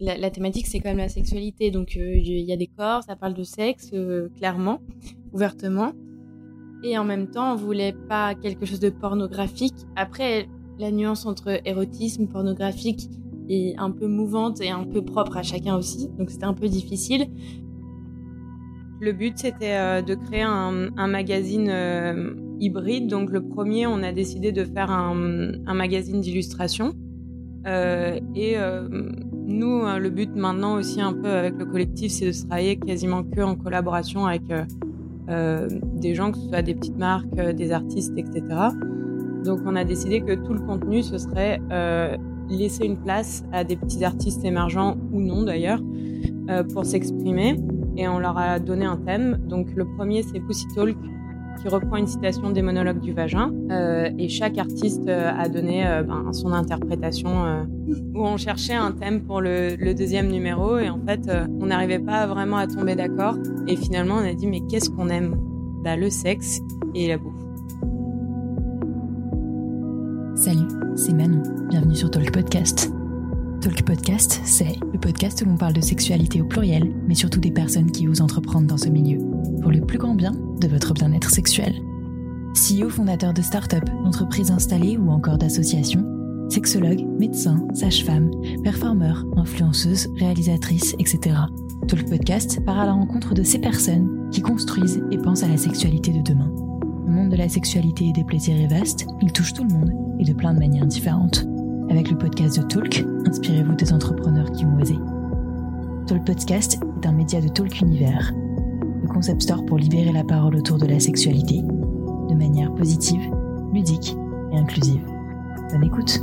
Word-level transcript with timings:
la, 0.00 0.30
thématique, 0.30 0.66
c'est 0.66 0.80
quand 0.80 0.90
même 0.90 0.98
la 0.98 1.08
sexualité. 1.08 1.70
Donc, 1.70 1.94
il 1.96 2.44
y 2.44 2.52
a 2.52 2.56
des 2.56 2.66
corps, 2.66 3.02
ça 3.02 3.16
parle 3.16 3.34
de 3.34 3.42
sexe, 3.42 3.90
clairement, 4.36 4.80
ouvertement. 5.32 5.92
Et 6.82 6.96
en 6.96 7.04
même 7.04 7.28
temps, 7.28 7.52
on 7.52 7.56
voulait 7.56 7.94
pas 8.08 8.34
quelque 8.34 8.64
chose 8.64 8.80
de 8.80 8.90
pornographique. 8.90 9.74
Après, 9.96 10.48
la 10.78 10.90
nuance 10.90 11.26
entre 11.26 11.60
érotisme, 11.66 12.28
pornographique 12.28 13.08
est 13.48 13.76
un 13.78 13.90
peu 13.90 14.06
mouvante 14.06 14.60
et 14.60 14.70
un 14.70 14.84
peu 14.84 15.02
propre 15.02 15.36
à 15.36 15.42
chacun 15.42 15.76
aussi. 15.76 16.08
Donc, 16.18 16.30
c'était 16.30 16.44
un 16.44 16.54
peu 16.54 16.68
difficile. 16.68 17.26
Le 19.00 19.12
but, 19.12 19.38
c'était 19.38 19.74
euh, 19.74 20.02
de 20.02 20.14
créer 20.14 20.42
un, 20.42 21.06
magazine 21.06 21.68
euh, 21.68 22.34
hybride. 22.60 23.08
Donc, 23.08 23.30
le 23.30 23.42
premier, 23.42 23.86
on 23.86 24.02
a 24.02 24.12
décidé 24.12 24.52
de 24.52 24.64
faire 24.64 24.90
un, 24.90 25.14
magazine 25.74 26.20
d'illustration. 26.20 26.92
Euh, 27.66 28.18
et 28.34 28.56
nous, 29.48 29.82
le 29.98 30.10
but 30.10 30.36
maintenant 30.36 30.74
aussi 30.74 31.00
un 31.00 31.12
peu 31.12 31.28
avec 31.28 31.58
le 31.58 31.64
collectif, 31.64 32.12
c'est 32.12 32.26
de 32.26 32.46
travailler 32.46 32.76
quasiment 32.76 33.24
que 33.24 33.40
en 33.40 33.56
collaboration 33.56 34.26
avec 34.26 34.42
des 35.26 36.14
gens, 36.14 36.30
que 36.30 36.38
ce 36.38 36.48
soit 36.48 36.62
des 36.62 36.74
petites 36.74 36.98
marques, 36.98 37.34
des 37.34 37.72
artistes, 37.72 38.12
etc. 38.16 38.42
Donc, 39.44 39.60
on 39.66 39.74
a 39.74 39.84
décidé 39.84 40.20
que 40.20 40.34
tout 40.34 40.52
le 40.52 40.60
contenu, 40.60 41.02
ce 41.02 41.18
serait 41.18 41.60
laisser 42.50 42.84
une 42.86 42.96
place 42.96 43.44
à 43.52 43.64
des 43.64 43.76
petits 43.76 44.04
artistes 44.04 44.44
émergents 44.44 44.96
ou 45.12 45.20
non 45.20 45.42
d'ailleurs 45.42 45.80
pour 46.72 46.86
s'exprimer 46.86 47.58
et 47.96 48.08
on 48.08 48.18
leur 48.18 48.38
a 48.38 48.58
donné 48.58 48.86
un 48.86 48.96
thème. 48.96 49.38
Donc 49.48 49.68
le 49.74 49.84
premier 49.84 50.22
c'est 50.22 50.40
Pussy 50.40 50.66
Talk 50.74 50.96
qui 51.60 51.68
reprend 51.68 51.96
une 51.96 52.06
citation 52.06 52.50
des 52.50 52.62
monologues 52.62 53.00
du 53.00 53.12
vagin 53.12 53.52
euh, 53.70 54.10
et 54.18 54.28
chaque 54.28 54.58
artiste 54.58 55.08
euh, 55.08 55.30
a 55.36 55.48
donné 55.48 55.86
euh, 55.86 56.02
ben, 56.02 56.32
son 56.32 56.52
interprétation 56.52 57.66
où 58.14 58.26
on 58.26 58.36
cherchait 58.36 58.74
un 58.74 58.92
thème 58.92 59.22
pour 59.22 59.40
le, 59.40 59.76
le 59.76 59.94
deuxième 59.94 60.28
numéro 60.28 60.78
et 60.78 60.88
en 60.88 61.00
fait 61.04 61.30
on 61.60 61.66
n'arrivait 61.66 61.98
pas 61.98 62.26
vraiment 62.26 62.56
à 62.56 62.66
tomber 62.66 62.94
d'accord 62.94 63.36
et 63.66 63.76
finalement 63.76 64.16
on 64.16 64.24
a 64.24 64.34
dit 64.34 64.46
mais 64.46 64.60
qu'est-ce 64.68 64.90
qu'on 64.90 65.08
aime? 65.08 65.36
Bah, 65.84 65.96
le 65.96 66.10
sexe 66.10 66.60
et 66.94 67.06
la 67.08 67.18
bouffe. 67.18 67.32
Salut, 70.34 70.68
c'est 70.96 71.12
Manon. 71.12 71.42
Bienvenue 71.68 71.96
sur 71.96 72.10
Talk 72.10 72.32
Podcast. 72.32 72.97
Talk 73.60 73.82
Podcast, 73.82 74.40
c'est 74.44 74.78
le 74.92 75.00
podcast 75.00 75.42
où 75.42 75.44
l'on 75.44 75.56
parle 75.56 75.72
de 75.72 75.80
sexualité 75.80 76.40
au 76.40 76.44
pluriel, 76.44 76.94
mais 77.08 77.16
surtout 77.16 77.40
des 77.40 77.50
personnes 77.50 77.90
qui 77.90 78.06
osent 78.06 78.20
entreprendre 78.20 78.68
dans 78.68 78.76
ce 78.76 78.88
milieu, 78.88 79.18
pour 79.60 79.72
le 79.72 79.80
plus 79.80 79.98
grand 79.98 80.14
bien 80.14 80.30
de 80.30 80.68
votre 80.68 80.94
bien-être 80.94 81.30
sexuel. 81.30 81.74
CEO 82.54 82.88
fondateur 82.88 83.34
de 83.34 83.42
start-up, 83.42 83.82
d'entreprises 84.04 84.52
installées 84.52 84.96
ou 84.96 85.10
encore 85.10 85.38
d'associations, 85.38 86.04
sexologue, 86.48 87.04
médecin, 87.18 87.66
sage-femme, 87.74 88.30
performeur, 88.62 89.24
influenceuse, 89.36 90.06
réalisatrice, 90.16 90.94
etc. 91.00 91.36
Talk 91.88 92.08
Podcast 92.08 92.64
part 92.64 92.78
à 92.78 92.86
la 92.86 92.92
rencontre 92.92 93.34
de 93.34 93.42
ces 93.42 93.58
personnes 93.58 94.30
qui 94.30 94.40
construisent 94.40 95.02
et 95.10 95.18
pensent 95.18 95.42
à 95.42 95.48
la 95.48 95.56
sexualité 95.56 96.12
de 96.12 96.22
demain. 96.22 96.52
Le 97.06 97.12
monde 97.12 97.30
de 97.30 97.36
la 97.36 97.48
sexualité 97.48 98.06
et 98.06 98.12
des 98.12 98.24
plaisirs 98.24 98.60
est 98.60 98.68
vaste, 98.68 99.04
il 99.20 99.32
touche 99.32 99.52
tout 99.52 99.64
le 99.64 99.74
monde 99.74 99.92
et 100.20 100.24
de 100.24 100.32
plein 100.32 100.54
de 100.54 100.60
manières 100.60 100.86
différentes. 100.86 101.44
Avec 101.90 102.10
le 102.10 102.18
podcast 102.18 102.60
de 102.60 102.66
Talk, 102.66 103.04
inspirez-vous 103.26 103.74
des 103.74 103.92
entrepreneurs 103.92 104.50
qui 104.52 104.64
ont 104.66 104.76
osé. 104.80 104.96
Talk 106.06 106.24
Podcast 106.24 106.78
est 107.00 107.06
un 107.06 107.12
média 107.12 107.40
de 107.40 107.48
Talk 107.48 107.80
Univers, 107.80 108.32
le 109.02 109.08
concept 109.08 109.42
store 109.42 109.64
pour 109.64 109.78
libérer 109.78 110.12
la 110.12 110.24
parole 110.24 110.56
autour 110.56 110.78
de 110.78 110.86
la 110.86 111.00
sexualité, 111.00 111.62
de 111.62 112.34
manière 112.34 112.74
positive, 112.74 113.22
ludique 113.72 114.14
et 114.52 114.58
inclusive. 114.58 115.02
Bonne 115.72 115.84
écoute! 115.84 116.22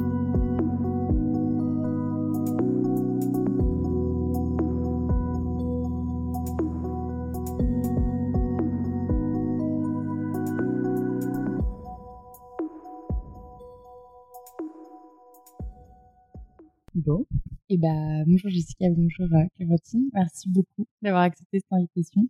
Bonjour 18.25 18.49
Jessica, 18.49 18.85
bonjour 18.89 19.27
euh, 19.33 19.45
Clémentine. 19.55 20.09
Merci 20.13 20.49
beaucoup 20.49 20.87
d'avoir 21.01 21.23
accepté 21.23 21.59
cette 21.59 21.71
invitation. 21.71 22.21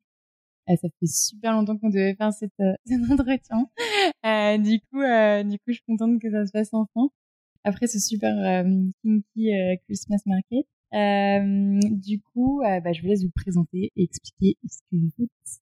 Euh, 0.69 0.75
ça 0.75 0.87
fait 0.99 1.07
super 1.07 1.53
longtemps 1.53 1.77
qu'on 1.77 1.89
devait 1.89 2.15
faire 2.15 2.33
cette, 2.33 2.51
euh, 2.59 2.73
cet 2.85 2.99
entretien. 3.11 3.69
Du 4.59 4.79
coup, 4.81 5.01
du 5.49 5.59
coup, 5.59 5.67
je 5.67 5.73
suis 5.73 5.83
contente 5.87 6.19
que 6.21 6.29
ça 6.31 6.45
se 6.45 6.51
fasse 6.51 6.73
enfin. 6.73 7.09
Après 7.63 7.87
ce 7.87 7.99
super 7.99 8.33
kinky 9.03 9.51
Christmas 9.85 10.19
market. 10.25 10.67
du 11.91 12.21
coup, 12.21 12.61
bah, 12.61 12.93
je 12.93 13.01
vous 13.01 13.07
laisse 13.07 13.23
vous 13.23 13.31
présenter 13.31 13.91
et 13.95 14.03
expliquer 14.03 14.57
ce 14.69 14.79
que 14.91 14.97
vous 14.97 15.09
faites. 15.17 15.61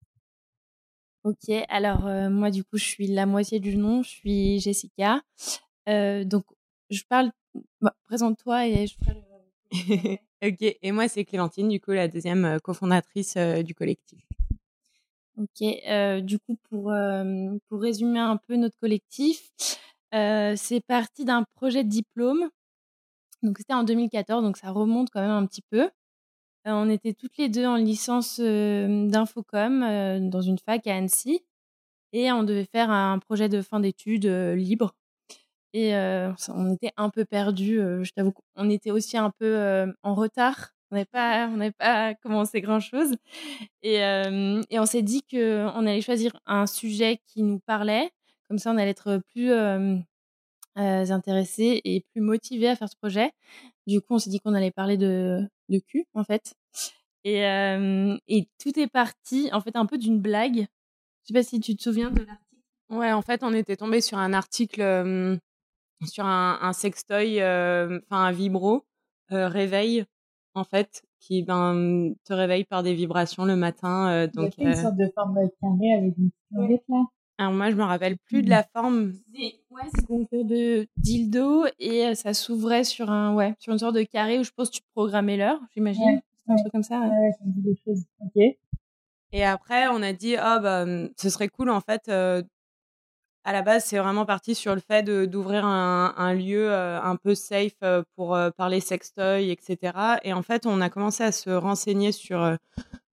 Ok, 1.24 1.66
alors 1.70 2.30
moi 2.30 2.52
du 2.52 2.66
coup 2.66 2.76
je 2.76 2.84
suis 2.84 3.08
la 3.08 3.26
moitié 3.26 3.62
du 3.62 3.78
nom, 3.78 4.04
je 4.04 4.10
suis 4.10 4.60
Jessica. 4.60 5.22
donc 5.88 6.44
je 6.90 7.04
parle, 7.08 7.32
bah, 7.80 7.96
présente-toi 8.06 8.68
et 8.68 8.86
je 8.88 8.96
ferai 8.98 9.14
le 9.14 9.23
ok, 10.44 10.62
et 10.82 10.92
moi 10.92 11.08
c'est 11.08 11.26
Clémentine, 11.26 11.68
du 11.68 11.80
coup 11.80 11.92
la 11.92 12.08
deuxième 12.08 12.46
euh, 12.46 12.60
cofondatrice 12.60 13.36
euh, 13.38 13.64
du 13.64 13.74
collectif. 13.74 14.24
Ok, 15.38 15.64
euh, 15.88 16.22
du 16.22 16.38
coup 16.38 16.58
pour, 16.70 16.94
pour 17.68 17.82
résumer 17.82 18.20
un 18.20 18.38
peu 18.38 18.56
notre 18.56 18.78
collectif, 18.78 19.50
c'est 20.12 20.82
parti 20.88 21.26
d'un 21.26 21.44
projet 21.56 21.84
de 21.84 21.90
diplôme. 21.90 22.50
Donc 23.42 23.58
c'était 23.58 23.74
en 23.74 23.84
2014, 23.84 24.44
donc 24.44 24.58
ça 24.58 24.70
remonte 24.70 25.10
quand 25.10 25.22
même 25.22 25.32
un 25.32 25.46
petit 25.48 25.64
peu. 25.72 25.90
on 26.66 26.88
était 26.88 27.14
toutes 27.14 27.38
les 27.38 27.50
deux 27.50 27.66
en 27.66 27.78
licence 27.78 28.40
d'infocom 28.40 30.30
dans 30.30 30.42
une 30.42 30.60
fac 30.60 30.86
à 30.86 30.96
Annecy 30.96 31.44
et 32.14 32.32
on 32.32 32.44
devait 32.44 32.68
faire 32.72 32.92
un 32.92 33.18
projet 33.18 33.50
de 33.50 33.64
fin 33.64 33.80
d'études 33.80 34.28
libre 34.28 34.94
et 35.74 35.94
on 36.50 36.72
était 36.74 36.92
un 36.98 37.10
peu 37.10 37.26
perdus. 37.26 37.78
je 37.78 38.12
t'avoue 38.12 38.32
qu'on 38.32 38.70
était 38.70 38.92
aussi 38.92 39.18
un 39.18 39.32
peu 39.32 39.92
en 40.04 40.14
retard. 40.14 40.70
On 40.92 40.96
n'avait 40.96 41.06
pas, 41.06 41.48
on 41.48 41.72
pas 41.72 42.14
commencé 42.14 42.62
grand 42.62 42.80
chose. 42.80 43.16
Et, 43.82 43.96
et 43.96 44.80
on 44.80 44.86
s'est 44.86 45.02
dit 45.02 45.24
qu'on 45.24 45.88
allait 45.88 46.02
choisir 46.02 46.40
un 46.46 46.68
sujet 46.68 47.20
qui 47.26 47.42
nous 47.42 47.60
parlait. 47.60 48.12
Comme 48.48 48.60
ça, 48.60 48.72
on 48.72 48.78
allait 48.78 48.92
être 48.92 49.20
plus 49.34 49.52
intéressés 50.76 51.82
et 51.84 52.06
plus 52.12 52.22
motivés 52.22 52.70
à 52.70 52.76
faire 52.76 52.90
ce 52.90 52.96
projet. 52.96 53.32
Du 53.88 54.00
coup, 54.00 54.14
on 54.14 54.20
s'est 54.20 54.30
dit 54.30 54.40
qu'on 54.40 54.54
allait 54.54 54.72
parler 54.72 54.98
de, 54.98 55.42
de 55.70 55.80
cul, 55.80 56.06
en 56.14 56.24
fait. 56.24 56.54
Et, 57.24 57.40
et 58.28 58.48
tout 58.62 58.80
est 58.80 58.88
parti, 58.88 59.50
en 59.52 59.62
fait, 59.62 59.76
un 59.76 59.88
peu 59.88 59.98
d'une 59.98 60.20
blague. 60.20 60.68
Je 61.24 61.28
sais 61.28 61.34
pas 61.34 61.42
si 61.42 61.60
tu 61.60 61.76
te 61.76 61.82
souviens 61.82 62.12
de 62.12 62.20
l'article. 62.20 62.62
Ouais, 62.90 63.12
en 63.12 63.24
fait, 63.24 63.44
on 63.44 63.54
était 63.54 63.78
tombé 63.78 64.02
sur 64.02 64.20
un 64.20 64.34
article 64.34 65.40
sur 66.06 66.26
un, 66.26 66.60
un 66.62 66.74
sextoy, 66.74 67.42
euh, 67.42 68.00
enfin 68.06 68.24
un 68.24 68.32
vibro, 68.32 68.86
euh, 69.32 69.48
réveil, 69.48 70.06
en 70.56 70.64
fait, 70.64 71.04
qui 71.20 71.44
ben, 71.44 72.14
te 72.26 72.34
réveille 72.34 72.66
par 72.66 72.84
des 72.84 72.94
vibrations 72.94 73.46
le 73.46 73.56
matin. 73.56 74.10
Euh, 74.10 74.28
donc, 74.28 74.54
une 74.58 74.76
sorte 74.76 74.98
de 74.98 75.10
forme 75.16 75.36
carré 75.62 75.94
avec 75.94 76.14
une 76.18 76.30
petite 76.30 76.84
là. 76.90 77.04
Alors 77.40 77.54
moi, 77.54 77.72
je 77.72 77.76
me 77.76 77.84
rappelle 77.84 78.18
plus 78.18 78.44
de 78.44 78.50
la 78.50 78.64
forme. 78.64 79.14
Ouais, 79.34 79.90
c'est 79.96 80.10
une 80.10 80.28
sorte 80.28 80.48
de 80.48 80.88
dildo 80.98 81.66
et 81.80 82.14
ça 82.14 82.34
s'ouvrait 82.34 82.84
sur 82.84 83.10
un, 83.10 83.34
ouais, 83.34 83.56
sur 83.58 83.74
une 83.74 83.80
sorte 83.80 83.96
de 83.96 84.04
carré 84.04 84.38
où 84.40 84.44
je 84.44 84.52
pense 84.52 84.70
que 84.70 84.76
tu 84.76 84.82
programmais 84.94 85.38
l'heure, 85.38 85.60
j'imagine. 85.74 86.22
un 86.48 86.56
truc 86.56 86.72
comme 86.72 86.84
ça. 86.84 87.00
Ouais, 87.00 87.32
ça 87.32 87.46
me 87.46 87.52
dit 87.54 87.62
des 87.62 87.76
choses. 87.84 88.04
Ok. 88.22 88.56
Et 89.36 89.44
après, 89.44 89.88
on 89.88 90.04
a 90.04 90.14
dit, 90.14 90.36
oh, 90.38 90.60
bah, 90.62 90.86
ce 91.18 91.30
serait 91.30 91.48
cool 91.48 91.72
en 91.72 91.82
fait 91.82 92.08
à 93.46 93.52
la 93.52 93.62
base, 93.62 93.86
c'est 93.86 93.98
vraiment 93.98 94.26
parti 94.26 94.56
sur 94.56 94.74
le 94.74 94.82
fait 94.82 95.04
d'ouvrir 95.04 95.66
un, 95.66 96.34
lieu 96.34 96.72
euh, 96.72 97.02
un 97.02 97.18
peu 97.18 97.36
safe 97.36 97.74
euh, 97.84 98.04
pour 98.16 98.36
euh, 98.36 98.52
parler 98.52 98.80
sextoy, 98.80 99.52
etc. 99.52 100.20
Et 100.24 100.34
en 100.34 100.42
fait, 100.42 100.66
on 100.66 100.80
a 100.80 100.90
commencé 100.90 101.24
à 101.24 101.32
se 101.32 101.50
renseigner 101.50 102.12
sur 102.12 102.58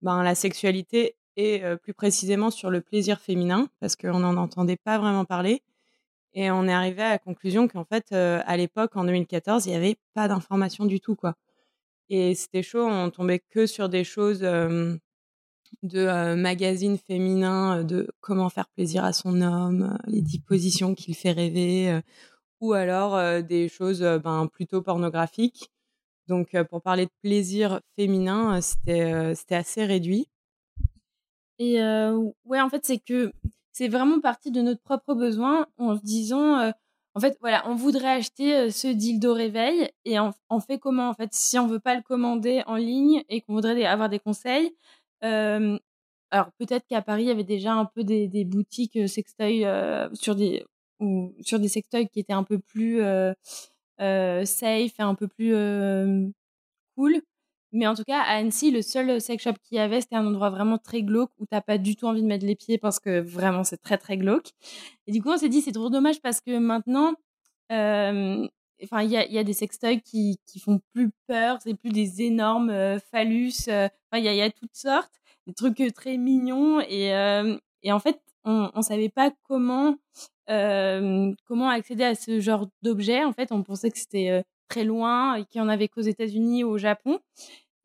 ben, 0.03 0.23
la 0.23 0.35
sexualité 0.35 1.17
et 1.37 1.63
plus 1.83 1.93
précisément 1.93 2.51
sur 2.51 2.71
le 2.71 2.81
plaisir 2.81 3.21
féminin, 3.21 3.69
parce 3.79 3.95
qu'on 3.95 4.21
n'en 4.21 4.39
entendait 4.39 4.79
pas 4.79 4.99
vraiment 4.99 5.27
parler. 5.27 5.63
Et 6.33 6.51
on 6.51 6.67
est 6.67 6.73
arrivé 6.73 7.03
à 7.03 7.11
la 7.11 7.19
conclusion 7.19 7.69
qu'en 7.69 7.85
fait, 7.85 8.13
à 8.13 8.57
l'époque, 8.57 8.97
en 8.97 9.05
2014, 9.05 9.67
il 9.67 9.71
n'y 9.71 9.77
avait 9.77 9.97
pas 10.15 10.29
d'information 10.29 10.87
du 10.87 10.99
tout, 10.99 11.15
quoi. 11.15 11.35
Et 12.09 12.35
c'était 12.35 12.63
chaud, 12.63 12.87
on 12.87 13.11
tombait 13.11 13.41
que 13.51 13.67
sur 13.67 13.91
des 13.91 14.03
choses 14.03 14.43
de 15.83 16.35
magazines 16.35 16.99
féminins 16.99 17.85
de 17.85 18.09
comment 18.21 18.49
faire 18.49 18.69
plaisir 18.69 19.05
à 19.05 19.13
son 19.13 19.41
homme, 19.41 19.97
les 20.07 20.23
dix 20.23 20.41
positions 20.41 20.95
qu'il 20.95 21.15
fait 21.15 21.33
rêver, 21.33 22.01
ou 22.61 22.73
alors 22.73 23.43
des 23.43 23.69
choses 23.69 24.01
ben, 24.23 24.47
plutôt 24.47 24.83
pornographiques. 24.83 25.71
Donc, 26.29 26.57
pour 26.71 26.83
parler 26.83 27.07
de 27.07 27.11
plaisir 27.23 27.81
féminin, 27.97 28.61
c'était 28.61 29.55
assez 29.55 29.85
réduit. 29.85 30.29
Et 31.59 31.81
ouais, 32.45 32.61
en 32.61 32.69
fait, 32.69 32.85
c'est 32.85 32.99
que 32.99 33.33
c'est 33.73 33.89
vraiment 33.89 34.21
parti 34.21 34.51
de 34.51 34.63
notre 34.63 34.83
propre 34.83 35.15
besoin 35.15 35.67
en 35.79 35.95
disant, 35.97 36.73
en 37.17 37.21
fait, 37.21 37.39
voilà, 37.41 37.63
on 37.67 37.75
voudrait 37.75 38.11
acheter 38.11 38.71
ce 38.71 38.89
dildo 38.89 39.33
réveil 39.33 39.91
et 40.05 40.19
on, 40.21 40.61
fait 40.61 40.79
comment 40.79 41.09
en 41.09 41.15
fait 41.15 41.33
si 41.33 41.59
on 41.59 41.67
veut 41.67 41.81
pas 41.81 41.95
le 41.95 42.03
commander 42.03 42.63
en 42.67 42.77
ligne 42.77 43.25
et 43.31 43.41
qu'on 43.41 43.55
voudrait 43.55 43.87
avoir 43.87 44.11
des 44.11 44.19
conseils 44.19 44.77
alors 46.31 46.51
peut-être 46.59 46.87
qu'à 46.89 47.03
Paris 47.03 47.25
il 47.25 47.29
y 47.29 47.31
avait 47.31 47.45
déjà 47.45 47.73
un 47.73 47.85
peu 47.87 48.05
des, 48.05 48.45
boutiques 48.45 49.09
sextoy 49.09 49.65
sur 50.15 50.35
des 50.35 50.65
ou 51.01 51.35
sur 51.43 51.59
des 51.59 51.69
sextoys 51.69 52.07
qui 52.09 52.21
étaient 52.21 52.33
un 52.33 52.45
peu 52.45 52.59
plus 52.59 53.01
safe 53.99 54.93
et 54.99 55.03
un 55.03 55.15
peu 55.15 55.29
plus 55.29 55.55
cool. 56.97 57.21
Mais 57.73 57.87
en 57.87 57.95
tout 57.95 58.05
cas, 58.05 58.21
à 58.21 58.37
Annecy, 58.37 58.71
le 58.71 58.81
seul 58.81 59.21
sex 59.21 59.43
shop 59.43 59.55
qu'il 59.63 59.77
y 59.77 59.81
avait, 59.81 60.01
c'était 60.01 60.17
un 60.17 60.27
endroit 60.27 60.51
vraiment 60.51 60.79
très 60.79 61.03
glauque 61.03 61.31
où 61.39 61.47
t'as 61.47 61.61
pas 61.61 61.79
du 61.79 61.97
tout 61.97 62.07
envie 62.07 62.23
de 62.23 62.27
mettre 62.27 62.47
les 62.47 62.55
pieds 62.55 62.79
parce 62.79 63.01
que 63.01 63.21
vraiment 63.21 63.65
c'est 63.65 63.77
très 63.77 63.99
très 63.99 64.17
glauque. 64.17 64.53
Et 65.07 65.13
du 65.13 65.23
coup, 65.23 65.31
on 65.31 65.37
s'est 65.37 65.49
dit 65.49 65.61
c'est 65.61 65.73
trop 65.73 65.91
dommage 65.91 66.21
parce 66.23 66.41
que 66.41 66.59
maintenant, 66.59 67.15
enfin, 68.83 69.03
il 69.03 69.11
y 69.11 69.17
a, 69.17 69.27
y 69.27 69.39
a, 69.39 69.45
des 69.45 69.53
sextoys 69.53 70.01
qui, 70.01 70.39
qui 70.47 70.59
font 70.59 70.81
plus 70.93 71.11
peur, 71.27 71.59
c'est 71.63 71.75
plus 71.75 71.91
des 71.91 72.23
énormes 72.23 72.99
phallus. 73.11 73.69
Enfin, 73.69 73.91
il 74.15 74.25
y 74.25 74.43
a, 74.43 74.51
toutes 74.51 74.75
sortes, 74.75 75.13
des 75.47 75.55
trucs 75.55 75.83
très 75.95 76.17
mignons 76.17 76.81
et, 76.81 77.09
et 77.83 77.93
en 77.93 77.99
fait, 77.99 78.21
on, 78.45 78.71
on 78.75 78.83
savait 78.83 79.09
pas 79.09 79.33
comment 79.45 79.97
comment 80.47 81.69
accéder 81.69 82.05
à 82.05 82.15
ce 82.15 82.41
genre 82.41 82.69
d'objet. 82.83 83.25
En 83.25 83.33
fait, 83.33 83.51
on 83.51 83.63
pensait 83.63 83.91
que 83.91 83.99
c'était 83.99 84.45
très 84.69 84.85
loin 84.85 85.35
et 85.35 85.45
qu'il 85.45 85.61
n'y 85.61 85.67
en 85.67 85.71
avait 85.71 85.89
qu'aux 85.89 86.01
États-Unis 86.03 86.65
ou 86.65 86.71
au 86.71 86.79
Japon. 86.79 87.19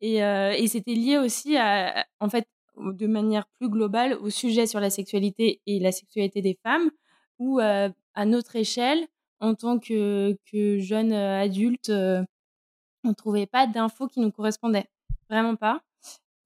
Et, 0.00 0.24
euh, 0.24 0.52
et 0.52 0.66
c'était 0.66 0.94
lié 0.94 1.18
aussi 1.18 1.56
à, 1.56 2.04
en 2.20 2.28
fait, 2.28 2.46
de 2.76 3.06
manière 3.06 3.46
plus 3.58 3.68
globale 3.68 4.14
au 4.14 4.30
sujet 4.30 4.66
sur 4.66 4.80
la 4.80 4.90
sexualité 4.90 5.60
et 5.66 5.78
la 5.78 5.92
sexualité 5.92 6.42
des 6.42 6.58
femmes, 6.62 6.90
où 7.38 7.60
euh, 7.60 7.88
à 8.14 8.26
notre 8.26 8.56
échelle, 8.56 9.06
en 9.42 9.54
tant 9.54 9.78
que, 9.78 10.34
que 10.50 10.78
jeune 10.78 11.12
euh, 11.12 11.42
adulte, 11.42 11.90
on 11.90 13.08
ne 13.08 13.14
trouvait 13.14 13.46
pas 13.46 13.66
d'infos 13.66 14.08
qui 14.08 14.20
nous 14.20 14.30
correspondaient. 14.30 14.88
Vraiment 15.28 15.56
pas. 15.56 15.82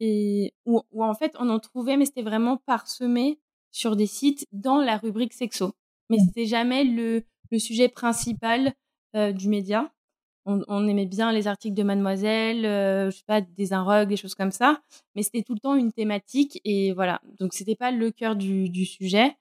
Et, 0.01 0.53
ou, 0.67 0.83
ou 0.93 1.05
en 1.05 1.15
fait, 1.15 1.35
on 1.39 1.49
en 1.49 1.61
trouvait, 1.61 1.97
mais 1.97 2.07
c'était 2.07 2.23
vraiment 2.23 2.57
parsemé 2.57 3.39
sur 3.71 3.95
des 3.95 4.07
sites 4.07 4.47
dans 4.53 4.81
la 4.81 4.97
rubrique 4.97 5.33
sexo. 5.33 5.73
Mais 6.11 6.19
c'était 6.19 6.47
jamais 6.47 6.85
le, 6.85 7.25
le 7.51 7.59
sujet 7.59 7.89
principal 7.89 8.73
du 9.15 9.49
média 9.49 9.91
on, 10.47 10.89
aimait 10.89 11.07
bien 11.07 11.33
les 11.33 11.49
articles 11.49 11.75
de 11.75 11.83
Mademoiselle, 11.83 12.65
euh, 12.65 13.11
je 13.11 13.17
sais 13.17 13.25
pas, 13.27 13.41
des 13.41 13.73
inrogues, 13.73 14.09
des 14.09 14.17
choses 14.17 14.35
comme 14.35 14.53
ça, 14.53 14.81
mais 15.15 15.23
c'était 15.23 15.43
tout 15.43 15.55
le 15.55 15.61
temps 15.61 15.75
une 15.75 15.93
thématique 15.93 16.61
et 16.65 16.93
voilà. 16.93 17.21
Donc 17.39 17.53
c'était 17.53 17.75
pas 17.75 17.91
le 17.91 18.11
cœur 18.11 18.37
du, 18.37 18.87
sujet. 18.87 19.37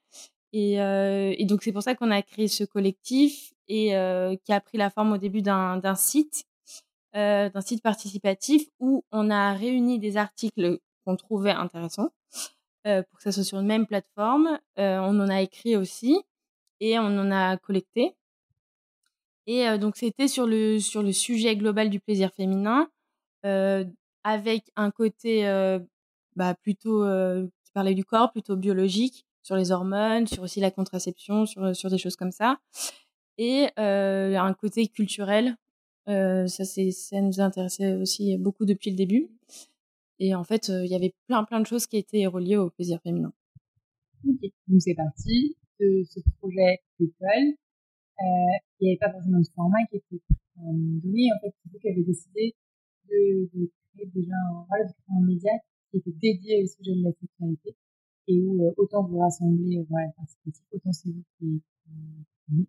Euh, 0.55 1.33
et, 1.37 1.45
donc 1.45 1.63
c'est 1.63 1.71
pour 1.71 1.83
ça 1.83 1.95
qu'on 1.95 2.11
a 2.11 2.21
créé 2.21 2.47
ce 2.47 2.63
collectif 2.63 3.53
et 3.67 3.95
euh, 3.95 4.35
qui 4.43 4.53
a 4.53 4.61
pris 4.61 4.77
la 4.77 4.89
forme 4.89 5.13
au 5.13 5.17
début 5.17 5.41
d'un 5.41 5.95
site, 5.95 6.45
d'un 7.13 7.61
site 7.61 7.81
participatif 7.81 8.67
où 8.79 9.03
on 9.11 9.29
a 9.29 9.53
réuni 9.53 9.99
des 9.99 10.17
articles 10.17 10.79
qu'on 11.05 11.15
trouvait 11.15 11.51
intéressants 11.51 12.09
pour 12.83 13.17
que 13.17 13.23
ça 13.23 13.31
soit 13.31 13.43
sur 13.43 13.59
une 13.59 13.67
même 13.67 13.87
plateforme. 13.87 14.59
on 14.77 15.19
en 15.19 15.29
a 15.29 15.41
écrit 15.41 15.75
aussi 15.75 16.19
et 16.79 16.99
on 16.99 17.05
en 17.05 17.31
a 17.31 17.57
collecté. 17.57 18.15
Et 19.47 19.77
donc 19.77 19.95
c'était 19.95 20.27
sur 20.27 20.45
le 20.45 20.79
sur 20.79 21.03
le 21.03 21.13
sujet 21.13 21.55
global 21.55 21.89
du 21.89 21.99
plaisir 21.99 22.31
féminin, 22.33 22.89
avec 23.43 24.71
un 24.75 24.91
côté 24.91 25.43
bah, 26.35 26.53
plutôt 26.53 27.05
qui 27.63 27.71
parlait 27.73 27.95
du 27.95 28.05
corps, 28.05 28.31
plutôt 28.31 28.57
biologique, 28.57 29.25
sur 29.45 29.55
les 29.55 29.71
hormones, 29.71 30.27
sur 30.27 30.43
aussi 30.43 30.59
la 30.59 30.71
contraception, 30.71 31.45
sur 31.45 31.75
sur 31.75 31.89
des 31.89 31.97
choses 31.97 32.15
comme 32.15 32.31
ça, 32.31 32.59
et 33.37 33.67
un 33.77 34.53
côté 34.53 34.87
culturel. 34.87 35.55
ça 36.07 36.65
c'est 36.65 36.91
ça 36.91 37.21
nous 37.21 37.39
intéressait 37.39 37.93
aussi 37.95 38.37
beaucoup 38.37 38.65
depuis 38.65 38.91
le 38.91 38.97
début. 38.97 39.29
Et 40.19 40.33
en 40.33 40.43
fait, 40.43 40.69
il 40.69 40.87
y 40.87 40.95
avait 40.95 41.13
plein 41.27 41.43
plein 41.43 41.59
de 41.59 41.67
choses 41.67 41.87
qui 41.87 41.97
étaient 41.97 42.25
reliées 42.25 42.57
au 42.57 42.69
plaisir 42.69 42.99
féminin. 43.01 43.33
Ok, 44.27 44.41
donc 44.67 44.81
c'est 44.81 44.95
parti 44.95 45.55
de 45.79 46.03
ce 46.05 46.19
projet 46.39 46.79
d'école 46.99 47.55
euh, 48.21 48.55
il 48.79 48.85
n'y 48.85 48.89
avait 48.91 48.99
pas 48.99 49.11
forcément 49.11 49.39
de 49.39 49.47
format 49.55 49.83
qui 49.89 49.97
était 49.97 50.21
donné. 50.55 51.29
En 51.35 51.39
fait, 51.41 51.51
c'est 51.51 51.71
vous 51.71 51.79
qui 51.79 51.89
avez 51.89 52.03
décidé 52.03 52.55
de, 53.09 53.69
créer 53.93 54.07
déjà 54.13 54.35
un, 54.51 54.65
voilà, 54.67 54.85
un 55.09 55.25
média 55.25 55.51
qui 55.91 55.97
était 55.97 56.15
dédié 56.21 56.63
au 56.63 56.67
sujet 56.67 56.95
de 56.95 57.03
la 57.03 57.11
sexualité 57.11 57.75
et 58.27 58.39
où 58.39 58.65
euh, 58.65 58.73
autant 58.77 59.03
vous 59.03 59.19
rassemblez 59.19 59.77
euh, 59.77 59.85
voilà, 59.89 60.07
participatif, 60.17 60.63
autant 60.71 60.91
c'est 60.91 61.09
vous 61.09 61.23
qui, 61.37 61.61
qui, 62.47 62.67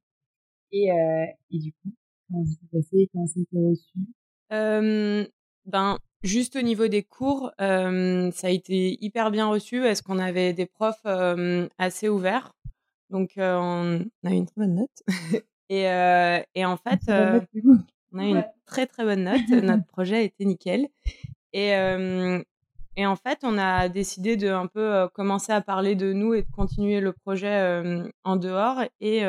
et, 0.72 0.92
euh, 0.92 1.26
et 1.50 1.58
du 1.58 1.72
coup, 1.72 1.92
comment 2.28 2.44
ça 2.44 2.52
s'est 2.52 2.66
passé, 2.72 3.08
comment 3.12 3.26
ça 3.26 3.38
a 3.38 3.42
été 3.42 3.56
reçu? 3.58 5.32
Ben, 5.68 5.98
juste 6.22 6.54
au 6.54 6.62
niveau 6.62 6.86
des 6.86 7.02
cours, 7.02 7.50
euh, 7.60 8.30
ça 8.30 8.46
a 8.46 8.50
été 8.50 9.02
hyper 9.04 9.32
bien 9.32 9.48
reçu 9.48 9.80
parce 9.80 10.00
qu'on 10.00 10.20
avait 10.20 10.52
des 10.52 10.66
profs 10.66 11.06
assez 11.78 12.08
ouverts 12.08 12.52
donc, 13.08 13.34
on 13.36 14.00
a 14.24 14.30
eu 14.30 14.34
une 14.34 14.46
très 14.46 14.62
bonne 14.62 14.74
note. 14.74 15.02
et, 15.68 15.82
et 15.82 16.64
en 16.64 16.76
fait, 16.76 17.00
on 17.08 18.18
a 18.18 18.24
eu 18.24 18.30
une 18.30 18.44
très 18.64 18.86
très 18.86 19.04
bonne 19.04 19.22
note. 19.22 19.48
Notre 19.48 19.86
projet 19.88 20.16
a 20.16 20.22
été 20.22 20.44
nickel. 20.44 20.88
Et, 21.52 21.70
et 22.96 23.06
en 23.06 23.16
fait, 23.16 23.40
on 23.42 23.58
a 23.58 23.88
décidé 23.88 24.36
de 24.36 24.48
un 24.48 24.66
peu 24.66 25.08
commencer 25.14 25.52
à 25.52 25.60
parler 25.60 25.94
de 25.94 26.12
nous 26.12 26.34
et 26.34 26.42
de 26.42 26.50
continuer 26.50 27.00
le 27.00 27.12
projet 27.12 27.82
en 28.24 28.36
dehors. 28.36 28.82
Et 29.00 29.24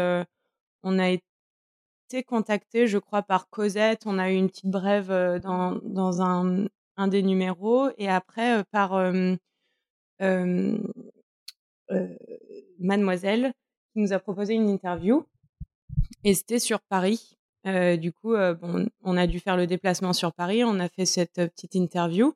on 0.83 0.99
a 0.99 1.09
été 1.09 2.23
contacté, 2.25 2.87
je 2.87 2.97
crois, 2.97 3.23
par 3.23 3.49
Cosette. 3.49 4.03
On 4.05 4.19
a 4.19 4.31
eu 4.31 4.35
une 4.35 4.49
petite 4.49 4.69
brève 4.69 5.09
dans, 5.41 5.79
dans 5.83 6.21
un, 6.21 6.67
un 6.97 7.07
des 7.07 7.23
numéros. 7.23 7.89
Et 7.97 8.09
après, 8.09 8.63
par 8.71 8.93
euh, 8.95 9.35
Mademoiselle, 12.79 13.53
nous 13.95 14.13
a 14.13 14.19
proposé 14.19 14.53
une 14.53 14.69
interview 14.69 15.25
et 16.23 16.33
c'était 16.33 16.59
sur 16.59 16.79
Paris. 16.81 17.37
Euh, 17.65 17.97
du 17.97 18.13
coup, 18.13 18.33
euh, 18.33 18.53
bon, 18.53 18.87
on 19.03 19.17
a 19.17 19.27
dû 19.27 19.39
faire 19.39 19.57
le 19.57 19.67
déplacement 19.67 20.13
sur 20.13 20.33
Paris. 20.33 20.63
On 20.63 20.79
a 20.79 20.89
fait 20.89 21.05
cette 21.05 21.39
euh, 21.39 21.47
petite 21.47 21.75
interview 21.75 22.33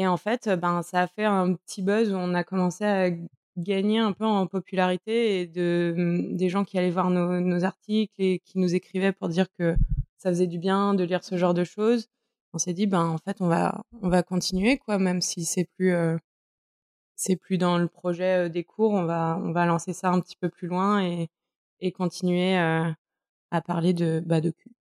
et 0.00 0.06
en 0.06 0.16
fait, 0.16 0.48
ben, 0.48 0.82
ça 0.82 1.02
a 1.02 1.06
fait 1.06 1.26
un 1.26 1.52
petit 1.52 1.82
buzz 1.82 2.10
où 2.10 2.16
on 2.16 2.32
a 2.32 2.42
commencé 2.42 2.84
à 2.84 3.10
gagner 3.58 3.98
un 3.98 4.12
peu 4.14 4.24
en 4.24 4.46
popularité 4.46 5.40
et 5.40 5.46
de 5.46 5.94
mm, 5.94 6.36
des 6.36 6.48
gens 6.48 6.64
qui 6.64 6.78
allaient 6.78 6.90
voir 6.90 7.10
nos, 7.10 7.64
articles 7.64 8.14
et 8.16 8.38
qui 8.38 8.58
nous 8.58 8.74
écrivaient 8.74 9.12
pour 9.12 9.28
dire 9.28 9.52
que 9.58 9.76
ça 10.16 10.30
faisait 10.30 10.46
du 10.46 10.58
bien 10.58 10.94
de 10.94 11.04
lire 11.04 11.22
ce 11.22 11.36
genre 11.36 11.52
de 11.52 11.64
choses. 11.64 12.06
On 12.54 12.58
s'est 12.58 12.72
dit, 12.72 12.86
ben 12.86 13.04
en 13.04 13.18
fait, 13.18 13.42
on 13.42 13.48
va 13.48 13.82
on 14.00 14.08
va 14.08 14.22
continuer 14.22 14.78
quoi, 14.78 14.98
même 14.98 15.20
si 15.20 15.44
c'est 15.44 15.66
plus 15.76 15.94
c'est 17.16 17.36
plus 17.36 17.58
dans 17.58 17.76
le 17.76 17.86
projet 17.86 18.48
des 18.48 18.64
cours, 18.64 18.92
on 18.92 19.04
va, 19.04 19.38
on 19.44 19.52
va 19.52 19.66
lancer 19.66 19.92
ça 19.92 20.10
un 20.10 20.20
petit 20.20 20.36
peu 20.36 20.48
plus 20.48 20.68
loin 20.68 21.04
et, 21.04 21.28
et 21.80 21.92
continuer 21.92 22.56
à 22.56 23.60
parler 23.66 23.92
de, 23.92 24.22
bah, 24.24 24.40
de 24.40 24.50
cul. 24.50 24.72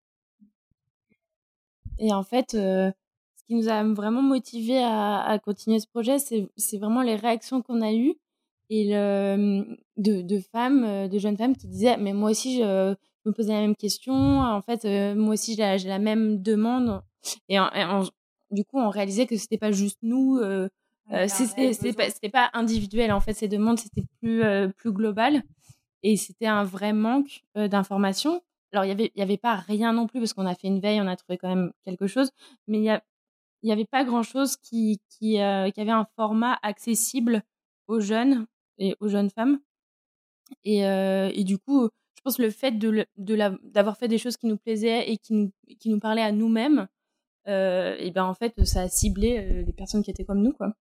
Et 1.99 2.13
en 2.13 2.23
fait, 2.23 2.55
qui 3.49 3.55
nous 3.55 3.67
a 3.67 3.83
vraiment 3.83 4.21
motivé 4.21 4.77
à, 4.77 5.21
à 5.21 5.39
continuer 5.39 5.79
ce 5.79 5.87
projet, 5.87 6.17
c'est 6.19 6.77
vraiment 6.77 7.01
les 7.01 7.15
réactions 7.15 7.63
qu'on 7.63 7.81
a 7.81 7.91
eues 7.91 8.13
et 8.69 8.85
le, 8.89 9.65
de, 9.97 10.21
de, 10.21 10.39
femmes, 10.39 11.07
de 11.07 11.17
jeunes 11.17 11.35
femmes 11.35 11.55
qui 11.55 11.67
disaient 11.67 11.97
mais 11.97 12.13
moi 12.13 12.29
aussi 12.29 12.59
je 12.59 12.95
me 13.25 13.31
posais 13.33 13.53
la 13.53 13.61
même 13.61 13.75
question, 13.75 14.13
en 14.13 14.61
fait 14.61 14.85
moi 15.15 15.33
aussi 15.33 15.55
j'ai 15.55 15.87
la, 15.87 15.99
même 15.99 16.41
demande. 16.43 17.01
Et, 17.49 17.57
du 18.51 18.63
coup 18.63 18.79
on 18.79 18.89
réalisait 18.89 19.25
que 19.25 19.35
c'était 19.35 19.57
pas 19.57 19.71
juste 19.71 19.97
nous 20.03 20.39
euh, 21.11 21.27
c'était 21.27 21.93
pas, 21.93 22.29
pas 22.31 22.49
individuel 22.53 23.11
en 23.11 23.19
fait 23.19 23.33
ces 23.33 23.47
demandes 23.47 23.79
c'était 23.79 24.03
plus 24.21 24.43
euh, 24.43 24.67
plus 24.69 24.91
global. 24.91 25.41
Et 26.03 26.17
c'était 26.17 26.45
un 26.45 26.63
vrai 26.63 26.93
manque 26.93 27.43
euh, 27.57 27.67
d'informations. 27.67 28.41
Alors 28.71 28.85
il 28.85 28.89
y 28.89 28.91
avait 28.91 29.11
il 29.15 29.19
y 29.19 29.23
avait 29.23 29.37
pas 29.37 29.55
rien 29.55 29.93
non 29.93 30.07
plus 30.07 30.19
parce 30.19 30.33
qu'on 30.33 30.45
a 30.45 30.53
fait 30.53 30.67
une 30.67 30.79
veille 30.79 31.01
on 31.01 31.07
a 31.07 31.15
trouvé 31.15 31.37
quand 31.37 31.49
même 31.49 31.71
quelque 31.85 32.05
chose 32.05 32.29
mais 32.67 32.77
il 32.77 32.83
y 32.83 32.89
a 32.89 33.01
il 33.61 33.69
y 33.69 33.71
avait 33.71 33.85
pas 33.85 34.03
grand 34.03 34.23
chose 34.23 34.57
qui 34.57 34.99
qui, 35.09 35.33
qui 35.33 35.39
avait 35.39 35.91
un 35.91 36.07
format 36.15 36.57
accessible 36.63 37.43
aux 37.87 37.99
jeunes 37.99 38.45
et 38.77 38.95
aux 38.99 39.07
jeunes 39.07 39.29
femmes 39.29 39.59
et, 40.63 40.79
et 40.79 41.43
du 41.43 41.57
coup 41.57 41.89
je 42.15 42.21
pense 42.23 42.39
le 42.39 42.49
fait 42.49 42.71
de 42.71 43.05
de 43.17 43.35
d'avoir 43.69 43.97
fait 43.97 44.07
des 44.07 44.17
choses 44.17 44.37
qui 44.37 44.47
nous 44.47 44.57
plaisaient 44.57 45.09
et 45.09 45.17
qui 45.17 45.33
nous 45.33 45.51
qui 45.79 45.89
nous 45.89 45.99
parlaient 45.99 46.21
à 46.21 46.31
nous-mêmes 46.31 46.87
et 47.47 48.11
ben 48.13 48.25
en 48.25 48.33
fait 48.33 48.53
ça 48.65 48.81
a 48.81 48.89
ciblé 48.89 49.63
les 49.63 49.73
personnes 49.73 50.03
qui 50.03 50.11
étaient 50.11 50.25
comme 50.25 50.41
nous 50.41 50.53
quoi 50.53 50.73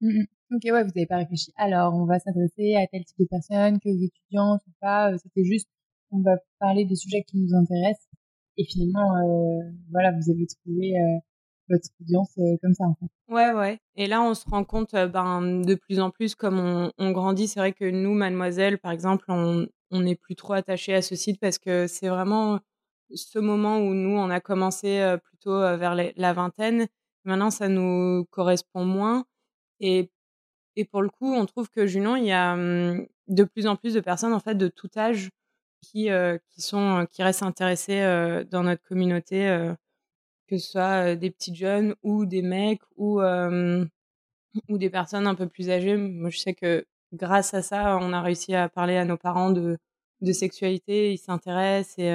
Mmh 0.00 0.24
ok, 0.52 0.62
ouais, 0.64 0.82
vous 0.82 0.90
n'avez 0.94 1.06
pas 1.06 1.16
réfléchi. 1.18 1.52
Alors, 1.56 1.94
on 1.94 2.04
va 2.04 2.18
s'adresser 2.18 2.74
à 2.76 2.86
tel 2.86 3.04
type 3.04 3.18
de 3.18 3.26
personnes, 3.26 3.78
que 3.80 3.88
étudiants, 3.88 4.56
ou 4.56 4.70
pas. 4.80 5.12
Euh, 5.12 5.16
c'était 5.22 5.44
juste, 5.44 5.68
on 6.10 6.20
va 6.20 6.36
parler 6.58 6.84
des 6.84 6.96
sujets 6.96 7.22
qui 7.24 7.38
nous 7.38 7.54
intéressent. 7.54 8.08
Et 8.56 8.64
finalement, 8.64 9.16
euh, 9.16 9.70
voilà, 9.90 10.12
vous 10.12 10.30
avez 10.30 10.46
trouvé 10.46 10.94
euh, 10.96 11.18
votre 11.68 11.88
audience 12.00 12.32
comme 12.62 12.74
ça, 12.74 12.84
en 12.84 12.94
fait. 12.94 13.32
Ouais, 13.32 13.52
ouais. 13.52 13.78
Et 13.96 14.06
là, 14.06 14.22
on 14.22 14.34
se 14.34 14.48
rend 14.48 14.64
compte, 14.64 14.92
ben, 14.94 15.60
de 15.62 15.74
plus 15.74 16.00
en 16.00 16.10
plus, 16.10 16.34
comme 16.34 16.90
on, 16.98 17.10
grandit. 17.12 17.48
C'est 17.48 17.60
vrai 17.60 17.72
que 17.72 17.90
nous, 17.90 18.14
Mademoiselle, 18.14 18.78
par 18.78 18.92
exemple, 18.92 19.24
on, 19.28 19.66
n'est 19.92 20.16
plus 20.16 20.34
trop 20.34 20.54
attaché 20.54 20.92
à 20.92 21.02
ce 21.02 21.14
site 21.14 21.38
parce 21.40 21.58
que 21.58 21.86
c'est 21.86 22.08
vraiment 22.08 22.58
ce 23.14 23.38
moment 23.38 23.78
où 23.78 23.94
nous, 23.94 24.16
on 24.16 24.28
a 24.28 24.40
commencé 24.40 25.16
plutôt 25.24 25.60
vers 25.76 25.94
la 25.94 26.32
vingtaine. 26.32 26.88
Maintenant, 27.24 27.50
ça 27.50 27.68
nous 27.68 28.24
correspond 28.30 28.84
moins. 28.84 29.24
Et, 29.80 30.10
et 30.76 30.84
pour 30.84 31.00
le 31.02 31.08
coup, 31.08 31.32
on 31.32 31.46
trouve 31.46 31.70
que 31.70 31.86
Junon, 31.86 32.16
il 32.16 32.24
y 32.24 32.32
a 32.32 32.56
mmh, 32.56 33.06
de 33.28 33.44
plus 33.44 33.66
en 33.66 33.76
plus 33.76 33.94
de 33.94 34.00
personnes 34.00 34.32
en 34.32 34.40
fait 34.40 34.56
de 34.56 34.68
tout 34.68 34.90
âge 34.96 35.30
qui, 35.80 36.08
qui, 36.50 36.62
sont, 36.62 37.06
qui 37.10 37.22
restent 37.22 37.42
intéressées 37.42 38.02
dans 38.50 38.62
notre 38.62 38.82
communauté, 38.82 39.74
que 40.56 40.62
ce 40.62 40.70
soit 40.70 41.16
des 41.16 41.30
petites 41.30 41.54
jeunes 41.56 41.94
ou 42.02 42.26
des 42.26 42.42
mecs 42.42 42.82
ou, 42.96 43.20
ou 43.20 44.78
des 44.78 44.90
personnes 44.90 45.26
un 45.26 45.34
peu 45.34 45.48
plus 45.48 45.70
âgées. 45.70 45.96
Moi, 45.96 46.30
je 46.30 46.38
sais 46.38 46.54
que 46.54 46.86
grâce 47.12 47.54
à 47.54 47.62
ça, 47.62 47.98
on 48.00 48.12
a 48.12 48.20
réussi 48.20 48.54
à 48.54 48.68
parler 48.68 48.96
à 48.96 49.04
nos 49.04 49.16
parents 49.16 49.50
de, 49.50 49.78
de 50.20 50.32
sexualité, 50.32 51.12
ils 51.12 51.18
s'intéressent 51.18 51.98
et 51.98 52.10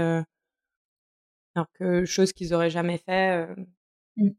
alors 1.55 1.71
que 1.73 2.05
chose 2.05 2.31
qu'ils 2.31 2.53
auraient 2.53 2.69
jamais 2.69 2.97
fait, 2.97 3.47
mmh. 4.17 4.29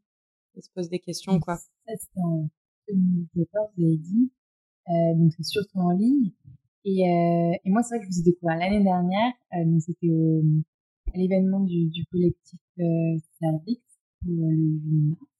ils 0.55 0.63
se 0.63 0.69
posent 0.73 0.89
des 0.89 0.99
questions 0.99 1.39
quoi. 1.39 1.57
Ça 1.57 1.93
c'était 1.97 2.21
en 2.23 2.49
2014, 2.87 3.69
vous 3.77 3.83
avez 3.83 3.97
dit, 3.97 4.31
euh, 4.87 5.15
donc 5.15 5.31
c'est 5.35 5.43
surtout 5.43 5.79
en 5.79 5.91
ligne. 5.91 6.31
Et, 6.85 7.01
et 7.01 7.69
moi 7.69 7.83
c'est 7.83 7.95
vrai 7.95 8.05
que 8.05 8.11
je 8.11 8.15
vous 8.15 8.21
ai 8.21 8.31
découvert 8.31 8.57
l'année 8.57 8.83
dernière, 8.83 9.33
donc 9.53 9.81
c'était 9.81 10.09
au 10.09 10.41
à 11.13 11.17
l'événement 11.17 11.59
du, 11.61 11.89
du 11.89 12.05
collectif 12.05 12.59
euh, 12.79 13.17
Servix 14.21 14.25
pour 14.25 14.49
le 14.49 14.57
8 14.57 15.09
mars. 15.09 15.31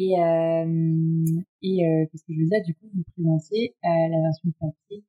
Et, 0.00 0.16
euh, 0.16 1.42
et 1.62 1.84
euh, 1.84 2.06
qu'est-ce 2.06 2.22
que 2.22 2.32
je 2.32 2.38
veux 2.38 2.46
dire? 2.46 2.62
Du 2.64 2.74
coup, 2.74 2.88
vous 2.94 3.02
présentiez 3.16 3.74
euh, 3.84 3.88
la 3.88 4.20
version 4.22 4.52
papier 4.60 5.04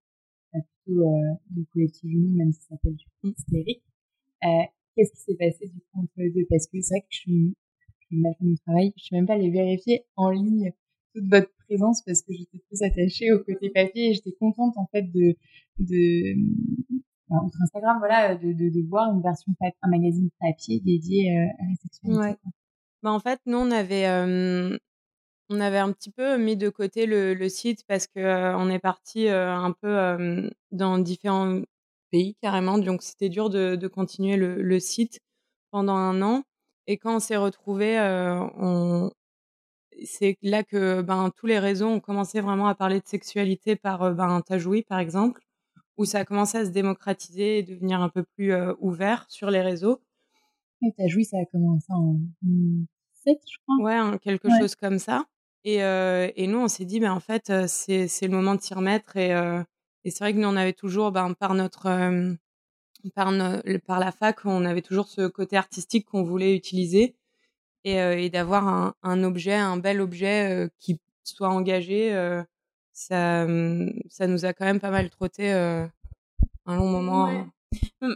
plutôt 0.51 1.06
du 1.51 1.63
collectif 1.68 2.10
Junon, 2.10 2.32
même 2.32 2.51
si 2.51 2.62
ça 2.62 2.70
s'appelle 2.70 2.96
du 2.96 3.06
coup 3.06 3.27
hystérique. 3.38 3.84
Qu'est-ce 4.41 5.12
qui 5.12 5.22
s'est 5.22 5.36
passé 5.36 5.68
du 5.68 5.79
coup 5.79 6.00
entre 6.01 6.13
les 6.18 6.32
deux? 6.32 6.46
Parce 6.50 6.65
que 6.65 6.82
c'est 6.82 6.96
vrai 6.96 7.01
que 7.01 7.08
je 7.12 7.18
suis, 7.18 7.56
mal 8.10 8.34
fait 8.34 8.46
mon 8.46 8.56
travail. 8.65 8.91
Je 8.98 9.03
suis 9.03 9.15
même 9.15 9.27
pas 9.27 9.36
allée 9.36 9.51
vérifier 9.51 10.06
en 10.15 10.32
ligne 10.32 10.74
toute 11.13 11.29
votre 11.29 11.51
présence 11.68 12.01
parce 12.01 12.24
que 12.24 12.34
j'étais 12.34 12.58
plus 12.68 12.82
attachée 12.82 13.32
au 13.32 13.44
côté 13.44 13.70
papier 13.70 14.10
et 14.10 14.13
j'étais 14.15 14.34
contente 14.39 14.75
en 14.77 14.88
fait 14.88 15.03
de 15.03 15.36
de 15.77 16.36
enfin, 17.29 17.46
outre 17.46 17.62
Instagram 17.62 17.98
voilà 18.00 18.36
de, 18.36 18.51
de, 18.53 18.70
de, 18.70 18.88
voir 18.88 19.13
une 19.13 19.22
version 19.22 19.53
un 19.62 19.89
magazine 19.89 20.29
papier 20.39 20.79
dédié 20.79 21.29
à 21.38 21.63
la 21.63 21.75
sexualité. 21.75 22.20
Ouais. 22.20 22.36
Bah, 23.03 23.12
en 23.12 23.20
fait, 23.20 23.39
nous, 23.46 23.58
on 23.58 23.72
avait, 23.72 24.08
on 25.50 25.60
avait 25.60 25.77
un 25.77 25.91
petit 25.91 26.12
peu 26.12 26.38
mis 26.38 26.58
de 26.58 26.70
côté 26.70 27.06
le, 27.06 27.50
site 27.50 27.84
parce 27.88 28.08
que 28.08 28.56
on 28.56 28.70
est 28.70 28.79
parti 28.79 29.29
un 29.29 29.72
peu 29.72 30.50
dans 30.72 30.98
différents 31.00 31.62
pays 32.12 32.36
carrément, 32.41 32.77
donc 32.77 33.03
c'était 33.03 33.29
dur 33.29 33.50
de, 33.50 33.88
continuer 33.88 34.38
le, 34.38 34.79
site 34.79 35.20
pendant 35.72 35.96
un 35.96 36.22
an. 36.22 36.44
Et 36.88 36.98
quand 36.98 37.15
on 37.18 37.20
s'est 37.20 37.38
retrouvés, 37.38 37.98
c'est 40.06 40.38
là 40.41 40.63
que 40.63 41.01
ben, 41.01 41.32
tous 41.36 41.46
les 41.48 41.60
réseaux 41.60 41.88
ont 41.88 42.00
commencé 42.00 42.41
vraiment 42.41 42.68
à 42.68 42.75
parler 42.75 43.00
de 43.00 43.08
sexualité 43.08 43.75
par 43.75 44.13
ben, 44.13 44.41
Tajoui, 44.41 44.84
par 44.84 45.00
exemple, 45.00 45.41
où 45.98 46.06
ça 46.06 46.20
a 46.20 46.25
commencé 46.25 46.58
à 46.58 46.65
se 46.65 46.72
démocratiser 46.72 47.60
et 47.60 47.63
devenir 47.63 48.01
un 48.01 48.10
peu 48.10 48.24
plus 48.24 48.53
ouvert 48.79 49.25
sur 49.29 49.51
les 49.51 49.62
réseaux. 49.62 50.01
Et 50.82 50.94
t'as 50.98 51.08
joué, 51.08 51.24
ça 51.24 51.38
a 51.38 51.46
commencé 51.46 51.88
en 51.90 52.16
2007, 52.42 53.40
je 53.46 53.58
crois. 53.64 53.84
Ouais, 53.84 53.96
hein, 53.96 54.18
quelque 54.18 54.50
chose 54.60 54.76
comme 54.76 55.00
ça. 55.00 55.26
Et, 55.66 55.84
euh, 55.84 56.32
et 56.36 56.48
nous, 56.48 56.60
on 56.60 56.68
s'est 56.68 56.86
dit, 56.86 57.00
ben, 57.00 57.12
en 57.12 57.20
fait, 57.20 57.52
c'est, 57.68 58.08
c'est 58.08 58.28
le 58.28 58.34
moment 58.34 58.56
de 58.56 58.62
s'y 58.62 58.74
remettre. 58.74 59.18
Et, 59.18 59.34
euh, 59.34 59.62
et 60.06 60.12
c'est 60.12 60.24
vrai 60.24 60.34
que 60.34 60.40
nous, 60.40 60.48
on 60.48 60.56
avait 60.56 60.74
toujours, 60.74 61.12
ben, 61.12 61.34
par 61.34 61.54
notre, 61.54 61.88
euh, 61.88 62.34
par, 63.14 63.34
par 63.86 64.00
la 64.00 64.12
fac, 64.12 64.46
on 64.46 64.66
avait 64.66 64.82
toujours 64.82 65.08
ce 65.08 65.28
côté 65.28 65.58
artistique 65.58 66.06
qu'on 66.06 66.24
voulait 66.24 66.56
utiliser 66.56 67.16
et, 67.84 67.96
et 67.96 68.30
d'avoir 68.30 68.68
un, 68.68 68.96
un, 69.04 69.24
objet, 69.24 69.56
un 69.56 69.78
bel 69.78 70.02
objet 70.02 70.70
qui 70.80 71.00
soit 71.24 71.50
engagé. 71.50 72.12
ça, 72.94 73.48
ça 74.10 74.28
nous 74.28 74.46
a 74.46 74.54
quand 74.54 74.66
même 74.66 74.82
pas 74.82 74.92
mal 74.92 75.10
trotté 75.10 75.50
un 75.52 76.76
long 76.76 76.90
moment. 76.90 77.28
Hein. 77.28 77.52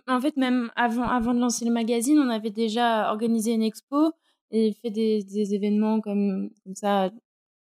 En 0.07 0.21
fait, 0.21 0.37
même 0.37 0.71
avant, 0.75 1.03
avant 1.03 1.33
de 1.33 1.39
lancer 1.39 1.65
le 1.65 1.71
magazine, 1.71 2.17
on 2.17 2.29
avait 2.29 2.51
déjà 2.51 3.09
organisé 3.11 3.53
une 3.53 3.63
expo 3.63 4.11
et 4.51 4.73
fait 4.73 4.91
des, 4.91 5.23
des 5.23 5.53
événements 5.53 5.99
comme, 5.99 6.49
comme 6.63 6.75
ça, 6.75 7.11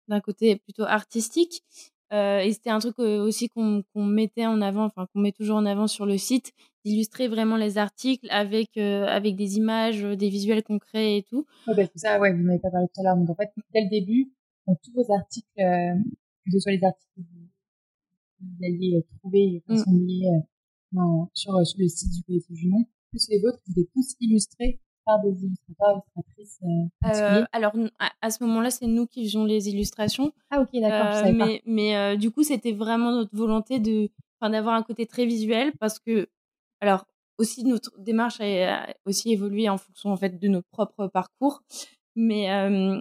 d'un 0.09 0.21
côté 0.21 0.57
plutôt 0.57 0.85
artistique. 0.85 1.63
Euh, 2.13 2.41
et 2.41 2.53
c'était 2.53 2.71
un 2.71 2.79
truc 2.79 2.99
euh, 2.99 3.25
aussi 3.25 3.49
qu'on 3.49 3.83
mettait 3.97 4.47
en 4.47 4.61
avant, 4.61 4.85
enfin 4.85 5.07
qu'on 5.13 5.21
met 5.21 5.33
toujours 5.33 5.57
en 5.57 5.67
avant 5.67 5.87
sur 5.87 6.07
le 6.07 6.19
site, 6.19 6.53
d'illustrer 6.85 7.29
vraiment 7.29 7.57
les 7.57 7.79
articles 7.79 8.27
avec, 8.31 8.77
euh, 8.77 9.07
avec 9.07 9.35
des 9.37 9.57
images, 9.57 10.03
des 10.03 10.29
visuels 10.29 10.63
concrets 10.63 11.17
et 11.17 11.23
tout. 11.23 11.47
Ouais, 11.67 11.75
bah, 11.75 11.83
ça, 11.97 12.21
ouais, 12.21 12.33
vous 12.33 12.43
n'avez 12.43 12.59
pas 12.61 12.71
parlé 12.71 12.87
tout 12.95 13.01
à 13.01 13.05
l'heure. 13.05 13.17
Donc 13.17 13.31
en 13.31 13.35
fait, 13.35 13.51
dès 13.73 13.83
le 13.83 13.89
début, 13.89 14.31
dans 14.67 14.77
tous 14.77 14.93
vos 14.93 15.13
articles, 15.13 15.47
que 15.57 16.51
ce 16.53 16.59
soit 16.61 16.73
les 16.73 16.85
articles 16.85 17.11
que 17.17 17.21
vous, 17.23 17.49
vous 18.41 18.65
alliez 18.65 19.05
trouver 19.19 19.63
et 19.69 19.73
mmh. 19.73 20.43
Sur, 21.35 21.61
sur 21.65 21.79
le 21.79 21.89
site 21.89 22.13
du 22.13 22.23
collectif 22.23 22.57
Junon, 22.57 22.85
plus 23.11 23.29
les 23.29 23.41
vôtres, 23.41 23.59
ils 23.67 23.73
étaient 23.73 23.91
tous 23.95 24.15
illustrés 24.21 24.81
par 25.05 25.21
des 25.21 25.45
illustrateurs, 25.45 26.03
illustratrices 26.17 26.61
euh, 26.63 27.41
euh 27.41 27.45
Alors, 27.53 27.73
à, 28.21 28.31
ce 28.31 28.43
moment-là, 28.45 28.71
c'est 28.71 28.87
nous 28.87 29.07
qui 29.07 29.25
faisions 29.25 29.45
les 29.45 29.69
illustrations. 29.69 30.33
Ah, 30.51 30.61
ok, 30.61 30.69
d'accord, 30.81 31.27
euh, 31.27 31.33
Mais, 31.33 31.63
mais 31.67 31.97
euh, 31.97 32.17
du 32.17 32.31
coup, 32.31 32.43
c'était 32.43 32.73
vraiment 32.73 33.13
notre 33.13 33.35
volonté 33.37 33.79
de, 33.79 34.09
d'avoir 34.41 34.75
un 34.75 34.83
côté 34.83 35.07
très 35.07 35.27
visuel 35.27 35.73
parce 35.79 35.99
que, 35.99 36.29
alors, 36.81 37.07
aussi, 37.39 37.65
notre 37.65 37.91
démarche 37.99 38.41
a 38.41 38.87
aussi 39.07 39.33
évolué 39.33 39.69
en 39.69 39.79
fonction, 39.79 40.11
en 40.11 40.17
fait, 40.17 40.39
de 40.39 40.49
nos 40.49 40.63
propres 40.63 41.09
parcours. 41.09 41.63
Mais 42.17 42.49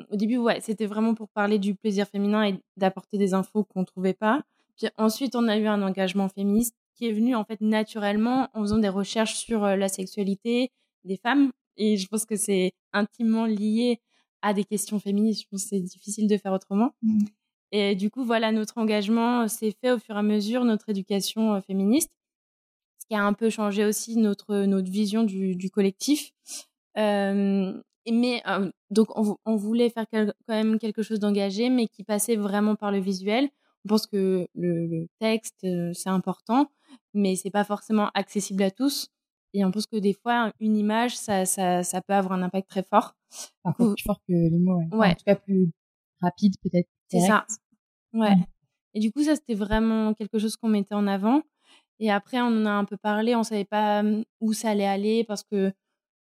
au 0.09 0.15
début, 0.15 0.38
ouais, 0.38 0.59
c'était 0.59 0.88
vraiment 0.88 1.13
pour 1.13 1.29
parler 1.29 1.59
du 1.59 1.75
plaisir 1.75 2.07
féminin 2.07 2.43
et 2.45 2.59
d'apporter 2.77 3.19
des 3.19 3.35
infos 3.35 3.63
qu'on 3.63 3.85
trouvait 3.85 4.15
pas. 4.15 4.41
Puis 4.75 4.88
ensuite, 4.97 5.35
on 5.35 5.47
a 5.47 5.57
eu 5.57 5.67
un 5.67 5.83
engagement 5.83 6.29
féministe 6.29 6.75
qui 6.95 7.07
est 7.07 7.12
venu 7.12 7.35
en 7.35 7.43
fait 7.43 7.62
naturellement 7.62 8.50
en 8.53 8.62
faisant 8.62 8.77
des 8.77 8.89
recherches 8.89 9.35
sur 9.35 9.62
la 9.62 9.88
sexualité 9.88 10.71
des 11.03 11.17
femmes. 11.17 11.51
Et 11.77 11.97
je 11.97 12.07
pense 12.07 12.25
que 12.25 12.35
c'est 12.35 12.73
intimement 12.93 13.45
lié 13.45 14.00
à 14.41 14.53
des 14.53 14.63
questions 14.63 15.00
féministes. 15.00 15.43
Je 15.43 15.47
pense 15.50 15.63
que 15.63 15.69
c'est 15.69 15.79
difficile 15.79 16.27
de 16.27 16.38
faire 16.38 16.53
autrement. 16.53 16.91
Mmh. 17.01 17.25
Et 17.71 17.95
du 17.95 18.12
coup, 18.12 18.23
voilà, 18.23 18.51
notre 18.51 18.77
engagement 18.77 19.47
s'est 19.47 19.73
fait 19.81 19.91
au 19.91 19.97
fur 19.97 20.15
et 20.15 20.19
à 20.19 20.21
mesure, 20.21 20.63
notre 20.63 20.89
éducation 20.89 21.59
féministe, 21.62 22.12
ce 23.00 23.07
qui 23.07 23.15
a 23.15 23.23
un 23.23 23.33
peu 23.33 23.50
changé 23.50 23.83
aussi 23.83 24.15
notre, 24.15 24.65
notre 24.65 24.91
vision 24.91 25.23
du, 25.23 25.55
du 25.55 25.71
collectif. 25.71 26.33
Euh, 27.00 27.73
mais 28.12 28.43
donc, 28.91 29.17
on, 29.17 29.38
on, 29.45 29.55
voulait 29.55 29.89
faire 29.89 30.05
quand 30.12 30.27
même 30.47 30.77
quelque 30.77 31.01
chose 31.01 31.19
d'engagé, 31.19 31.69
mais 31.69 31.88
qui 31.88 32.03
passait 32.03 32.35
vraiment 32.35 32.75
par 32.75 32.91
le 32.91 33.00
visuel. 33.00 33.50
On 33.86 33.90
pense 33.90 34.08
que 34.08 34.48
le, 34.56 34.88
le 34.88 35.08
texte, 35.20 35.66
c'est 35.94 36.10
important, 36.10 36.72
mais 37.13 37.36
c'est 37.36 37.52
pas 37.52 37.63
forcément 37.63 38.10
accessible 38.13 38.63
à 38.63 38.72
tous. 38.72 39.10
Et 39.54 39.63
on 39.63 39.72
pense 39.72 39.86
que 39.86 39.98
des 39.98 40.13
fois, 40.13 40.52
une 40.60 40.75
image, 40.78 41.16
ça, 41.16 41.46
ça, 41.46 41.84
ça 41.84 42.02
peut 42.02 42.13
avoir 42.13 42.34
un 42.34 42.42
impact 42.42 42.70
très 42.70 42.84
fort. 42.84 43.13
Parfois 43.63 43.94
plus 43.94 44.04
fort 44.04 44.20
que 44.28 44.34
les 44.34 44.58
mots, 44.58 44.80
ouais. 44.92 44.98
ouais. 44.98 45.10
En 45.10 45.13
tout 45.13 45.25
cas, 45.25 45.36
plus 45.36 45.70
rapide, 46.22 46.56
peut-être. 46.63 46.90
C'est 47.10 47.20
ça. 47.20 47.46
Ouais. 48.13 48.36
Et 48.96 49.00
du 49.00 49.12
coup, 49.12 49.24
ça, 49.24 49.36
c'était 49.36 49.54
vraiment 49.54 50.13
quelque 50.13 50.40
chose 50.40 50.56
qu'on 50.56 50.70
mettait 50.70 50.96
en 50.96 51.08
avant. 51.08 51.42
Et 52.00 52.12
après, 52.12 52.42
on 52.42 52.48
en 52.48 52.66
a 52.66 52.72
un 52.72 52.86
peu 52.86 52.98
parlé, 52.98 53.36
on 53.36 53.44
savait 53.44 53.66
pas 53.66 54.04
où 54.42 54.54
ça 54.54 54.72
allait 54.72 54.88
aller 54.88 55.24
parce 55.24 55.44
que 55.44 55.72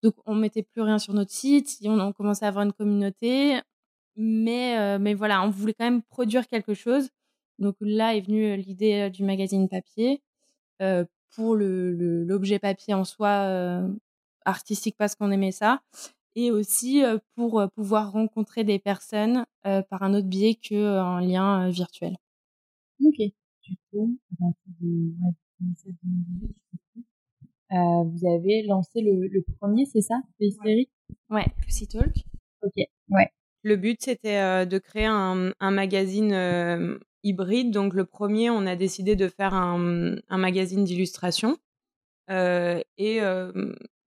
donc 0.02 0.14
on 0.24 0.34
mettait 0.34 0.62
plus 0.62 0.80
rien 0.80 0.98
sur 0.98 1.12
notre 1.12 1.30
site, 1.30 1.76
on, 1.84 2.00
on 2.00 2.12
commençait 2.12 2.46
à 2.46 2.48
avoir 2.48 2.64
une 2.64 2.72
communauté, 2.72 3.60
mais 4.16 4.98
mais 4.98 5.12
voilà, 5.12 5.42
on 5.42 5.50
voulait 5.50 5.74
quand 5.74 5.84
même 5.84 6.02
produire 6.02 6.48
quelque 6.48 6.72
chose. 6.72 7.10
Donc 7.60 7.76
là 7.80 8.16
est 8.16 8.22
venue 8.22 8.56
l'idée 8.56 9.10
du 9.10 9.22
magazine 9.22 9.68
papier 9.68 10.22
euh, 10.80 11.04
pour 11.34 11.54
l'objet 11.54 12.54
le, 12.54 12.58
papier 12.58 12.94
en 12.94 13.04
soi 13.04 13.28
euh, 13.28 13.88
artistique 14.44 14.96
parce 14.98 15.14
qu'on 15.14 15.30
aimait 15.30 15.52
ça 15.52 15.82
et 16.34 16.50
aussi 16.50 17.04
euh, 17.04 17.18
pour 17.36 17.62
pouvoir 17.74 18.12
rencontrer 18.12 18.64
des 18.64 18.78
personnes 18.78 19.44
par 19.62 20.02
un 20.02 20.14
autre 20.14 20.26
biais 20.26 20.54
qu'un 20.54 21.20
lien 21.20 21.68
virtuel. 21.68 22.16
Ok. 23.04 23.18
Du 23.62 23.76
coup, 23.90 24.18
à 24.32 24.44
partir 24.46 24.72
de 24.80 24.88
ouais, 25.22 25.32
2017 25.60 25.94
euh, 27.72 28.02
vous 28.02 28.26
avez 28.26 28.62
lancé 28.62 29.00
le, 29.00 29.28
le 29.28 29.44
premier, 29.60 29.84
c'est 29.84 30.00
ça, 30.00 30.20
Hystérique? 30.40 30.90
Ouais, 31.28 31.46
Pussy 31.62 31.86
Talk. 31.86 32.16
Ok, 32.62 32.72
ouais. 33.10 33.30
Le 33.62 33.76
but, 33.76 34.00
c'était 34.00 34.66
de 34.66 34.78
créer 34.78 35.06
un, 35.06 35.52
un 35.60 35.70
magazine 35.70 36.32
hybride. 37.22 37.70
Donc 37.70 37.94
le 37.94 38.04
premier, 38.04 38.50
on 38.50 38.66
a 38.66 38.76
décidé 38.76 39.16
de 39.16 39.28
faire 39.28 39.54
un, 39.54 40.16
magazine 40.30 40.84
d'illustration. 40.84 41.58
Euh, 42.30 42.80
et 42.98 43.20
euh, 43.22 43.52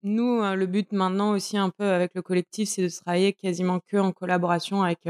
nous, 0.04 0.42
hein, 0.42 0.56
le 0.56 0.66
but 0.66 0.92
maintenant 0.92 1.32
aussi 1.32 1.58
un 1.58 1.70
peu 1.70 1.86
avec 1.86 2.14
le 2.16 2.22
collectif, 2.22 2.70
c'est 2.70 2.84
de 2.84 2.90
travailler 2.90 3.34
quasiment 3.34 3.80
que 3.80 3.98
en 3.98 4.12
collaboration 4.12 4.84
avec 4.84 5.08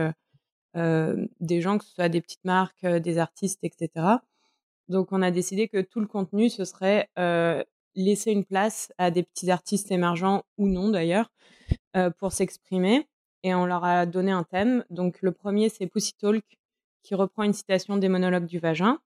euh, 0.75 1.27
des 1.39 1.61
gens, 1.61 1.77
que 1.77 1.85
ce 1.85 1.93
soit 1.93 2.09
des 2.09 2.21
petites 2.21 2.45
marques, 2.45 2.85
des 2.85 3.17
artistes, 3.17 3.59
etc. 3.63 4.17
Donc, 4.89 5.11
on 5.11 5.21
a 5.21 5.31
décidé 5.31 5.67
que 5.67 5.81
tout 5.81 5.99
le 5.99 6.07
contenu, 6.07 6.49
ce 6.49 6.65
serait 6.65 7.09
laisser 7.95 8.31
une 8.31 8.45
place 8.45 8.91
à 8.97 9.11
des 9.11 9.23
petits 9.23 9.51
artistes 9.51 9.91
émergents 9.91 10.43
ou 10.57 10.67
non 10.67 10.89
d'ailleurs 10.89 11.31
pour 12.19 12.33
s'exprimer. 12.33 13.07
Et 13.43 13.53
on 13.53 13.65
leur 13.65 13.83
a 13.83 14.05
donné 14.05 14.31
un 14.31 14.43
thème. 14.43 14.83
Donc, 14.89 15.21
le 15.21 15.31
premier, 15.31 15.69
c'est 15.69 15.87
Pussy 15.87 16.13
Talk, 16.15 16.43
qui 17.03 17.15
reprend 17.15 17.43
une 17.43 17.53
citation 17.53 17.97
des 17.97 18.09
monologues 18.09 18.45
du 18.45 18.59
vagin. 18.59 18.99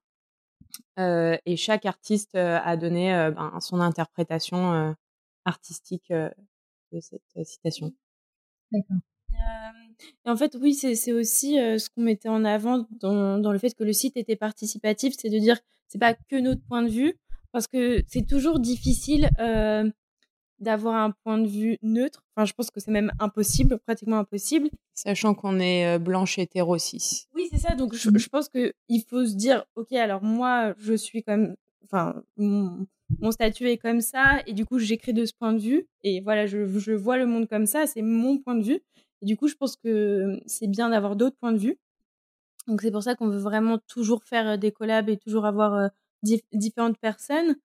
et 0.97 1.55
chaque 1.57 1.85
artiste 1.85 2.35
a 2.35 2.77
donné 2.77 3.31
ben, 3.35 3.59
son 3.59 3.79
interprétation 3.79 4.95
artistique 5.45 6.11
de 6.11 6.99
cette 6.99 7.43
citation. 7.43 7.93
D'accord. 8.71 8.97
et 10.25 10.29
en 10.29 10.35
fait, 10.35 10.55
oui, 10.59 10.73
c'est 10.73 11.13
aussi 11.13 11.55
ce 11.55 11.89
qu'on 11.89 12.01
mettait 12.01 12.29
en 12.29 12.45
avant 12.45 12.85
dans, 12.91 13.37
dans, 13.39 13.51
le 13.51 13.59
fait 13.59 13.73
que 13.73 13.83
le 13.83 13.93
site 13.93 14.17
était 14.17 14.35
participatif, 14.35 15.15
c'est 15.17 15.29
de 15.29 15.39
dire 15.39 15.57
c'est 15.87 15.99
pas 15.99 16.13
que 16.13 16.35
notre 16.35 16.61
point 16.63 16.83
de 16.83 16.89
vue, 16.89 17.17
parce 17.51 17.67
que 17.67 18.03
c'est 18.07 18.27
toujours 18.27 18.59
difficile 18.59 19.29
d'avoir 20.59 20.95
un 20.95 21.11
point 21.11 21.37
de 21.37 21.47
vue 21.47 21.77
neutre. 21.81 22.23
Enfin, 22.35 22.45
je 22.45 22.53
pense 22.53 22.71
que 22.71 22.79
c'est 22.79 22.91
même 22.91 23.11
impossible, 23.19 23.79
pratiquement 23.79 24.17
impossible. 24.17 24.69
Sachant 24.93 25.33
qu'on 25.33 25.59
est 25.59 25.99
blanche 25.99 26.39
hétéro 26.39 26.77
6. 26.77 27.27
Oui, 27.35 27.47
c'est 27.51 27.59
ça. 27.59 27.75
Donc, 27.75 27.93
je, 27.93 28.09
je 28.13 28.29
pense 28.29 28.49
qu'il 28.49 29.03
faut 29.07 29.25
se 29.25 29.35
dire, 29.35 29.65
OK, 29.75 29.93
alors 29.93 30.23
moi, 30.23 30.73
je 30.79 30.93
suis 30.93 31.23
comme... 31.23 31.55
Enfin, 31.83 32.21
mon, 32.37 32.85
statut 33.31 33.69
est 33.69 33.77
comme 33.77 34.01
ça, 34.01 34.41
et 34.45 34.53
du 34.53 34.65
coup, 34.65 34.79
j'écris 34.79 35.13
de 35.13 35.25
ce 35.25 35.33
point 35.33 35.53
de 35.53 35.59
vue. 35.59 35.87
Et 36.03 36.21
voilà, 36.21 36.45
je, 36.45 36.67
je 36.67 36.91
vois 36.91 37.17
le 37.17 37.25
monde 37.25 37.47
comme 37.47 37.65
ça, 37.65 37.87
c'est 37.87 38.01
mon 38.01 38.37
point 38.37 38.55
de 38.55 38.63
vue. 38.63 38.81
Et 39.21 39.25
du 39.25 39.37
coup, 39.37 39.47
je 39.47 39.55
pense 39.55 39.75
que 39.75 40.39
c'est 40.45 40.67
bien 40.67 40.89
d'avoir 40.89 41.15
d'autres 41.15 41.37
points 41.37 41.53
de 41.53 41.57
vue. 41.57 41.77
Donc, 42.67 42.81
c'est 42.81 42.91
pour 42.91 43.03
ça 43.03 43.15
qu'on 43.15 43.29
veut 43.29 43.39
vraiment 43.39 43.77
toujours 43.87 44.23
faire 44.23 44.57
des 44.57 44.71
collabs 44.71 45.09
et 45.09 45.17
toujours 45.17 45.45
avoir 45.45 45.89
différentes 46.51 46.97
personnes. 46.97 47.55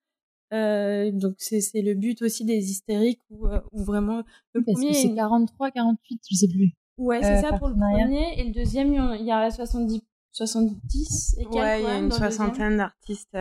Euh, 0.53 1.11
donc 1.13 1.35
c'est 1.39 1.63
le 1.81 1.95
but 1.95 2.21
aussi 2.21 2.45
des 2.45 2.71
hystériques 2.71 3.23
où, 3.31 3.47
euh, 3.47 3.61
vraiment 3.73 4.23
le 4.53 4.63
premier 4.63 4.93
c'est 4.93 5.15
43 5.15 5.71
48 5.71 6.21
je 6.31 6.37
sais 6.37 6.49
plus. 6.49 6.73
Ouais 6.99 7.23
c'est 7.23 7.39
euh, 7.39 7.41
ça 7.41 7.59
pour 7.59 7.69
le 7.69 7.75
premier 7.75 8.39
et 8.39 8.45
le 8.45 8.53
deuxième 8.53 8.93
il 9.19 9.25
y 9.25 9.33
a 9.33 9.51
70 9.51 10.03
70 10.33 11.37
et 11.39 11.47
ouais 11.47 11.81
il 11.81 11.85
y 11.85 11.87
a 11.87 11.99
une 11.99 12.11
soixantaine 12.11 12.77
d'artistes 12.77 13.35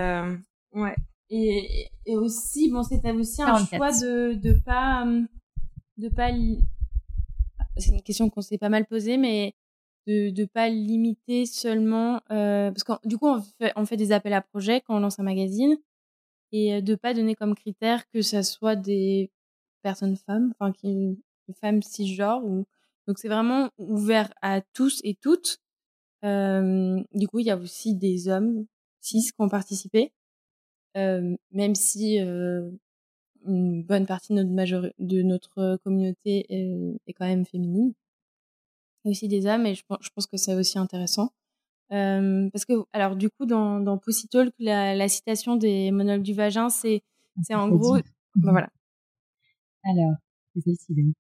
ouais. 0.74 0.96
Et, 1.30 1.90
et 2.06 2.16
aussi 2.16 2.72
bon 2.72 2.84
c'était 2.84 3.12
aussi 3.12 3.42
un 3.42 3.58
choix 3.58 3.92
de 3.92 4.36
de 4.36 4.54
pas 4.66 5.06
de 5.98 6.08
pas 6.08 6.32
c'est 7.76 7.92
une 7.92 8.02
question 8.02 8.30
qu'on 8.30 8.42
s'est 8.42 8.58
pas 8.58 8.70
mal 8.70 8.86
posée 8.86 9.18
mais 9.18 9.54
de 10.08 10.30
de 10.30 10.46
pas 10.46 10.70
limiter 10.70 11.46
seulement 11.46 12.22
parce 12.30 12.86
que 12.86 12.94
du 13.06 13.18
coup 13.18 13.28
on 13.28 13.42
fait 13.42 13.74
on 13.76 13.86
fait 13.86 13.98
des 13.98 14.14
appels 14.14 14.34
à 14.34 14.42
projets 14.42 14.80
quand 14.80 14.96
on 14.96 15.00
lance 15.02 15.20
un 15.20 15.24
magazine 15.24 15.76
et 16.52 16.82
de 16.82 16.96
pas 16.96 17.14
donner 17.14 17.36
comme 17.36 17.56
critère 17.56 18.08
que 18.10 18.22
ça 18.22 18.44
soit 18.44 18.76
des 18.76 19.32
personnes 19.82 20.18
femmes, 20.18 20.54
enfin 20.60 20.72
qui 20.72 21.18
femmes 21.60 21.82
cisgenres 21.82 22.44
ou 22.46 22.66
donc 23.08 23.18
c'est 23.20 23.28
vraiment 23.28 23.70
ouvert 23.78 24.32
à 24.42 24.62
tous 24.62 25.02
et 25.04 25.16
toutes. 25.16 25.58
Euh, 26.24 27.02
du 27.14 27.28
coup, 27.28 27.40
il 27.40 27.48
y 27.48 27.52
a 27.52 27.58
aussi 27.58 27.96
des 27.96 28.28
hommes 28.28 28.66
cis 29.02 29.22
qui 29.22 29.34
ont 29.40 29.50
participé, 29.50 30.14
euh, 30.98 31.36
même 31.52 31.76
si 31.76 32.20
euh, 32.22 32.70
une 33.46 33.84
bonne 33.84 34.06
partie 34.06 34.34
de 34.36 34.44
notre, 34.44 34.94
de 35.00 35.22
notre 35.24 35.78
communauté 35.84 36.46
est, 36.50 37.14
quand 37.14 37.26
même 37.26 37.46
féminine. 37.46 37.94
Il 39.04 39.08
y 39.08 39.10
a 39.10 39.12
aussi 39.12 39.28
des 39.28 39.46
hommes 39.48 39.66
et 39.66 39.76
je 39.76 39.84
pense 39.86 40.28
que 40.28 40.38
c'est 40.38 40.54
aussi 40.56 40.78
intéressant. 40.78 41.32
Euh, 41.92 42.50
parce 42.52 42.66
que, 42.66 42.74
alors, 42.94 43.16
du 43.16 43.30
coup, 43.30 43.46
dans, 43.46 43.80
dans 43.80 43.98
Pussy 43.98 44.28
Talk, 44.28 44.54
la, 44.60 44.96
la 44.96 45.08
citation 45.10 45.56
des 45.58 45.92
monologues 45.92 46.24
du 46.24 46.34
vagin, 46.34 46.70
c'est, 46.70 47.04
c'est 47.44 47.56
en 47.56 47.70
gros. 47.70 47.98
Ben 48.36 48.52
voilà. 48.52 48.70
Alors, 49.84 50.14
c'est 50.54 50.62
celle-ci, 50.62 51.14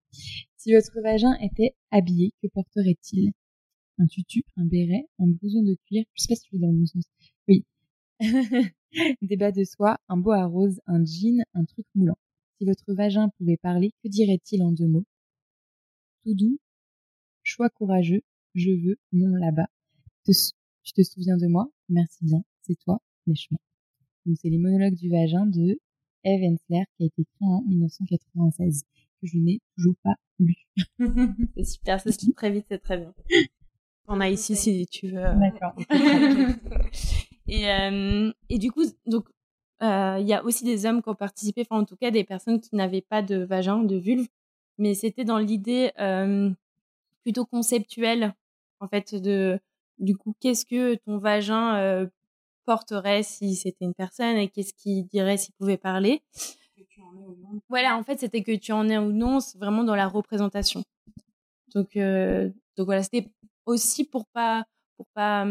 Si 0.57 0.73
votre 0.73 1.01
vagin 1.01 1.33
était 1.41 1.75
habillé, 1.91 2.31
que 2.41 2.47
porterait-il? 2.47 3.31
Un 3.97 4.07
tutu, 4.07 4.43
un 4.57 4.65
béret, 4.65 5.07
un 5.19 5.27
blouson 5.27 5.63
de 5.63 5.75
cuir? 5.87 6.03
Je 6.13 6.23
sais 6.23 6.27
pas 6.29 6.35
si 6.35 6.43
tu 6.43 6.55
veux 6.55 6.61
dans 6.61 6.71
le 6.71 6.77
bon 6.79 6.85
sens. 6.85 7.03
Oui. 7.47 7.65
Des 9.22 9.37
bas 9.37 9.51
de 9.51 9.63
soie, 9.63 9.98
un 10.09 10.17
beau 10.17 10.31
à 10.31 10.46
rose, 10.46 10.79
un 10.87 11.03
jean, 11.03 11.43
un 11.53 11.65
truc 11.65 11.85
moulant. 11.96 12.17
Si 12.57 12.65
votre 12.65 12.93
vagin 12.93 13.29
pouvait 13.37 13.57
parler, 13.57 13.91
que 14.03 14.09
dirait-il 14.09 14.63
en 14.63 14.72
deux 14.72 14.87
mots? 14.87 15.05
Tout 16.24 16.33
doux, 16.33 16.59
choix 17.43 17.69
courageux, 17.69 18.22
je 18.55 18.72
veux, 18.72 18.98
non 19.13 19.35
là-bas. 19.35 19.67
Tu 20.83 20.94
te 20.94 21.03
souviens 21.03 21.37
de 21.37 21.48
moi 21.48 21.70
Merci 21.89 22.25
bien, 22.25 22.44
c'est 22.61 22.75
toi, 22.79 23.00
lèche-moi. 23.27 23.59
Donc 24.25 24.37
c'est 24.41 24.50
les 24.50 24.57
monologues 24.57 24.96
du 24.96 25.09
vagin 25.09 25.46
de 25.46 25.79
Eve 26.24 26.44
Ensler 26.44 26.83
qui 26.98 27.03
a 27.03 27.05
été 27.05 27.22
écrit 27.22 27.46
en 27.46 27.61
1996 27.67 28.83
que 29.22 29.27
je 29.27 29.37
n'ai 29.37 29.59
toujours 29.75 29.96
pas 30.03 30.15
lu. 30.39 30.55
c'est 31.55 31.63
super, 31.63 32.00
ça 32.00 32.11
se 32.11 32.25
lit 32.25 32.33
très 32.33 32.50
vite, 32.50 32.65
c'est 32.70 32.79
très 32.79 32.98
bien. 32.98 33.13
On 34.07 34.20
a 34.20 34.29
ici 34.29 34.55
si 34.55 34.87
tu 34.87 35.09
veux. 35.09 35.24
Euh, 35.24 35.35
D'accord. 35.35 35.74
et, 37.48 37.70
euh, 37.70 38.31
et 38.50 38.57
du 38.57 38.72
coup, 38.72 38.83
donc 39.05 39.27
euh, 39.83 40.17
il 40.20 40.27
y 40.27 40.33
a 40.33 40.44
aussi 40.44 40.63
des 40.63 40.85
hommes 40.85 41.01
qui 41.01 41.09
ont 41.09 41.15
participé, 41.15 41.61
enfin 41.61 41.81
en 41.81 41.85
tout 41.85 41.96
cas 41.96 42.11
des 42.11 42.24
personnes 42.24 42.59
qui 42.59 42.75
n'avaient 42.75 43.01
pas 43.01 43.22
de 43.22 43.37
vagin, 43.37 43.83
de 43.83 43.98
vulve, 43.98 44.27
mais 44.77 44.96
c'était 44.96 45.25
dans 45.25 45.37
l'idée 45.37 45.91
plutôt 47.22 47.46
conceptuelle 47.46 48.33
en 48.79 48.87
fait 48.87 49.13
de 49.13 49.59
du 50.01 50.18
coup, 50.18 50.35
qu'est-ce 50.42 50.66
que 50.66 50.96
ton 50.96 51.18
vagin 51.18 52.09
porterait 52.66 53.24
si 53.24 53.55
c'était 53.55 53.85
une 53.85 53.94
personne 53.94 54.35
et 54.35 54.50
qu'est-ce 54.50 54.74
qu'il 54.74 55.05
dirait 55.07 55.37
s'il 55.37 55.53
pouvait 55.53 55.77
parler? 55.77 56.22
Voilà, 57.70 57.98
en 57.98 58.03
fait, 58.03 58.20
c'était 58.20 58.44
que 58.44 58.55
tu 58.55 58.72
en 58.72 58.90
es 58.90 58.98
ou 58.98 59.11
non, 59.11 59.40
c'est 59.40 59.57
vraiment 59.57 59.83
dans 59.83 59.96
la 59.96 60.07
représentation. 60.07 60.83
Donc, 61.74 61.96
donc 61.96 62.85
voilà, 62.85 63.03
c'était 63.03 63.29
aussi 63.66 64.03
pour 64.03 64.25
pas 64.27 64.66
pour 64.98 65.07
pas 65.14 65.46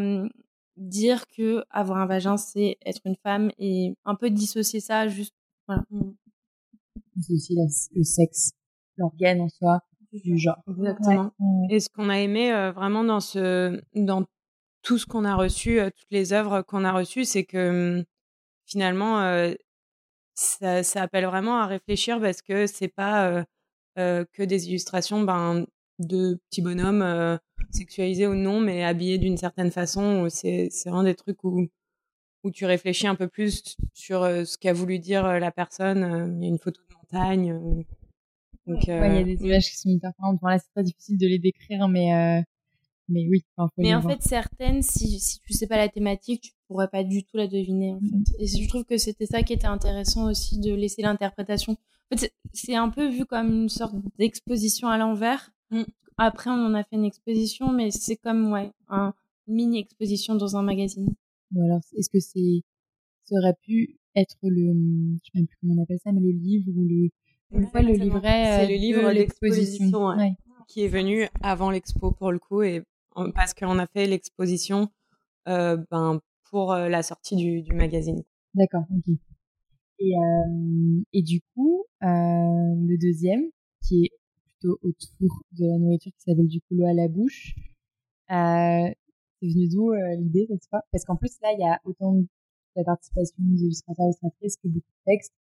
dire 0.76 1.26
que 1.26 1.64
avoir 1.70 1.98
un 1.98 2.06
vagin 2.06 2.36
c'est 2.36 2.78
être 2.86 3.02
une 3.04 3.16
femme 3.16 3.50
et 3.58 3.94
un 4.04 4.14
peu 4.14 4.30
dissocier 4.30 4.80
ça 4.80 5.08
juste 5.08 5.34
voilà. 5.66 5.84
Mmh. 5.90 6.12
Dissocier 7.16 7.56
le 7.94 8.02
sexe, 8.02 8.52
l'organe 8.96 9.40
en 9.42 9.48
soi 9.48 9.80
du 10.12 10.38
genre. 10.38 10.62
Exactement. 10.68 11.32
Et 11.70 11.80
ce 11.80 11.88
qu'on 11.88 12.08
a 12.08 12.18
aimé 12.18 12.50
vraiment 12.74 13.04
dans 13.04 13.20
ce 13.20 13.80
dans 13.94 14.24
tout 14.82 14.98
ce 14.98 15.06
qu'on 15.06 15.24
a 15.24 15.34
reçu, 15.34 15.80
toutes 15.96 16.10
les 16.10 16.32
œuvres 16.32 16.62
qu'on 16.62 16.84
a 16.84 16.92
reçues, 16.92 17.24
c'est 17.24 17.44
que 17.44 18.00
mmh, 18.00 18.04
finalement, 18.66 19.52
ça, 20.34 20.82
ça, 20.82 21.02
appelle 21.02 21.26
vraiment 21.26 21.60
à 21.60 21.66
réfléchir 21.66 22.20
parce 22.20 22.42
que 22.42 22.66
c'est 22.66 22.88
pas 22.88 23.44
que 23.96 24.42
des 24.42 24.68
illustrations 24.68 25.22
ben, 25.22 25.66
de 25.98 26.40
petits 26.48 26.62
bonhommes 26.62 27.38
sexualisés 27.70 28.26
ou 28.26 28.34
non, 28.34 28.60
mais 28.60 28.84
habillés 28.84 29.18
d'une 29.18 29.36
certaine 29.36 29.70
façon. 29.70 30.28
C'est 30.30 30.70
vraiment 30.86 31.02
des 31.02 31.14
trucs 31.14 31.44
où, 31.44 31.66
où 32.44 32.50
tu 32.50 32.64
réfléchis 32.64 33.06
un 33.06 33.14
peu 33.14 33.28
plus 33.28 33.76
sur 33.92 34.22
ce 34.24 34.56
qu'a 34.58 34.72
voulu 34.72 34.98
dire 34.98 35.24
la 35.38 35.50
personne. 35.50 36.36
Il 36.38 36.44
y 36.44 36.46
a 36.46 36.48
une 36.48 36.58
photo 36.58 36.80
de 36.88 36.94
montagne. 36.94 37.84
Donc, 38.66 38.84
il 38.84 38.88
y 38.88 38.92
a 38.92 39.22
des 39.24 39.44
images 39.44 39.70
qui 39.70 39.76
sont 39.76 39.90
hyper 39.90 40.12
parlantes. 40.14 40.40
là, 40.42 40.58
c'est 40.58 40.72
pas 40.74 40.82
difficile 40.82 41.18
de 41.18 41.26
les 41.26 41.38
décrire, 41.38 41.88
mais 41.88 42.44
mais 43.10 43.26
oui. 43.28 43.44
mais 43.76 43.94
en 43.94 44.02
fait, 44.02 44.22
certaines, 44.22 44.82
si, 44.82 45.20
si 45.20 45.40
tu 45.40 45.52
sais 45.52 45.66
pas 45.66 45.76
la 45.76 45.88
thématique, 45.88 46.42
tu 46.42 46.52
pourrais 46.68 46.88
pas 46.88 47.04
du 47.04 47.24
tout 47.24 47.36
la 47.36 47.46
deviner. 47.46 47.94
En 47.94 48.00
fait. 48.00 48.34
Et 48.38 48.46
je 48.46 48.68
trouve 48.68 48.84
que 48.84 48.96
c'était 48.96 49.26
ça 49.26 49.42
qui 49.42 49.52
était 49.52 49.66
intéressant 49.66 50.30
aussi 50.30 50.58
de 50.58 50.72
laisser 50.72 51.02
l'interprétation. 51.02 51.72
En 51.72 52.16
fait, 52.16 52.32
c'est 52.52 52.74
un 52.74 52.88
peu 52.88 53.08
vu 53.08 53.24
comme 53.26 53.62
une 53.62 53.68
sorte 53.68 53.94
d'exposition 54.18 54.88
à 54.88 54.98
l'envers. 54.98 55.52
Mm. 55.70 55.82
Après, 56.16 56.50
on 56.50 56.66
en 56.66 56.74
a 56.74 56.84
fait 56.84 56.96
une 56.96 57.04
exposition, 57.04 57.72
mais 57.72 57.90
c'est 57.90 58.16
comme 58.16 58.52
ouais, 58.52 58.70
un 58.88 59.14
mini 59.46 59.78
exposition 59.78 60.34
dans 60.34 60.56
un 60.56 60.62
magazine. 60.62 61.08
Ou 61.54 61.62
alors, 61.62 61.80
est-ce 61.96 62.10
que 62.10 62.20
c'est 62.20 62.62
ça 63.24 63.36
aurait 63.36 63.54
pu 63.62 63.96
être 64.16 64.36
le, 64.42 64.72
je 65.22 65.24
sais 65.24 65.30
même 65.34 65.46
plus 65.46 65.56
comment 65.60 65.74
on 65.78 65.82
appelle 65.82 65.98
ça, 66.02 66.12
mais 66.12 66.20
le 66.20 66.32
livre 66.32 66.68
ou 66.74 66.84
le, 66.84 67.10
une 67.52 67.66
fois 67.68 67.82
le 67.82 67.92
livret. 67.92 68.66
C'est 68.66 68.68
le 68.68 68.78
livre 68.78 69.12
d'exposition 69.12 70.08
ouais. 70.08 70.34
qui 70.68 70.84
est 70.84 70.88
venu 70.88 71.26
avant 71.42 71.70
l'expo 71.70 72.12
pour 72.12 72.32
le 72.32 72.38
coup 72.38 72.62
et 72.62 72.82
parce 73.34 73.54
qu'on 73.54 73.78
a 73.78 73.86
fait 73.86 74.06
l'exposition 74.06 74.88
euh, 75.48 75.76
ben, 75.90 76.20
pour 76.50 76.72
euh, 76.72 76.88
la 76.88 77.02
sortie 77.02 77.36
du, 77.36 77.62
du 77.62 77.72
magazine. 77.72 78.22
D'accord, 78.54 78.84
ok. 78.90 79.14
Et, 79.98 80.12
euh, 80.16 81.02
et 81.12 81.22
du 81.22 81.40
coup, 81.54 81.84
euh, 82.02 82.06
le 82.06 82.96
deuxième, 82.98 83.42
qui 83.82 84.04
est 84.04 84.10
plutôt 84.44 84.78
autour 84.82 85.42
de 85.52 85.66
la 85.66 85.78
nourriture, 85.78 86.12
qui 86.12 86.22
s'appelle 86.22 86.48
du 86.48 86.60
coulo 86.62 86.86
à 86.86 86.94
la 86.94 87.08
bouche, 87.08 87.54
euh, 88.30 88.88
c'est 89.40 89.46
venu 89.46 89.68
d'où 89.68 89.92
euh, 89.92 90.16
l'idée 90.16 90.46
cette 90.48 90.66
fois 90.68 90.82
Parce 90.92 91.04
qu'en 91.04 91.16
plus, 91.16 91.32
là, 91.42 91.52
il 91.52 91.60
y 91.60 91.68
a 91.68 91.80
autant 91.84 92.14
de 92.14 92.26
la 92.76 92.84
participation 92.84 93.34
des 93.38 93.62
illustrateurs 93.62 94.06
et 94.06 94.08
illustratrices 94.08 94.56
que 94.56 94.68
beaucoup 94.68 94.78
de 94.78 95.12
textes, 95.12 95.34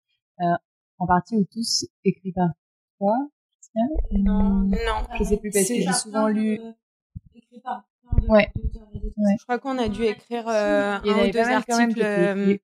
en 0.99 1.07
partie 1.07 1.35
ou 1.35 1.45
tous 1.51 1.85
écrits 2.03 2.31
par 2.31 2.49
toi, 2.99 3.15
non, 4.11 4.63
non, 4.63 4.75
je 5.17 5.23
sais 5.23 5.37
plus 5.37 5.51
parce 5.51 5.67
que 5.67 5.75
j'ai 5.75 5.93
souvent 5.93 6.27
lu 6.27 6.59
Ouais. 8.29 8.51
Je 8.55 9.43
crois 9.43 9.59
qu'on 9.59 9.77
a 9.77 9.89
dû 9.89 10.03
écrire 10.03 10.47
un 10.47 11.01
ou 11.01 11.31
deux 11.31 11.39
articles. 11.39 12.59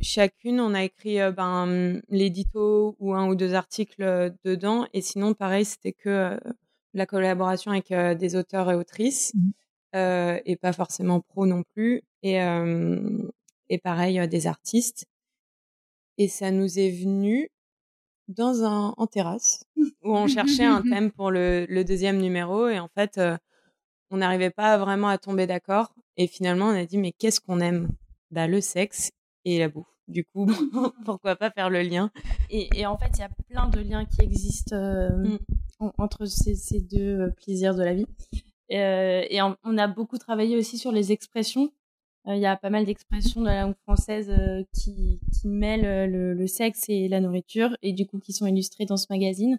Chacune, 0.00 0.60
on 0.60 0.74
a 0.74 0.84
écrit 0.84 1.18
ben, 1.32 2.00
l'édito 2.08 2.96
ou 2.98 3.14
un 3.14 3.28
ou 3.28 3.34
deux 3.34 3.54
articles 3.54 4.34
dedans. 4.44 4.86
Et 4.92 5.00
sinon, 5.00 5.34
pareil, 5.34 5.64
c'était 5.64 5.92
que 5.92 6.38
la 6.94 7.06
collaboration 7.06 7.70
avec 7.70 7.92
des 8.18 8.36
auteurs 8.36 8.70
et 8.70 8.74
autrices. 8.74 9.32
Mmh. 9.34 10.40
et 10.44 10.56
pas 10.56 10.72
forcément 10.72 11.20
pro 11.20 11.46
non 11.46 11.62
plus. 11.62 12.02
Et, 12.22 12.38
et 13.68 13.78
pareil, 13.78 14.28
des 14.28 14.46
artistes. 14.46 15.06
Et 16.18 16.28
ça 16.28 16.50
nous 16.50 16.78
est 16.78 16.90
venu 16.90 17.48
dans 18.28 18.62
un 18.64 18.94
en 18.96 19.06
terrasse 19.06 19.64
où 19.76 20.16
on 20.16 20.26
cherchait 20.28 20.64
un 20.64 20.82
thème 20.82 21.10
pour 21.10 21.30
le, 21.30 21.66
le, 21.68 21.82
deuxième 21.82 22.18
numéro 22.18 22.68
et 22.68 22.78
en 22.78 22.88
fait 22.88 23.18
on 24.10 24.18
n'arrivait 24.18 24.50
pas 24.50 24.78
vraiment 24.78 25.08
à 25.08 25.18
tomber 25.18 25.46
d'accord 25.46 25.94
et 26.16 26.26
finalement 26.26 26.66
on 26.66 26.74
a 26.74 26.84
dit 26.84 26.98
mais 26.98 27.12
qu'est-ce 27.12 27.40
qu'on 27.40 27.60
aime? 27.60 27.88
Bah 28.30 28.46
le 28.46 28.60
sexe 28.60 29.10
et 29.44 29.58
la 29.58 29.68
bouffe. 29.68 29.86
Du 30.08 30.24
coup 30.24 30.46
pourquoi 31.04 31.36
pas 31.36 31.50
faire 31.50 31.70
le 31.70 31.82
lien? 31.82 32.10
Et, 32.50 32.68
et 32.78 32.86
en 32.86 32.96
fait 32.96 33.10
il 33.14 33.20
y 33.20 33.24
a 33.24 33.30
plein 33.48 33.68
de 33.68 33.80
liens 33.80 34.04
qui 34.04 34.22
existent 34.22 34.76
mmh. 34.76 35.38
entre 35.98 36.26
ces, 36.26 36.54
ces, 36.54 36.80
deux 36.80 37.32
plaisirs 37.36 37.74
de 37.74 37.82
la 37.82 37.94
vie. 37.94 38.06
Euh, 38.72 39.24
et 39.28 39.40
on 39.42 39.78
a 39.78 39.88
beaucoup 39.88 40.18
travaillé 40.18 40.56
aussi 40.56 40.78
sur 40.78 40.92
les 40.92 41.12
expressions. 41.12 41.70
Euh, 42.26 42.34
il 42.34 42.40
y 42.40 42.46
a 42.46 42.56
pas 42.56 42.70
mal 42.70 42.84
d'expressions 42.84 43.40
de 43.40 43.46
la 43.46 43.62
langue 43.62 43.76
française 43.82 44.30
euh, 44.30 44.62
qui, 44.74 45.20
qui 45.32 45.48
mêlent 45.48 45.86
euh, 45.86 46.06
le, 46.06 46.34
le, 46.34 46.46
sexe 46.46 46.84
et 46.88 47.08
la 47.08 47.20
nourriture 47.20 47.76
et 47.82 47.92
du 47.92 48.06
coup 48.06 48.18
qui 48.18 48.32
sont 48.34 48.46
illustrées 48.46 48.84
dans 48.84 48.98
ce 48.98 49.06
magazine. 49.08 49.58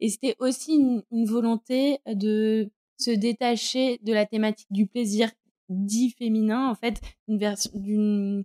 Et 0.00 0.08
c'était 0.08 0.36
aussi 0.38 0.74
une, 0.74 1.02
une, 1.10 1.26
volonté 1.26 1.98
de 2.06 2.70
se 2.98 3.10
détacher 3.10 3.98
de 4.02 4.12
la 4.12 4.26
thématique 4.26 4.68
du 4.70 4.86
plaisir 4.86 5.30
dit 5.68 6.10
féminin, 6.10 6.68
en 6.68 6.74
fait, 6.74 7.00
version 7.28 7.70
d'une 7.74 8.44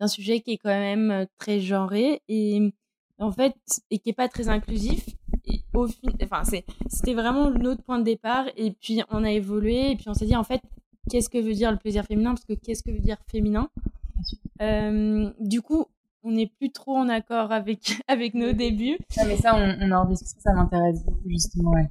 d'un 0.00 0.08
sujet 0.08 0.40
qui 0.40 0.52
est 0.52 0.58
quand 0.58 0.70
même 0.70 1.26
très 1.38 1.60
genré 1.60 2.20
et 2.28 2.72
en 3.18 3.30
fait 3.30 3.54
et 3.90 3.98
qui 3.98 4.10
est 4.10 4.14
pas 4.14 4.28
très 4.28 4.48
inclusif. 4.48 5.08
Et 5.46 5.60
au 5.72 5.86
enfin 6.22 6.42
c'est 6.44 6.64
c'était 6.88 7.14
vraiment 7.14 7.50
notre 7.50 7.82
point 7.82 7.98
de 7.98 8.04
départ 8.04 8.46
et 8.56 8.72
puis 8.72 9.02
on 9.10 9.24
a 9.24 9.30
évolué 9.30 9.92
et 9.92 9.96
puis 9.96 10.08
on 10.08 10.14
s'est 10.14 10.26
dit 10.26 10.36
en 10.36 10.44
fait 10.44 10.62
qu'est-ce 11.10 11.28
que 11.28 11.38
veut 11.38 11.52
dire 11.52 11.70
le 11.70 11.78
plaisir 11.78 12.04
féminin? 12.04 12.30
Parce 12.30 12.44
que 12.44 12.54
qu'est-ce 12.54 12.82
que 12.82 12.90
veut 12.90 12.98
dire 13.00 13.18
féminin? 13.30 13.68
Euh, 14.62 15.30
du 15.38 15.62
coup 15.62 15.86
on 16.22 16.32
n'est 16.32 16.46
plus 16.46 16.72
trop 16.72 16.96
en 16.96 17.08
accord 17.08 17.52
avec 17.52 18.00
avec 18.08 18.34
nos 18.34 18.52
débuts. 18.52 18.98
Non, 19.16 19.24
mais 19.26 19.36
ça 19.36 19.54
on, 19.54 19.76
on 19.80 19.92
en 19.92 20.06
discute 20.06 20.40
ça 20.40 20.54
m'intéresse 20.54 21.04
beaucoup 21.04 21.28
justement 21.28 21.70
ouais. 21.70 21.88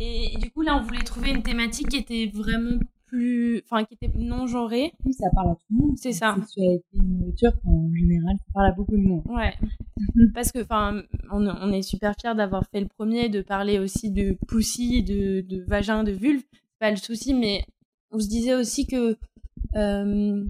Et, 0.00 0.36
du 0.38 0.50
coup 0.50 0.62
là 0.62 0.76
on 0.76 0.82
voulait 0.82 1.02
trouver 1.02 1.30
une 1.30 1.42
thématique 1.42 1.88
qui 1.88 1.96
était 1.96 2.30
vraiment 2.32 2.78
plus 3.06 3.62
enfin 3.64 3.84
qui 3.84 3.94
était 3.94 4.12
non 4.16 4.46
genrée. 4.46 4.92
Oui 5.04 5.12
ça 5.12 5.26
parle 5.34 5.50
à 5.50 5.54
tout 5.54 5.66
le 5.70 5.78
monde. 5.78 5.96
C'est 5.96 6.12
ça. 6.12 6.34
Sexualité 6.36 6.84
nourriture 6.94 7.52
en 7.64 7.90
général 7.94 8.36
ça 8.38 8.52
parle 8.52 8.66
à 8.66 8.72
beaucoup 8.72 8.96
de 8.96 9.02
monde. 9.02 9.22
Ouais. 9.26 9.54
Parce 10.34 10.52
que 10.52 10.62
enfin 10.62 11.02
on, 11.30 11.46
on, 11.46 11.72
est 11.72 11.82
super 11.82 12.14
fiers 12.20 12.34
d'avoir 12.34 12.64
fait 12.66 12.80
le 12.80 12.88
premier 12.88 13.28
de 13.28 13.42
parler 13.42 13.78
aussi 13.78 14.10
de 14.10 14.36
poussi 14.48 15.02
de, 15.02 15.40
de 15.40 15.62
vagin 15.62 16.04
de 16.04 16.12
vulve. 16.12 16.42
Pas 16.78 16.90
le 16.90 16.96
souci 16.96 17.32
mais 17.32 17.64
on 18.10 18.18
se 18.18 18.28
disait 18.28 18.54
aussi 18.54 18.86
que 18.86 19.16
euh, 19.76 20.44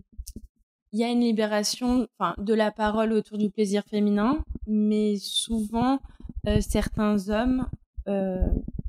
il 0.93 1.01
y 1.01 1.05
a 1.05 1.11
une 1.11 1.21
libération 1.21 2.09
enfin 2.19 2.35
de 2.39 2.55
la 2.55 2.71
parole 2.71 3.13
autour 3.13 3.39
du 3.39 3.51
plaisir 3.51 3.83
féminin. 3.91 4.39
Mais 4.67 5.17
souvent 5.19 6.01
euh, 6.47 6.61
certains 6.61 7.29
hommes 7.29 7.67
euh, 8.09 8.47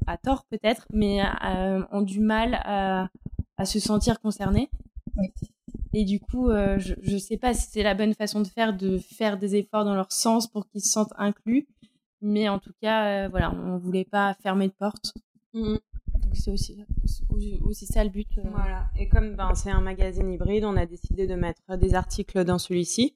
à 0.08 0.18
tort 0.18 0.46
peut-être 0.50 0.86
mais 0.92 1.22
euh, 1.22 1.84
ont 1.92 2.02
du 2.02 2.20
mal 2.20 2.60
à, 2.64 3.10
à 3.58 3.66
se 3.66 3.80
sentir 3.80 4.20
concernés 4.20 4.70
oui. 5.18 5.32
et 5.94 6.06
du 6.06 6.20
coup 6.20 6.50
euh, 6.50 6.80
je 6.80 6.96
je 7.02 7.18
sais 7.18 7.38
pas 7.38 7.54
si 7.54 7.70
c'est 7.70 7.84
la 7.84 7.94
bonne 7.94 8.14
façon 8.14 8.42
de 8.42 8.48
faire 8.48 8.76
de 8.76 8.98
faire 8.98 9.38
des 9.38 9.56
efforts 9.56 9.86
dans 9.86 9.96
leur 9.96 10.12
sens 10.12 10.48
pour 10.48 10.68
qu'ils 10.68 10.82
se 10.82 10.90
sentent 10.90 11.14
inclus 11.18 11.68
mais 12.22 12.50
en 12.50 12.60
tout 12.60 12.74
cas 12.82 13.26
euh, 13.26 13.28
voilà 13.30 13.54
on 13.54 13.78
voulait 13.78 14.06
pas 14.06 14.34
fermer 14.42 14.68
de 14.68 14.74
porte 14.74 15.14
mmh 15.54 15.78
c'est 16.34 16.52
aussi, 16.52 16.86
aussi 17.62 17.86
ça 17.86 18.04
le 18.04 18.10
but. 18.10 18.28
Euh. 18.38 18.44
Voilà. 18.52 18.90
Et 18.98 19.08
comme 19.08 19.36
ben, 19.36 19.54
c'est 19.56 19.72
un 19.72 19.82
magazine 19.82 20.32
hybride, 20.32 20.66
on 20.66 20.78
a 20.78 20.86
décidé 20.86 21.28
de 21.28 21.36
mettre 21.36 21.78
des 21.78 21.94
articles 21.94 22.44
dans 22.44 22.58
celui-ci. 22.58 23.16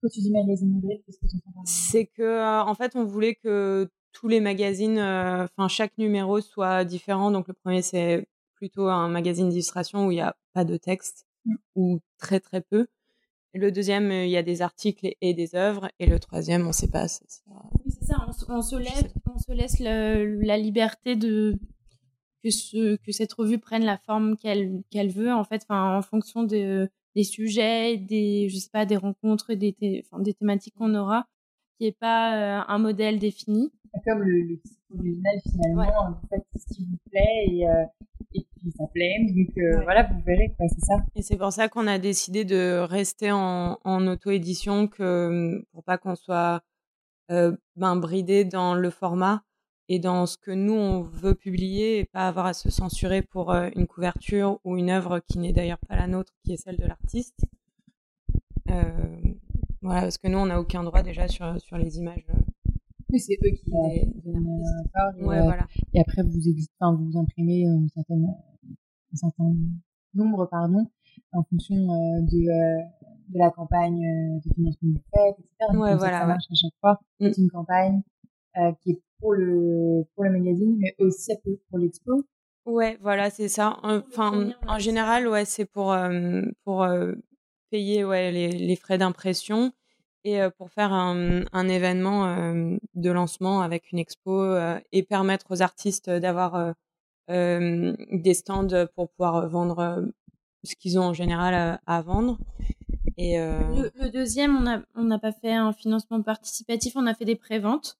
Quand 0.00 0.08
tu 0.08 0.20
dis 0.20 0.32
magazine 0.32 0.76
hybride, 0.78 1.02
qu'est-ce 1.04 1.18
que 1.18 1.26
tu 1.26 1.36
entends 1.46 1.62
C'est 1.64 2.06
que, 2.06 2.22
euh, 2.22 2.62
en 2.62 2.74
fait, 2.74 2.96
on 2.96 3.04
voulait 3.04 3.36
que 3.36 3.88
tous 4.12 4.28
les 4.28 4.40
magazines, 4.40 4.98
euh, 4.98 5.44
enfin, 5.44 5.68
chaque 5.68 5.96
numéro 5.98 6.40
soit 6.40 6.84
différent. 6.84 7.30
Donc, 7.30 7.48
le 7.48 7.54
premier, 7.54 7.82
c'est 7.82 8.26
plutôt 8.54 8.88
un 8.88 9.08
magazine 9.08 9.48
d'illustration 9.48 10.06
où 10.06 10.10
il 10.10 10.16
n'y 10.16 10.20
a 10.20 10.36
pas 10.52 10.64
de 10.64 10.76
texte 10.76 11.26
mm. 11.44 11.54
ou 11.76 12.00
très, 12.18 12.40
très 12.40 12.60
peu. 12.60 12.86
Le 13.54 13.70
deuxième, 13.70 14.10
il 14.10 14.30
y 14.30 14.36
a 14.36 14.42
des 14.42 14.62
articles 14.62 15.10
et 15.20 15.34
des 15.34 15.54
œuvres. 15.54 15.90
Et 15.98 16.06
le 16.06 16.18
troisième, 16.18 16.62
on 16.62 16.68
ne 16.68 16.72
sait 16.72 16.90
pas. 16.90 17.06
C'est 17.08 17.28
ça, 17.28 18.26
on, 18.26 18.54
on, 18.54 18.62
se 18.62 18.76
laisse, 18.76 19.04
on 19.34 19.38
se 19.38 19.52
laisse 19.52 19.78
le, 19.78 20.40
la 20.42 20.56
liberté 20.56 21.16
de 21.16 21.58
que, 22.42 22.50
ce, 22.50 22.96
que 22.96 23.12
cette 23.12 23.32
revue 23.32 23.58
prenne 23.58 23.84
la 23.84 23.98
forme 23.98 24.36
qu'elle 24.36 24.82
qu'elle 24.90 25.10
veut 25.10 25.32
en 25.32 25.44
fait 25.44 25.64
en 25.68 26.02
fonction 26.02 26.42
de, 26.42 26.90
des 27.14 27.24
sujets 27.24 27.96
des 27.96 28.48
je 28.48 28.56
sais 28.58 28.70
pas 28.72 28.84
des 28.84 28.96
rencontres 28.96 29.54
des 29.54 29.72
thé, 29.72 30.04
enfin, 30.04 30.22
des 30.22 30.34
thématiques 30.34 30.74
qu'on 30.74 30.94
aura 30.94 31.26
qui 31.78 31.86
est 31.86 31.98
pas 31.98 32.60
euh, 32.60 32.64
un 32.66 32.78
modèle 32.78 33.18
défini 33.18 33.70
comme 34.04 34.22
le, 34.22 34.42
le 34.42 34.56
site 34.64 34.80
original 34.98 35.40
finalement 35.50 35.82
ouais. 35.82 36.08
vous 36.08 36.28
faites 36.28 36.46
ce 36.56 36.74
qui 36.74 36.84
vous 36.84 36.98
plaît 37.10 37.44
et 37.48 37.68
euh, 37.68 37.84
et 38.34 38.46
puis 38.56 38.72
ça 38.76 38.86
plaît 38.92 39.18
donc 39.28 39.56
euh, 39.58 39.78
ouais. 39.78 39.84
voilà 39.84 40.04
vous 40.04 40.20
verrez 40.24 40.54
quoi 40.56 40.66
c'est 40.68 40.84
ça 40.84 40.96
et 41.14 41.22
c'est 41.22 41.36
pour 41.36 41.52
ça 41.52 41.68
qu'on 41.68 41.86
a 41.86 41.98
décidé 41.98 42.44
de 42.44 42.78
rester 42.78 43.30
en, 43.32 43.78
en 43.84 44.06
auto 44.06 44.30
édition 44.30 44.88
que 44.88 45.64
pour 45.72 45.84
pas 45.84 45.98
qu'on 45.98 46.14
soit 46.14 46.62
euh, 47.30 47.56
ben 47.76 47.96
bridé 47.96 48.44
dans 48.44 48.74
le 48.74 48.90
format 48.90 49.44
et 49.88 49.98
dans 49.98 50.26
ce 50.26 50.38
que 50.38 50.50
nous 50.50 50.74
on 50.74 51.02
veut 51.02 51.34
publier 51.34 51.98
et 52.00 52.04
pas 52.04 52.28
avoir 52.28 52.46
à 52.46 52.54
se 52.54 52.70
censurer 52.70 53.22
pour 53.22 53.52
euh, 53.52 53.68
une 53.76 53.86
couverture 53.86 54.58
ou 54.64 54.76
une 54.76 54.90
œuvre 54.90 55.20
qui 55.20 55.38
n'est 55.38 55.52
d'ailleurs 55.52 55.78
pas 55.88 55.96
la 55.96 56.06
nôtre, 56.06 56.32
qui 56.44 56.52
est 56.52 56.56
celle 56.56 56.76
de 56.76 56.86
l'artiste. 56.86 57.44
Voilà, 59.82 60.02
parce 60.02 60.16
que 60.16 60.28
nous 60.28 60.38
on 60.38 60.46
n'a 60.46 60.60
aucun 60.60 60.84
droit 60.84 61.02
déjà 61.02 61.28
sur 61.28 61.60
sur 61.60 61.76
les 61.76 61.98
images. 61.98 62.24
Euh, 63.12 63.16
oui, 63.16 63.20
c'est 63.20 63.38
eux 63.44 63.50
qui 63.50 63.70
des 63.70 65.20
et, 65.20 65.24
ouais, 65.24 65.38
euh, 65.38 65.42
voilà. 65.42 65.66
et 65.94 66.00
après 66.00 66.22
vous 66.22 66.48
éditez, 66.48 66.72
enfin, 66.80 66.96
vous 66.96 67.18
imprimez 67.18 67.62
une 67.62 67.88
certaine, 67.88 68.24
un 68.24 69.16
certain 69.16 69.54
nombre 70.14 70.46
pardon 70.46 70.86
en 71.32 71.42
fonction 71.44 71.76
de 71.76 73.02
de 73.28 73.38
la 73.38 73.50
campagne 73.50 74.00
de 74.44 74.54
financement 74.54 74.92
que 74.92 74.98
vous 74.98 75.04
faites, 75.14 75.38
etc. 75.38 75.72
Donc, 75.72 75.82
ouais, 75.82 75.96
voilà, 75.96 76.20
ça 76.20 76.26
marche 76.26 76.44
à 76.50 76.54
chaque 76.54 76.74
fois. 76.80 77.00
Mm. 77.20 77.32
C'est 77.32 77.40
une 77.40 77.50
campagne 77.50 78.02
euh, 78.58 78.72
qui 78.82 78.90
est 78.92 79.02
pour 79.20 79.32
le 79.32 80.04
pour 80.14 80.24
le 80.24 80.30
magazine, 80.30 80.76
mais 80.78 80.94
aussi 80.98 81.32
un 81.32 81.36
peu 81.42 81.58
pour 81.68 81.78
l'expo. 81.78 82.24
Ouais, 82.66 82.98
voilà, 83.00 83.30
c'est 83.30 83.48
ça. 83.48 83.78
Enfin, 83.82 84.52
en 84.68 84.78
général, 84.78 85.28
ouais, 85.28 85.44
c'est 85.44 85.64
pour 85.64 85.92
euh, 85.92 86.42
pour 86.64 86.82
euh, 86.82 87.12
payer 87.70 88.04
ouais 88.04 88.30
les, 88.30 88.48
les 88.48 88.76
frais 88.76 88.98
d'impression 88.98 89.72
et 90.24 90.40
euh, 90.40 90.50
pour 90.50 90.70
faire 90.70 90.92
un, 90.92 91.42
un 91.52 91.68
événement 91.68 92.26
euh, 92.26 92.76
de 92.94 93.10
lancement 93.10 93.60
avec 93.62 93.92
une 93.92 93.98
expo 93.98 94.40
euh, 94.42 94.78
et 94.92 95.02
permettre 95.02 95.46
aux 95.50 95.62
artistes 95.62 96.10
d'avoir 96.10 96.74
des 97.28 98.34
stands 98.34 98.86
pour 98.94 99.08
pouvoir 99.08 99.48
vendre 99.48 100.04
ce 100.64 100.74
qu'ils 100.74 100.98
ont 100.98 101.04
en 101.04 101.14
général 101.14 101.54
à, 101.54 101.80
à 101.86 102.02
vendre. 102.02 102.38
Et 103.16 103.38
le, 103.38 103.90
le, 103.94 104.10
deuxième, 104.10 104.84
on 104.94 105.04
n'a 105.04 105.18
pas 105.18 105.32
fait 105.32 105.54
un 105.54 105.72
financement 105.72 106.20
participatif, 106.20 106.92
on 106.94 107.06
a 107.06 107.14
fait 107.14 107.24
des 107.24 107.36
préventes. 107.36 107.96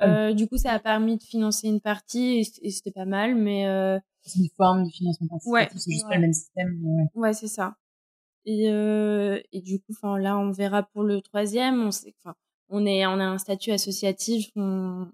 Euh, 0.00 0.34
du 0.34 0.48
coup, 0.48 0.56
ça 0.56 0.72
a 0.72 0.78
permis 0.78 1.16
de 1.16 1.22
financer 1.22 1.68
une 1.68 1.80
partie 1.80 2.44
et, 2.62 2.70
c'était 2.70 2.90
pas 2.90 3.04
mal, 3.04 3.34
mais 3.34 3.66
euh... 3.66 3.98
c'est 4.22 4.40
une 4.40 4.48
forme 4.56 4.84
de 4.84 4.90
financement 4.90 5.28
participatif, 5.28 5.52
ouais, 5.52 5.80
c'est 5.80 5.90
juste 5.90 6.04
ouais. 6.04 6.10
pas 6.10 6.16
le 6.16 6.20
même 6.22 6.32
système, 6.32 6.78
mais 6.80 6.90
ouais. 6.90 7.08
Ouais, 7.14 7.32
c'est 7.32 7.48
ça. 7.48 7.76
Et, 8.46 8.70
euh, 8.70 9.40
et 9.52 9.60
du 9.62 9.80
coup, 9.80 9.92
enfin 9.92 10.18
là, 10.18 10.38
on 10.38 10.50
verra 10.50 10.82
pour 10.82 11.02
le 11.02 11.20
troisième. 11.22 11.82
On 11.82 11.90
sait, 11.90 12.14
enfin, 12.22 12.34
on 12.68 12.86
est, 12.86 13.06
on 13.06 13.20
a 13.20 13.24
un 13.24 13.38
statut 13.38 13.70
associatif, 13.70 14.50
on, 14.56 15.06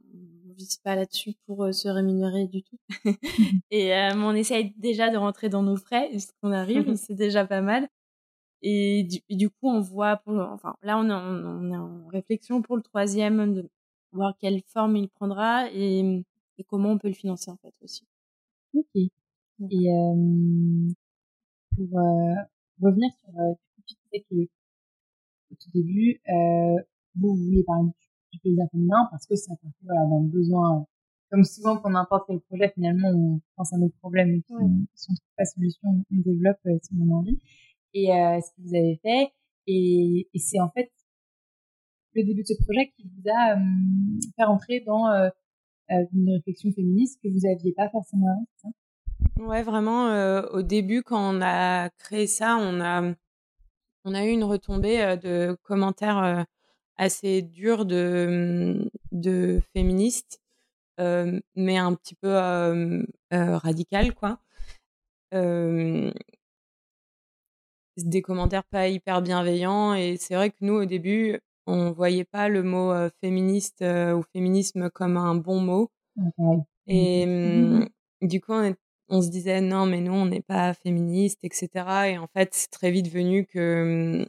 on 0.48 0.52
vise 0.54 0.76
pas 0.78 0.96
là-dessus 0.96 1.34
pour 1.46 1.64
euh, 1.64 1.72
se 1.72 1.88
rémunérer 1.88 2.46
du 2.46 2.62
tout. 2.62 2.78
et 3.70 3.94
euh, 3.94 4.10
on 4.16 4.34
essaye 4.34 4.74
déjà 4.76 5.10
de 5.10 5.16
rentrer 5.16 5.48
dans 5.48 5.62
nos 5.62 5.76
frais, 5.76 6.18
ce 6.18 6.28
qu'on 6.40 6.52
arrive, 6.52 6.94
c'est 6.96 7.14
déjà 7.14 7.46
pas 7.46 7.60
mal. 7.60 7.88
Et 8.62 9.04
du, 9.04 9.18
et 9.28 9.36
du, 9.36 9.48
coup, 9.50 9.68
on 9.68 9.80
voit, 9.80 10.16
pour, 10.18 10.34
enfin 10.34 10.74
là, 10.82 10.98
on 10.98 11.08
est, 11.08 11.12
en, 11.12 11.22
on 11.22 11.72
est 11.72 11.76
en 11.76 12.06
réflexion 12.08 12.62
pour 12.62 12.76
le 12.76 12.82
troisième 12.82 13.54
de 13.54 13.68
voir 14.12 14.34
quelle 14.38 14.60
forme 14.66 14.96
il 14.96 15.08
prendra 15.08 15.70
et, 15.72 16.24
et 16.58 16.64
comment 16.64 16.90
on 16.90 16.98
peut 16.98 17.08
le 17.08 17.14
financer 17.14 17.50
en 17.50 17.56
fait 17.56 17.74
aussi. 17.82 18.04
Ok. 18.74 18.86
Et 18.94 19.10
euh, 19.90 20.92
pour 21.76 22.00
euh, 22.00 22.34
revenir 22.80 23.10
sur, 23.20 23.30
euh, 23.38 23.54
tu 23.86 23.94
disais 23.94 24.24
que 24.30 24.50
au 25.52 25.54
tout 25.54 25.70
début, 25.74 26.20
euh, 26.28 26.76
vous, 27.16 27.34
vous 27.34 27.44
vouliez 27.44 27.64
parler 27.64 27.88
du, 27.88 28.06
du 28.32 28.38
plaisir 28.40 28.64
féminin 28.70 29.08
parce 29.10 29.26
que 29.26 29.36
ça 29.36 29.54
partait 29.62 29.76
voilà, 29.82 30.06
d'un 30.06 30.22
besoin 30.28 30.86
comme 31.30 31.44
souvent 31.44 31.78
pour 31.78 31.90
n'importe 31.90 32.24
quel 32.26 32.40
projet, 32.40 32.70
finalement, 32.74 33.08
on 33.08 33.40
pense 33.56 33.72
à 33.72 33.78
nos 33.78 33.88
problèmes 34.00 34.30
et 34.30 34.40
puis 34.40 34.54
si 34.94 35.10
on 35.10 35.14
trouve 35.14 35.34
pas 35.36 35.44
de 35.44 35.48
solution, 35.48 35.88
on 35.88 36.04
développe 36.10 36.58
euh, 36.66 36.76
si 36.82 36.90
on 37.00 37.10
a 37.12 37.18
envie. 37.18 37.40
Et 37.94 38.12
euh, 38.12 38.40
ce 38.40 38.50
que 38.50 38.62
vous 38.68 38.74
avez 38.74 38.96
fait, 39.02 39.32
et, 39.66 40.28
et 40.32 40.38
c'est 40.38 40.60
en 40.60 40.70
fait 40.70 40.90
le 42.14 42.24
début 42.24 42.42
de 42.42 42.46
ce 42.46 42.54
projet 42.64 42.92
qui 42.96 43.08
vous 43.08 43.30
a 43.30 43.56
euh, 43.56 44.20
fait 44.36 44.44
rentrer 44.44 44.80
dans 44.80 45.06
euh, 45.08 45.28
euh, 45.90 46.04
une 46.12 46.30
réflexion 46.30 46.72
féministe 46.72 47.20
que 47.22 47.28
vous 47.28 47.46
aviez 47.46 47.72
pas 47.72 47.88
forcément 47.90 48.28
avant, 48.28 48.46
ça? 48.56 48.68
Ouais, 49.40 49.62
vraiment. 49.62 50.42
au 50.52 50.60
début, 50.60 51.02
quand 51.02 51.34
on 51.34 51.40
a 51.40 51.88
créé 51.90 52.26
ça, 52.26 52.58
on 52.58 52.80
a 52.80 53.14
on 54.04 54.14
a 54.14 54.24
eu 54.24 54.30
une 54.30 54.44
retombée 54.44 55.16
de 55.22 55.56
commentaires 55.62 56.44
assez 56.98 57.40
durs 57.40 57.86
de 57.86 58.90
de 59.12 59.62
féministes, 59.72 60.42
mais 60.98 61.78
un 61.78 61.94
petit 61.94 62.14
peu 62.16 62.36
radical, 63.30 64.14
quoi. 64.14 64.40
des 67.96 68.22
commentaires 68.22 68.64
pas 68.64 68.88
hyper 68.88 69.22
bienveillants 69.22 69.94
et 69.94 70.16
c'est 70.18 70.34
vrai 70.34 70.50
que 70.50 70.56
nous 70.62 70.74
au 70.74 70.84
début 70.86 71.38
on 71.66 71.92
voyait 71.92 72.24
pas 72.24 72.48
le 72.48 72.62
mot 72.62 72.92
féministe 73.22 73.82
ou 73.82 74.22
féminisme 74.34 74.90
comme 74.90 75.16
un 75.16 75.34
bon 75.34 75.60
mot. 75.60 75.90
Et 76.86 77.26
mmh, 77.26 77.88
du 78.22 78.40
coup, 78.40 78.52
on, 78.52 78.74
se 79.22 79.28
disait 79.28 79.60
non, 79.60 79.86
mais 79.86 80.00
nous, 80.00 80.12
on 80.12 80.26
n'est 80.26 80.40
pas 80.40 80.72
féministe, 80.74 81.40
etc. 81.42 81.68
Et 82.08 82.18
en 82.18 82.28
fait, 82.28 82.50
c'est 82.52 82.70
très 82.70 82.90
vite 82.90 83.08
venu 83.08 83.44
que, 83.46 84.20
mmh, 84.22 84.26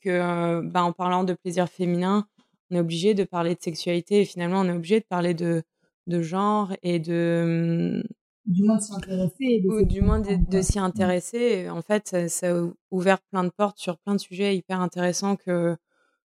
que 0.00 0.60
bah, 0.62 0.82
en 0.82 0.92
parlant 0.92 1.24
de 1.24 1.34
plaisir 1.34 1.68
féminin, 1.68 2.26
on 2.70 2.76
est 2.76 2.80
obligé 2.80 3.14
de 3.14 3.24
parler 3.24 3.54
de 3.54 3.62
sexualité 3.62 4.22
et 4.22 4.24
finalement, 4.24 4.60
on 4.60 4.68
est 4.68 4.72
obligé 4.72 4.98
de 5.00 5.04
parler 5.04 5.34
de, 5.34 5.62
de 6.08 6.22
genre 6.22 6.72
et 6.82 6.98
de. 6.98 8.02
Mmh, 8.02 8.08
du 8.46 8.64
moins 8.64 8.76
de 8.76 8.82
s'y 8.82 8.94
intéresser. 8.94 9.62
Ou 9.68 9.84
du 9.84 10.00
moins 10.00 10.18
de, 10.18 10.62
s'y 10.62 10.80
intéresser. 10.80 11.70
En 11.70 11.82
fait, 11.82 12.28
ça, 12.28 12.56
a 12.56 12.68
ouvert 12.90 13.20
plein 13.30 13.44
de 13.44 13.50
portes 13.50 13.78
sur 13.78 13.98
plein 13.98 14.14
de 14.14 14.20
sujets 14.20 14.56
hyper 14.56 14.80
intéressants 14.80 15.36
que 15.36 15.76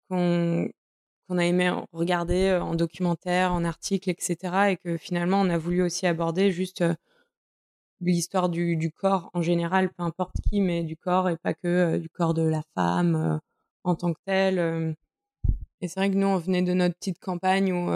qu'on 0.09 0.71
a 1.37 1.45
aimé 1.45 1.71
regarder 1.93 2.59
en 2.62 2.75
documentaire, 2.75 3.53
en 3.53 3.62
article, 3.64 4.09
etc. 4.09 4.37
Et 4.71 4.77
que 4.79 4.97
finalement, 4.97 5.43
on 5.43 5.51
a 5.51 5.59
voulu 5.59 5.83
aussi 5.83 6.07
aborder 6.07 6.51
juste 6.51 6.83
l'histoire 8.00 8.48
du, 8.48 8.76
du, 8.76 8.90
corps 8.90 9.30
en 9.34 9.42
général, 9.42 9.90
peu 9.90 10.02
importe 10.02 10.37
qui, 10.48 10.61
mais 10.61 10.84
du 10.84 10.96
corps 10.96 11.28
et 11.28 11.37
pas 11.37 11.54
que 11.54 11.98
du 11.98 12.08
corps 12.08 12.34
de 12.34 12.42
la 12.42 12.62
femme 12.74 13.40
en 13.84 13.94
tant 13.94 14.12
que 14.12 14.20
tel. 14.24 14.94
Et 15.80 15.87
c'est 15.87 16.00
vrai 16.00 16.11
que 16.11 16.16
nous, 16.16 16.26
on 16.26 16.38
venait 16.38 16.62
de 16.62 16.72
notre 16.74 16.96
petite 16.96 17.20
campagne 17.20 17.72
où 17.72 17.90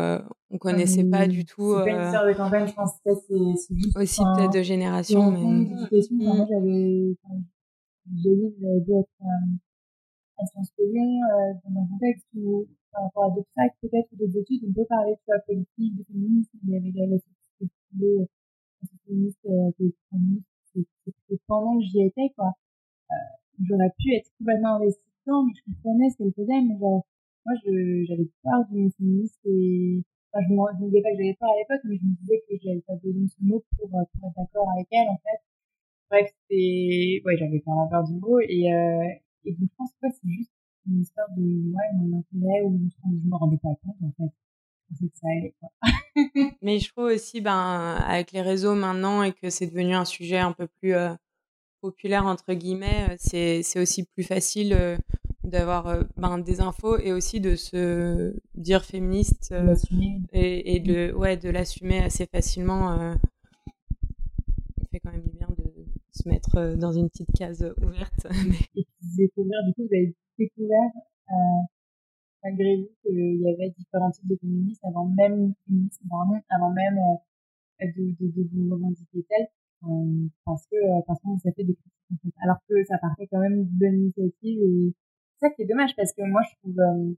on 0.51 0.59
connaissait 0.59 1.05
pas 1.05 1.27
du 1.27 1.45
tout. 1.45 1.77
C'est 1.79 1.91
pas 1.91 1.91
une 1.91 2.05
histoire 2.07 2.27
de 2.27 2.33
campagne, 2.33 2.69
je 2.69 2.75
pense 2.75 2.93
que 3.05 3.11
c'est 3.29 3.75
juste. 3.75 3.97
Aussi 3.97 4.23
peut-être 4.23 4.53
de 4.53 4.63
génération, 4.63 5.31
mais. 5.31 5.41
Mmh. 5.41 5.89
Moi, 6.11 6.47
j'avais, 6.49 7.17
j'ai 8.07 8.37
dit, 8.37 8.55
j'avais 8.61 8.81
beau 8.81 9.01
être 9.01 9.09
à 10.39 10.47
Sciences 10.47 10.71
Po 10.77 10.83
Lyon, 10.85 11.21
euh, 11.23 11.53
dans 11.65 11.81
un 11.81 11.87
contexte 11.87 12.27
où, 12.35 12.67
par 12.93 13.05
rapport 13.05 13.25
à 13.25 13.31
d'autres 13.31 13.51
facs 13.55 13.75
peut-être 13.81 14.09
ou 14.13 14.17
d'autres 14.17 14.39
études, 14.39 14.63
on 14.69 14.73
peut 14.73 14.87
parler 14.89 15.13
de 15.13 15.33
la 15.33 15.41
politique, 15.41 15.97
de 15.97 16.05
féminisme, 16.05 16.59
il 16.65 16.71
y 16.71 16.77
avait 16.77 16.93
la, 16.95 17.07
la 17.07 17.19
euh, 19.47 19.71
c'était 20.75 21.41
pendant 21.47 21.79
que 21.79 21.85
j'y 21.85 22.03
étais, 22.03 22.31
quoi. 22.37 22.53
Euh, 23.11 23.15
j'aurais 23.63 23.93
pu 23.99 24.15
être 24.15 24.31
complètement 24.39 24.77
investie 24.77 25.03
dedans, 25.27 25.45
mais 25.45 25.53
je 25.55 25.63
comprenais 25.65 26.11
ce 26.11 26.17
qu'elle 26.19 26.33
faisait, 26.33 26.63
mais 26.63 26.79
genre, 26.79 27.07
moi, 27.47 27.55
j'avais 27.65 28.29
peur 28.43 28.65
du 28.71 28.79
mot 28.79 28.91
féministe 28.97 29.39
et, 29.45 30.03
enfin, 30.33 30.45
je 30.49 30.53
me, 30.55 30.63
je 30.79 30.85
me 30.85 30.89
disais 30.91 31.03
pas 31.03 31.11
que 31.11 31.17
j'avais 31.19 31.35
peur 31.39 31.51
à 31.51 31.59
l'époque, 31.59 31.81
mais 31.85 31.97
je 31.97 32.05
me 32.05 32.15
disais 32.21 32.43
que 32.49 32.55
j'avais 32.63 32.81
pas 32.83 32.97
besoin 32.97 33.23
de 33.23 33.29
ce 33.29 33.37
mot 33.41 33.65
pour, 33.79 33.91
pour 33.91 34.01
être 34.01 34.35
d'accord 34.37 34.71
avec 34.77 34.89
elle, 34.93 35.09
en 35.09 35.19
fait. 35.19 35.41
Bref, 36.11 36.29
c'était, 36.43 37.23
ouais, 37.25 37.37
j'avais 37.39 37.63
vraiment 37.67 37.89
peur 37.89 38.05
du 38.05 38.15
mot 38.15 38.39
et, 38.41 38.73
euh, 38.73 39.09
et 39.45 39.53
donc, 39.53 39.69
je 39.71 39.77
pense 39.77 39.91
que 40.01 40.09
c'est 40.11 40.29
juste 40.31 40.53
une 40.87 41.01
histoire 41.03 41.29
de, 41.37 41.43
ouais, 41.43 41.89
mon 41.95 42.19
intérêt 42.19 42.63
où 42.65 42.79
je 42.79 43.29
me 43.29 43.37
rendais 43.37 43.59
pas 43.59 43.75
compte, 43.83 43.97
en 44.03 44.13
fait. 44.19 44.33
Ça 45.15 45.27
allait, 45.37 45.55
quoi. 45.59 45.71
Mais 46.63 46.79
je 46.79 46.91
trouve 46.91 47.07
aussi, 47.07 47.41
ben, 47.41 47.97
avec 48.07 48.33
les 48.33 48.43
réseaux 48.43 48.75
maintenant 48.75 49.23
et 49.23 49.33
que 49.33 49.51
c'est 49.51 49.67
devenu 49.67 49.95
un 49.95 50.05
sujet 50.05 50.39
un 50.39 50.53
peu 50.53 50.67
plus 50.67 50.95
euh, 50.95 51.13
populaire, 51.81 52.27
entre 52.27 52.53
guillemets, 52.55 53.09
euh, 53.11 53.17
c'est, 53.19 53.63
c'est 53.63 53.81
aussi 53.81 54.05
plus 54.05 54.23
facile 54.23 54.75
euh, 54.75 54.97
d'avoir 55.45 56.05
ben, 56.17 56.39
des 56.39 56.61
infos 56.61 56.99
et 56.99 57.13
aussi 57.13 57.41
de 57.41 57.57
se 57.57 58.35
dire 58.55 58.85
féministe 58.85 59.53
et, 60.33 60.77
et 60.77 60.81
de, 60.81 61.13
ouais, 61.13 61.37
de 61.37 61.51
l'assumer 61.51 61.99
assez 61.99 62.27
facilement. 62.27 62.97
ça 62.97 63.19
fait 64.93 65.01
quand 65.01 65.11
même 65.11 65.23
du 65.23 65.33
bien 65.33 65.49
de 65.59 65.85
se 66.13 66.29
mettre 66.29 66.77
dans 66.77 66.93
une 66.93 67.11
petite 67.11 67.33
case 67.37 67.75
ouverte. 67.83 68.29
découvrir, 69.17 69.65
du 69.67 69.75
coup, 69.75 69.83
vous 69.83 69.95
avez 69.95 70.15
découvert, 70.39 70.91
euh, 71.31 71.35
malgré 72.43 72.77
vous, 72.77 72.89
qu'il 73.03 73.41
y 73.41 73.49
avait 73.49 73.71
différents 73.71 74.11
types 74.11 74.29
de 74.29 74.37
féministes 74.37 74.85
avant 74.85 75.07
même 75.07 75.55
féminisme, 75.67 76.09
avant 76.51 76.71
même 76.71 76.99
euh, 76.99 77.87
de, 77.87 78.49
vous 78.53 78.75
revendiquer 78.75 79.25
tel, 79.29 79.49
parce 80.45 80.67
que 80.67 80.77
euh, 80.77 81.01
parce 81.07 81.21
qu'on 81.21 81.35
vous 81.35 81.49
a 81.49 81.53
fait 81.53 81.65
des 81.65 81.75
critiques. 81.75 82.35
Alors 82.43 82.59
que 82.69 82.85
ça 82.85 82.99
partait 82.99 83.27
quand 83.27 83.41
même 83.41 83.65
d'une 83.65 83.79
bonne 83.79 83.95
initiative 83.95 84.61
et 84.63 84.95
c'est 85.39 85.47
ça 85.47 85.51
qui 85.55 85.63
est 85.63 85.67
dommage 85.67 85.97
parce 85.97 86.13
que 86.13 86.23
moi 86.23 86.43
je 86.49 86.57
trouve 86.61 86.79
euh, 86.79 87.15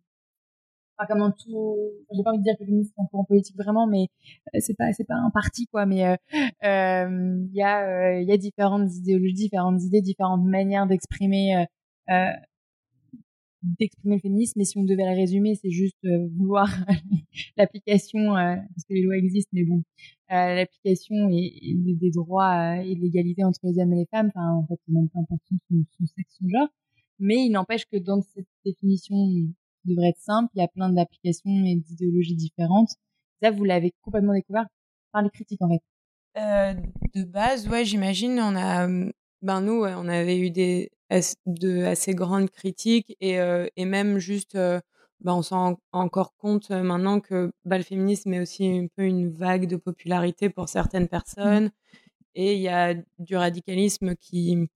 enfin 0.96 1.06
comme 1.08 1.18
dans 1.18 1.32
tout 1.32 1.76
j'ai 2.12 2.22
pas 2.22 2.30
envie 2.30 2.38
de 2.38 2.44
dire 2.44 2.54
que 2.56 2.62
le 2.62 2.68
féminisme 2.68 2.92
est 2.96 3.02
un 3.02 3.06
courant 3.06 3.24
politique 3.24 3.56
vraiment 3.56 3.86
mais 3.86 4.06
euh, 4.54 4.58
c'est 4.60 4.76
pas 4.76 4.92
c'est 4.92 5.04
pas 5.04 5.16
un 5.16 5.30
parti 5.30 5.66
quoi 5.66 5.84
mais 5.84 6.16
il 6.62 7.50
y 7.52 7.62
a 7.62 8.20
il 8.20 8.28
y 8.28 8.32
a 8.32 8.36
différentes 8.36 8.94
idéologies 8.94 9.34
différentes 9.34 9.82
idées 9.82 10.00
différentes 10.00 10.44
manières 10.44 10.86
d'exprimer 10.86 11.66
d'exprimer 13.64 14.16
le 14.16 14.20
féminisme, 14.20 14.54
mais 14.58 14.64
si 14.64 14.78
on 14.78 14.84
devait 14.84 15.04
la 15.04 15.14
résumer, 15.14 15.54
c'est 15.54 15.70
juste 15.70 16.04
euh, 16.04 16.28
vouloir 16.36 16.68
l'application, 17.56 18.36
euh, 18.36 18.56
parce 18.56 18.84
que 18.88 18.94
les 18.94 19.02
lois 19.02 19.16
existent, 19.16 19.50
mais 19.52 19.64
bon, 19.64 19.82
euh, 20.30 20.54
l'application 20.54 21.30
et, 21.30 21.74
des 21.74 22.10
droits 22.10 22.76
et 22.76 22.94
de 22.94 23.00
l'égalité 23.00 23.44
entre 23.44 23.60
les 23.64 23.78
hommes 23.78 23.92
et 23.94 23.96
les 23.96 24.06
femmes, 24.06 24.30
enfin 24.34 24.52
en 24.52 24.66
fait 24.66 24.78
même 24.88 25.08
pas 25.08 25.20
importe 25.20 25.42
son, 25.48 25.56
son 25.70 26.06
sexe, 26.06 26.36
son 26.40 26.48
genre, 26.48 26.68
mais 27.18 27.46
il 27.46 27.50
n'empêche 27.50 27.86
que 27.86 27.96
dans 27.96 28.20
cette 28.20 28.46
définition 28.64 29.16
qui 29.16 29.54
devrait 29.84 30.10
être 30.10 30.20
simple, 30.20 30.50
il 30.54 30.60
y 30.60 30.64
a 30.64 30.68
plein 30.68 30.90
d'applications 30.90 31.64
et 31.64 31.76
d'idéologies 31.76 32.36
différentes. 32.36 32.90
Ça, 33.42 33.50
vous 33.50 33.64
l'avez 33.64 33.92
complètement 34.02 34.34
découvert 34.34 34.66
par 35.12 35.22
les 35.22 35.30
critiques 35.30 35.62
en 35.62 35.68
fait. 35.68 35.82
de 37.14 37.24
base, 37.24 37.68
ouais, 37.68 37.84
j'imagine, 37.84 38.38
on 38.40 38.56
a, 38.56 38.88
ben 39.42 39.60
nous, 39.60 39.84
on 39.84 40.08
avait 40.08 40.38
eu 40.38 40.50
des 40.50 40.90
de 41.46 41.84
assez 41.84 42.14
grandes 42.14 42.50
critiques 42.50 43.16
et, 43.20 43.38
et 43.76 43.84
même 43.84 44.18
juste, 44.18 44.56
bah, 45.20 45.34
on 45.34 45.42
s'en 45.42 45.64
rend 45.64 45.80
encore 45.92 46.34
compte 46.36 46.70
maintenant 46.70 47.20
que 47.20 47.52
bah, 47.64 47.78
le 47.78 47.84
féminisme 47.84 48.32
est 48.34 48.40
aussi 48.40 48.66
un 48.66 48.86
peu 48.94 49.04
une 49.04 49.30
vague 49.30 49.66
de 49.66 49.76
popularité 49.76 50.50
pour 50.50 50.68
certaines 50.68 51.04
mmh. 51.04 51.08
personnes 51.08 51.70
et 52.34 52.54
il 52.54 52.60
y 52.60 52.68
a 52.68 52.94
du 53.18 53.36
radicalisme 53.36 54.16
qui, 54.16 54.68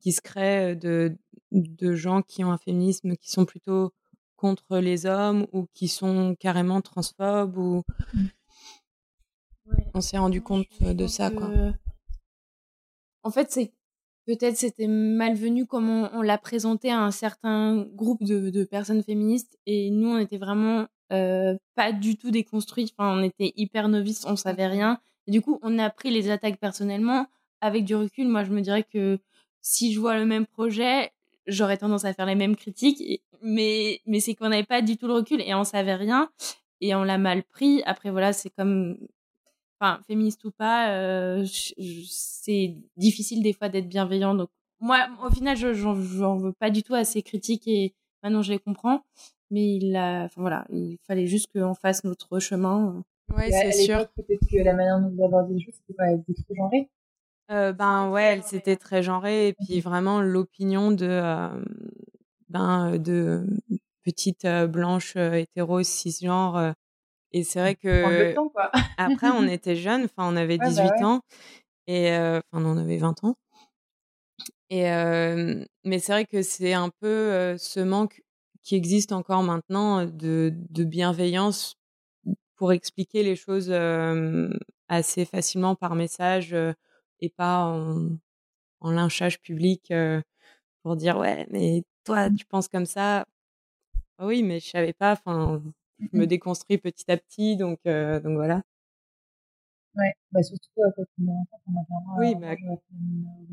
qui 0.00 0.12
se 0.12 0.20
crée 0.20 0.74
de, 0.74 1.16
de 1.52 1.94
gens 1.94 2.22
qui 2.22 2.44
ont 2.44 2.50
un 2.50 2.58
féminisme 2.58 3.14
qui 3.16 3.30
sont 3.30 3.44
plutôt 3.44 3.92
contre 4.36 4.78
les 4.78 5.06
hommes 5.06 5.46
ou 5.52 5.66
qui 5.74 5.88
sont 5.88 6.34
carrément 6.40 6.80
transphobes 6.80 7.56
ou 7.56 7.84
mmh. 8.14 8.26
on 9.94 10.00
s'est 10.00 10.18
rendu 10.18 10.42
compte 10.42 10.66
de 10.80 11.06
ça 11.06 11.30
quoi. 11.30 11.50
En 13.22 13.30
fait, 13.30 13.50
c'est 13.50 13.72
peut-être 14.26 14.56
c'était 14.56 14.86
malvenu 14.86 15.66
comme 15.66 15.88
on, 15.90 16.22
l'a 16.22 16.38
présenté 16.38 16.90
à 16.90 17.00
un 17.00 17.10
certain 17.10 17.86
groupe 17.94 18.22
de, 18.24 18.50
de, 18.50 18.64
personnes 18.64 19.02
féministes 19.02 19.58
et 19.66 19.90
nous 19.90 20.08
on 20.08 20.18
était 20.18 20.38
vraiment 20.38 20.86
euh, 21.12 21.56
pas 21.74 21.92
du 21.92 22.16
tout 22.16 22.30
déconstruits. 22.30 22.90
Enfin 22.96 23.18
on 23.18 23.22
était 23.22 23.52
hyper 23.56 23.88
novices 23.88 24.24
on 24.26 24.36
savait 24.36 24.66
rien. 24.66 24.98
Et 25.26 25.30
du 25.30 25.42
coup 25.42 25.58
on 25.62 25.78
a 25.78 25.90
pris 25.90 26.10
les 26.10 26.30
attaques 26.30 26.58
personnellement. 26.58 27.26
Avec 27.60 27.84
du 27.84 27.94
recul 27.94 28.28
moi 28.28 28.44
je 28.44 28.50
me 28.50 28.60
dirais 28.60 28.84
que 28.84 29.18
si 29.60 29.92
je 29.92 30.00
vois 30.00 30.18
le 30.18 30.26
même 30.26 30.46
projet 30.46 31.12
j'aurais 31.46 31.76
tendance 31.76 32.04
à 32.04 32.14
faire 32.14 32.26
les 32.26 32.34
mêmes 32.34 32.56
critiques. 32.56 33.22
Mais 33.42 34.00
mais 34.06 34.20
c'est 34.20 34.34
qu'on 34.34 34.48
n'avait 34.48 34.64
pas 34.64 34.82
du 34.82 34.96
tout 34.96 35.06
le 35.06 35.14
recul 35.14 35.42
et 35.42 35.54
on 35.54 35.64
savait 35.64 35.94
rien 35.94 36.30
et 36.80 36.94
on 36.94 37.04
l'a 37.04 37.18
mal 37.18 37.42
pris. 37.42 37.82
Après 37.84 38.10
voilà 38.10 38.32
c'est 38.32 38.50
comme 38.50 38.96
enfin 39.84 40.00
féministe 40.06 40.44
ou 40.44 40.50
pas, 40.50 40.90
euh, 40.96 41.44
c'est 41.46 42.76
difficile 42.96 43.42
des 43.42 43.52
fois 43.52 43.68
d'être 43.68 43.88
bienveillant. 43.88 44.34
Donc 44.34 44.48
moi, 44.80 45.08
au 45.24 45.30
final, 45.30 45.56
je 45.56 45.72
j'en 45.72 46.36
veux 46.36 46.52
pas 46.52 46.70
du 46.70 46.82
tout 46.82 46.94
à 46.94 47.04
ces 47.04 47.22
critiques 47.22 47.68
et 47.68 47.94
maintenant 48.22 48.42
je 48.42 48.52
les 48.52 48.58
comprends. 48.58 49.02
Mais 49.50 49.76
il 49.76 49.94
a, 49.96 50.24
enfin 50.24 50.40
voilà, 50.40 50.66
il 50.70 50.98
fallait 51.06 51.26
juste 51.26 51.48
qu'on 51.54 51.74
fasse 51.74 52.04
notre 52.04 52.38
chemin. 52.38 53.04
Ouais, 53.34 53.50
c'est 53.50 53.72
sûr. 53.72 54.08
Peut-être 54.16 54.46
que 54.50 54.62
la 54.62 54.74
manière 54.74 55.00
dont 55.00 55.10
vous 55.10 55.24
abordez 55.24 55.54
les 55.54 55.60
choses, 55.60 55.74
c'était 55.74 55.94
pas 55.94 56.06
trop 56.14 56.54
genré. 56.54 56.88
Euh, 57.50 57.72
ben 57.72 58.10
ouais, 58.10 58.40
c'était 58.42 58.76
très 58.76 59.02
genré 59.02 59.48
et 59.48 59.52
puis 59.52 59.80
vraiment 59.80 60.22
l'opinion 60.22 60.92
de 60.92 61.06
euh, 61.06 61.62
ben 62.48 62.96
de 62.98 63.46
petite 64.02 64.46
blanche 64.46 65.16
hétéro 65.16 65.82
cisgenre 65.82 66.74
et 67.34 67.44
c'est 67.44 67.60
vrai 67.60 67.76
que 67.76 68.34
temps, 68.34 68.48
quoi. 68.48 68.70
après, 68.98 69.28
on 69.30 69.48
était 69.48 69.76
jeunes, 69.76 70.04
enfin, 70.06 70.32
on 70.32 70.36
avait 70.36 70.58
18 70.58 71.02
bah 71.02 71.04
ans 71.04 71.22
et 71.88 72.10
enfin, 72.12 72.42
on 72.64 72.78
avait 72.78 72.98
20 72.98 73.24
ans. 73.24 73.36
Et 74.70 74.82
mais 75.84 75.98
c'est 75.98 76.12
vrai 76.12 76.26
que 76.26 76.42
c'est 76.42 76.72
un 76.72 76.90
peu 76.90 77.56
ce 77.58 77.80
manque 77.80 78.22
qui 78.62 78.76
existe 78.76 79.12
encore 79.12 79.42
maintenant 79.42 80.06
de, 80.06 80.52
de 80.70 80.84
bienveillance 80.84 81.76
pour 82.56 82.72
expliquer 82.72 83.22
les 83.22 83.36
choses 83.36 83.72
assez 84.88 85.24
facilement 85.24 85.74
par 85.74 85.94
message 85.94 86.54
et 87.20 87.30
pas 87.30 87.64
en, 87.66 88.10
en 88.80 88.92
lynchage 88.92 89.40
public 89.40 89.92
pour 90.82 90.96
dire 90.96 91.18
ouais 91.18 91.46
mais 91.50 91.84
toi 92.04 92.30
tu 92.30 92.44
penses 92.46 92.68
comme 92.68 92.86
ça? 92.86 93.26
Ah 94.18 94.26
oui 94.26 94.42
mais 94.42 94.60
je 94.60 94.68
savais 94.70 94.92
pas 94.92 95.12
enfin 95.12 95.62
je 96.12 96.18
me 96.18 96.26
déconstruis 96.26 96.78
petit 96.78 97.10
à 97.10 97.16
petit 97.16 97.56
donc 97.56 97.80
donc 97.84 98.34
voilà. 98.36 98.62
Ouais 99.96 100.12
bah 100.32 100.42
surtout 100.42 100.68
quand 100.74 100.90
on 100.98 101.26
est 101.26 101.30
enfant 101.30 101.60
moi 101.68 101.84
clairement 101.86 102.16
oui 102.18 102.34
bah 102.34 102.54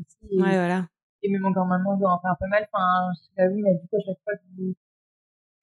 aussi, 0.00 0.40
ouais 0.40 0.56
voilà. 0.58 0.88
et 1.22 1.30
même 1.30 1.44
encore 1.44 1.66
maintenant 1.66 1.94
je 1.94 2.00
dois 2.00 2.12
en 2.14 2.20
faire 2.20 2.32
un 2.32 2.36
peu 2.40 2.48
mal 2.48 2.66
enfin 2.72 3.12
je 3.14 3.34
t'avoue 3.36 3.60
mais 3.62 3.74
du 3.74 3.86
coup 3.86 3.96
à 3.96 4.00
chaque 4.04 4.18
fois 4.24 4.34
que 4.36 4.42
vous 4.56 4.74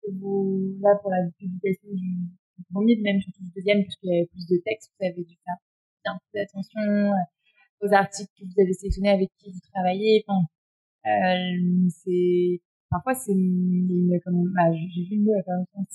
que 0.02 0.12
vous 0.19 0.78
là 0.80 0.95
pour 1.02 1.12
la 1.12 1.17
publication 1.38 1.89
du, 1.91 2.32
du 2.58 2.63
premier 2.71 2.95
même 3.02 3.19
surtout 3.19 3.43
du 3.43 3.52
deuxième 3.56 3.84
puisqu'il 3.84 4.10
y 4.10 4.17
avait 4.19 4.28
plus 4.28 4.47
de 4.47 4.62
textes 4.63 4.93
vous 4.97 5.06
avez 5.06 5.23
dû 5.23 5.36
faire 5.43 5.58
bien 6.06 6.17
plus 6.32 6.41
attention 6.41 7.13
aux 7.82 7.93
articles 7.93 8.32
que 8.39 8.45
vous 8.45 8.62
avez 8.62 8.73
sélectionnés 8.73 9.10
avec 9.10 9.30
qui 9.38 9.52
vous 9.52 9.60
travaillez 9.73 10.23
enfin 10.28 10.45
euh, 11.08 11.89
c'est 11.89 12.62
parfois 12.89 13.13
c'est 13.13 13.32
une 13.32 14.19
comme 14.23 14.52
bah, 14.56 14.71
j'ai 14.73 15.04
vu 15.04 15.17
le 15.17 15.23
mot 15.23 15.34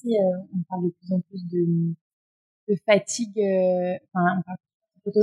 il 0.04 0.16
euh, 0.16 0.38
on 0.54 0.62
parle 0.68 0.84
de 0.84 0.90
plus 0.90 1.12
en 1.12 1.20
plus 1.20 1.44
de 1.46 1.94
de 2.68 2.76
fatigue 2.86 3.38
euh, 3.38 3.98
enfin 4.12 4.38
on 4.38 4.42
parle 4.42 4.58
plutôt, 5.02 5.20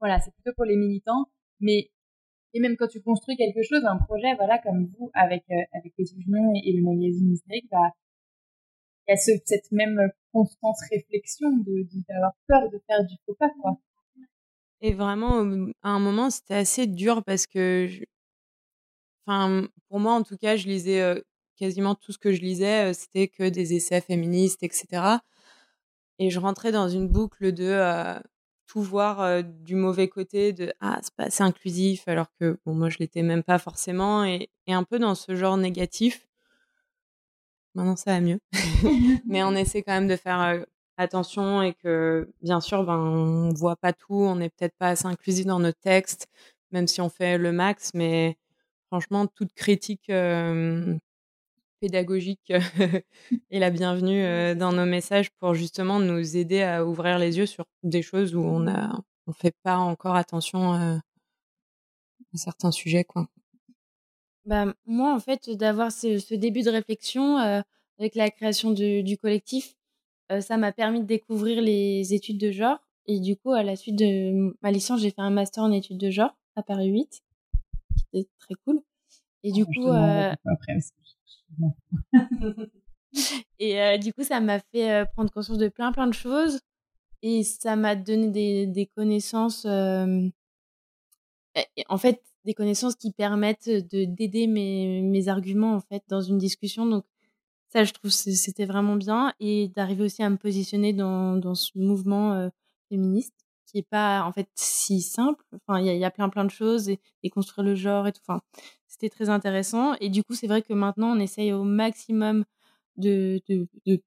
voilà 0.00 0.20
c'est 0.20 0.32
plutôt 0.34 0.52
pour 0.56 0.64
les 0.64 0.76
militants 0.76 1.26
mais 1.60 1.90
et 2.52 2.60
même 2.60 2.76
quand 2.76 2.88
tu 2.88 3.00
construis 3.00 3.36
quelque 3.36 3.62
chose 3.62 3.84
un 3.84 3.98
projet 3.98 4.34
voilà 4.36 4.58
comme 4.58 4.86
vous 4.98 5.10
avec 5.14 5.44
euh, 5.50 5.62
avec 5.72 5.94
Petit 5.96 6.20
Junon 6.20 6.52
et, 6.64 6.72
le 6.72 6.82
magazine 6.82 7.32
historique 7.32 7.68
bah 7.70 7.90
il 9.06 9.10
y 9.10 9.14
a 9.14 9.16
ce, 9.16 9.32
cette 9.44 9.70
même 9.70 10.00
constante 10.32 10.76
réflexion 10.90 11.50
de 11.50 11.86
d'avoir 12.08 12.32
peur 12.46 12.70
de 12.70 12.80
faire 12.86 13.04
du 13.04 13.14
faux 13.24 13.34
pas 13.38 13.50
quoi. 13.60 13.78
Et 14.80 14.92
vraiment 14.92 15.40
à 15.82 15.90
un 15.90 15.98
moment 15.98 16.30
c'était 16.30 16.54
assez 16.54 16.86
dur 16.86 17.22
parce 17.24 17.46
que 17.46 17.88
Enfin, 19.26 19.66
pour 19.88 20.00
moi, 20.00 20.12
en 20.12 20.22
tout 20.22 20.36
cas, 20.36 20.56
je 20.56 20.66
lisais 20.66 21.22
quasiment 21.56 21.94
tout 21.94 22.12
ce 22.12 22.18
que 22.18 22.32
je 22.32 22.40
lisais, 22.40 22.92
c'était 22.94 23.28
que 23.28 23.48
des 23.48 23.74
essais 23.74 24.00
féministes, 24.00 24.62
etc. 24.62 25.18
Et 26.18 26.30
je 26.30 26.40
rentrais 26.40 26.72
dans 26.72 26.88
une 26.88 27.08
boucle 27.08 27.52
de 27.52 28.20
tout 28.66 28.82
voir 28.82 29.42
du 29.44 29.74
mauvais 29.76 30.08
côté, 30.08 30.52
de 30.52 30.72
ah 30.80 30.98
c'est 31.02 31.14
pas 31.14 31.24
assez 31.24 31.42
inclusif, 31.42 32.08
alors 32.08 32.26
que 32.40 32.58
bon 32.66 32.74
moi 32.74 32.88
je 32.88 32.98
l'étais 32.98 33.22
même 33.22 33.42
pas 33.42 33.58
forcément, 33.58 34.24
et, 34.24 34.50
et, 34.66 34.74
un 34.74 34.84
peu 34.84 34.98
dans 34.98 35.14
ce 35.14 35.34
genre 35.34 35.56
négatif. 35.56 36.26
Maintenant 37.74 37.96
ça 37.96 38.12
va 38.12 38.20
mieux, 38.20 38.38
mais 39.26 39.42
on 39.42 39.54
essaie 39.54 39.82
quand 39.82 39.92
même 39.92 40.08
de 40.08 40.16
faire 40.16 40.64
attention 40.96 41.62
et 41.62 41.74
que 41.74 42.28
bien 42.42 42.60
sûr 42.60 42.84
ben 42.84 42.98
on 42.98 43.52
voit 43.52 43.76
pas 43.76 43.92
tout, 43.92 44.14
on 44.14 44.36
n'est 44.36 44.50
peut-être 44.50 44.76
pas 44.78 44.90
assez 44.90 45.06
inclusif 45.06 45.46
dans 45.46 45.58
nos 45.58 45.72
textes, 45.72 46.28
même 46.70 46.86
si 46.86 47.00
on 47.00 47.08
fait 47.08 47.38
le 47.38 47.52
max, 47.52 47.92
mais 47.94 48.38
franchement, 48.94 49.26
toute 49.26 49.52
critique 49.54 50.08
pédagogique 51.80 52.52
est 53.50 53.58
la 53.58 53.70
bienvenue 53.70 54.54
dans 54.54 54.70
nos 54.70 54.86
messages 54.86 55.30
pour 55.40 55.54
justement 55.54 55.98
nous 55.98 56.36
aider 56.36 56.62
à 56.62 56.86
ouvrir 56.86 57.18
les 57.18 57.38
yeux 57.38 57.46
sur 57.46 57.64
des 57.82 58.02
choses 58.02 58.36
où 58.36 58.42
on 58.44 58.66
on 59.26 59.32
fait 59.32 59.56
pas 59.64 59.78
encore 59.78 60.14
attention 60.14 60.74
à 60.74 61.00
certains 62.34 62.70
sujets 62.70 63.02
quoi. 63.02 63.26
Bah, 64.44 64.72
moi 64.86 65.12
en 65.12 65.18
fait 65.18 65.50
d'avoir 65.50 65.90
ce, 65.90 66.34
début 66.36 66.62
de 66.62 66.70
réflexion 66.70 67.38
avec 67.98 68.14
la 68.14 68.30
création 68.30 68.70
du 68.70 69.18
collectif, 69.18 69.74
ça 70.40 70.56
m'a 70.56 70.70
permis 70.70 71.00
de 71.00 71.06
découvrir 71.06 71.60
les 71.60 72.14
études 72.14 72.38
de 72.38 72.52
genre. 72.52 72.78
Et 73.06 73.18
du 73.18 73.34
coup 73.34 73.50
à 73.50 73.64
la 73.64 73.74
suite 73.74 73.96
de 73.96 74.56
ma 74.62 74.70
licence 74.70 75.00
j'ai 75.00 75.10
fait 75.10 75.20
un 75.20 75.30
master 75.30 75.64
en 75.64 75.72
études 75.72 75.98
de 75.98 76.10
genre 76.10 76.36
à 76.54 76.62
Paris 76.62 76.90
8 76.90 77.23
c'était 77.96 78.28
très 78.38 78.54
cool. 78.64 78.80
Et 79.42 79.52
du 79.52 79.64
coup, 79.66 79.88
euh... 79.88 80.34
et 83.58 83.80
euh, 83.80 83.98
du 83.98 84.12
coup, 84.12 84.22
ça 84.22 84.40
m'a 84.40 84.58
fait 84.58 84.90
euh, 84.90 85.04
prendre 85.04 85.30
conscience 85.30 85.58
de 85.58 85.68
plein 85.68 85.92
plein 85.92 86.06
de 86.06 86.14
choses 86.14 86.60
et 87.22 87.42
ça 87.42 87.76
m'a 87.76 87.94
donné 87.94 88.28
des, 88.28 88.66
des 88.66 88.86
connaissances, 88.86 89.66
en 89.66 90.30
fait, 91.98 92.22
des 92.44 92.54
connaissances 92.54 92.96
qui 92.96 93.12
permettent 93.12 93.68
de 93.68 94.04
d'aider 94.04 94.46
mes, 94.46 95.00
mes 95.02 95.28
arguments 95.28 95.74
en 95.74 95.80
fait 95.80 96.02
dans 96.08 96.20
une 96.20 96.38
discussion. 96.38 96.86
Donc 96.86 97.04
ça, 97.68 97.84
je 97.84 97.92
trouve 97.92 98.10
c'était 98.10 98.66
vraiment 98.66 98.96
bien 98.96 99.32
et 99.40 99.68
d'arriver 99.68 100.04
aussi 100.04 100.22
à 100.22 100.30
me 100.30 100.36
positionner 100.36 100.92
dans, 100.92 101.36
dans 101.36 101.54
ce 101.54 101.70
mouvement 101.76 102.50
féministe 102.88 103.43
qui 103.66 103.78
est 103.78 103.88
pas 103.88 104.24
en 104.24 104.32
fait 104.32 104.48
si 104.54 105.00
simple. 105.02 105.44
Enfin, 105.54 105.80
il 105.80 105.86
y, 105.86 106.04
a 106.04 106.10
plein 106.10 106.28
plein 106.28 106.44
de 106.44 106.50
choses 106.50 106.88
et, 106.88 107.00
et, 107.22 107.30
construire 107.30 107.66
le 107.66 107.74
genre 107.74 108.06
et 108.06 108.12
tout. 108.12 108.22
Enfin, 108.26 108.40
c'était 108.88 109.10
très 109.10 109.28
intéressant. 109.28 109.94
Et 110.00 110.08
du 110.10 110.22
coup, 110.24 110.34
c'est 110.34 110.46
vrai 110.46 110.62
que 110.62 110.72
maintenant, 110.72 111.16
on 111.16 111.20
essaye 111.20 111.52
au 111.52 111.64
maximum 111.64 112.44
de 112.96 113.40
de 113.48 113.68
de, 113.86 114.00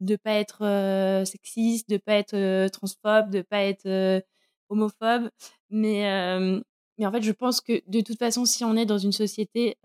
de, 0.00 0.16
pas 0.16 0.32
être 0.32 0.64
euh, 0.64 1.24
sexiste, 1.24 1.88
de 1.88 1.96
pas 1.98 2.14
être 2.14 2.34
euh, 2.34 2.68
transphobe, 2.68 3.30
de 3.30 3.42
pas 3.42 3.62
être 3.62 3.86
euh, 3.86 4.20
homophobe. 4.68 5.30
Mais 5.70 6.02
mais 6.98 7.06
en 7.06 7.12
fait, 7.12 7.22
je 7.22 7.32
pense 7.32 7.60
que 7.60 7.82
de 7.88 8.00
toute 8.00 8.18
façon, 8.18 8.44
si 8.44 8.64
on 8.64 8.76
est 8.76 8.86
dans 8.86 8.98
une 8.98 9.12
société 9.12 9.76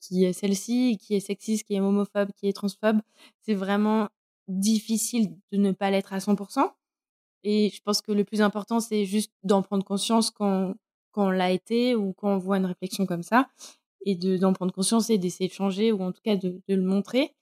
qui 0.00 0.24
est 0.24 0.32
celle-ci, 0.32 0.98
qui 0.98 1.14
est 1.14 1.20
sexiste, 1.20 1.66
qui 1.66 1.74
est 1.74 1.80
homophobe, 1.80 2.30
qui 2.36 2.48
est 2.48 2.52
transphobe, 2.52 3.00
c'est 3.42 3.54
vraiment 3.54 4.08
difficile 4.48 5.36
de 5.52 5.58
ne 5.58 5.72
pas 5.72 5.90
l'être 5.90 6.12
à 6.12 6.18
100%. 6.18 6.70
Et 7.42 7.70
je 7.70 7.80
pense 7.82 8.02
que 8.02 8.12
le 8.12 8.24
plus 8.24 8.42
important, 8.42 8.80
c'est 8.80 9.04
juste 9.04 9.32
d'en 9.42 9.62
prendre 9.62 9.84
conscience 9.84 10.30
quand, 10.30 10.74
quand 11.12 11.28
on 11.28 11.30
l'a 11.30 11.50
été 11.50 11.94
ou 11.94 12.12
quand 12.12 12.34
on 12.34 12.38
voit 12.38 12.58
une 12.58 12.66
réflexion 12.66 13.06
comme 13.06 13.22
ça 13.22 13.48
et 14.06 14.14
d'en 14.14 14.52
prendre 14.52 14.72
conscience 14.72 15.10
et 15.10 15.18
d'essayer 15.18 15.48
de 15.48 15.54
changer 15.54 15.92
ou 15.92 16.02
en 16.02 16.12
tout 16.12 16.22
cas 16.22 16.36
de, 16.36 16.60
de, 16.68 16.74
le 16.74 16.82
montrer. 16.82 17.34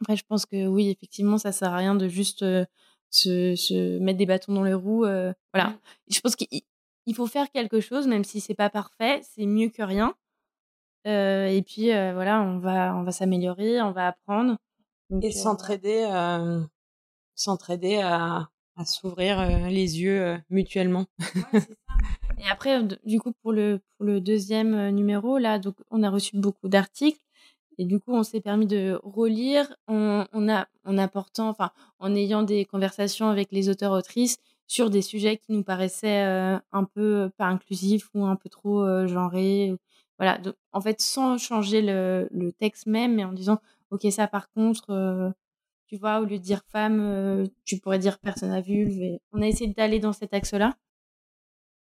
Après, 0.00 0.16
je 0.16 0.24
pense 0.26 0.46
que 0.46 0.66
oui, 0.66 0.88
effectivement, 0.88 1.38
ça 1.38 1.52
sert 1.52 1.72
à 1.72 1.76
rien 1.76 1.94
de 1.94 2.08
juste 2.08 2.42
euh, 2.42 2.64
se, 3.10 3.54
se, 3.54 3.98
mettre 3.98 4.18
des 4.18 4.26
bâtons 4.26 4.54
dans 4.54 4.64
les 4.64 4.74
roues. 4.74 5.04
Euh, 5.04 5.32
voilà. 5.52 5.78
Je 6.08 6.20
pense 6.20 6.36
qu'il 6.36 7.14
faut 7.14 7.26
faire 7.26 7.50
quelque 7.50 7.80
chose, 7.80 8.06
même 8.06 8.24
si 8.24 8.40
c'est 8.40 8.54
pas 8.54 8.70
parfait, 8.70 9.20
c'est 9.22 9.46
mieux 9.46 9.68
que 9.68 9.82
rien. 9.82 10.14
Euh, 11.06 11.46
et 11.46 11.62
puis 11.62 11.86
voilà, 11.86 12.42
on 12.42 12.58
va, 12.58 12.94
on 12.94 13.04
va 13.04 13.12
s'améliorer, 13.12 13.80
on 13.80 13.92
va 13.92 14.08
apprendre. 14.08 14.56
Donc, 15.08 15.24
et 15.24 15.32
s'entraider, 15.32 16.06
s'entraider 17.34 17.96
à, 17.96 18.50
à 18.80 18.84
s'ouvrir 18.84 19.68
les 19.68 20.00
yeux 20.00 20.38
mutuellement. 20.50 21.06
Ouais, 22.40 22.46
et 22.46 22.48
après, 22.48 22.82
du 23.04 23.20
coup, 23.20 23.32
pour 23.42 23.52
le, 23.52 23.80
deuxième 24.00 24.74
euh, 24.74 24.90
numéro, 24.90 25.38
là, 25.38 25.58
donc, 25.58 25.76
on 25.90 26.02
a 26.02 26.10
reçu 26.10 26.36
beaucoup 26.36 26.68
d'articles. 26.68 27.20
Et 27.78 27.84
du 27.84 27.98
coup, 27.98 28.12
on 28.14 28.22
s'est 28.22 28.40
permis 28.40 28.66
de 28.66 28.98
relire 29.02 29.74
en, 29.86 30.24
a, 30.48 30.66
en 30.84 30.98
apportant, 30.98 31.48
enfin, 31.48 31.70
en 31.98 32.14
ayant 32.14 32.42
des 32.42 32.64
conversations 32.64 33.28
avec 33.28 33.52
les 33.52 33.68
auteurs-autrices 33.68 34.38
sur 34.66 34.90
des 34.90 35.02
sujets 35.02 35.38
qui 35.38 35.52
nous 35.52 35.62
paraissaient 35.62 36.24
euh, 36.24 36.58
un 36.72 36.84
peu 36.84 37.30
pas 37.36 37.46
inclusifs 37.46 38.08
ou 38.14 38.24
un 38.24 38.36
peu 38.36 38.48
trop 38.48 38.82
euh, 38.82 39.06
genrés. 39.06 39.74
Voilà. 40.18 40.38
Donc, 40.38 40.54
en 40.72 40.80
fait, 40.80 41.00
sans 41.00 41.38
changer 41.38 41.80
le, 41.82 42.28
texte 42.58 42.86
même, 42.86 43.14
mais 43.14 43.24
en 43.24 43.32
disant, 43.32 43.58
OK, 43.90 44.06
ça, 44.10 44.26
par 44.28 44.50
contre, 44.52 45.32
tu 45.90 45.96
vois, 45.96 46.20
au 46.20 46.24
lieu 46.24 46.38
de 46.38 46.42
dire 46.42 46.62
femme, 46.68 47.48
tu 47.64 47.78
pourrais 47.78 47.98
dire 47.98 48.20
personne 48.20 48.52
à 48.52 48.60
vulve. 48.60 49.18
On 49.32 49.42
a 49.42 49.48
essayé 49.48 49.72
d'aller 49.72 49.98
dans 49.98 50.12
cet 50.12 50.32
axe-là. 50.32 50.76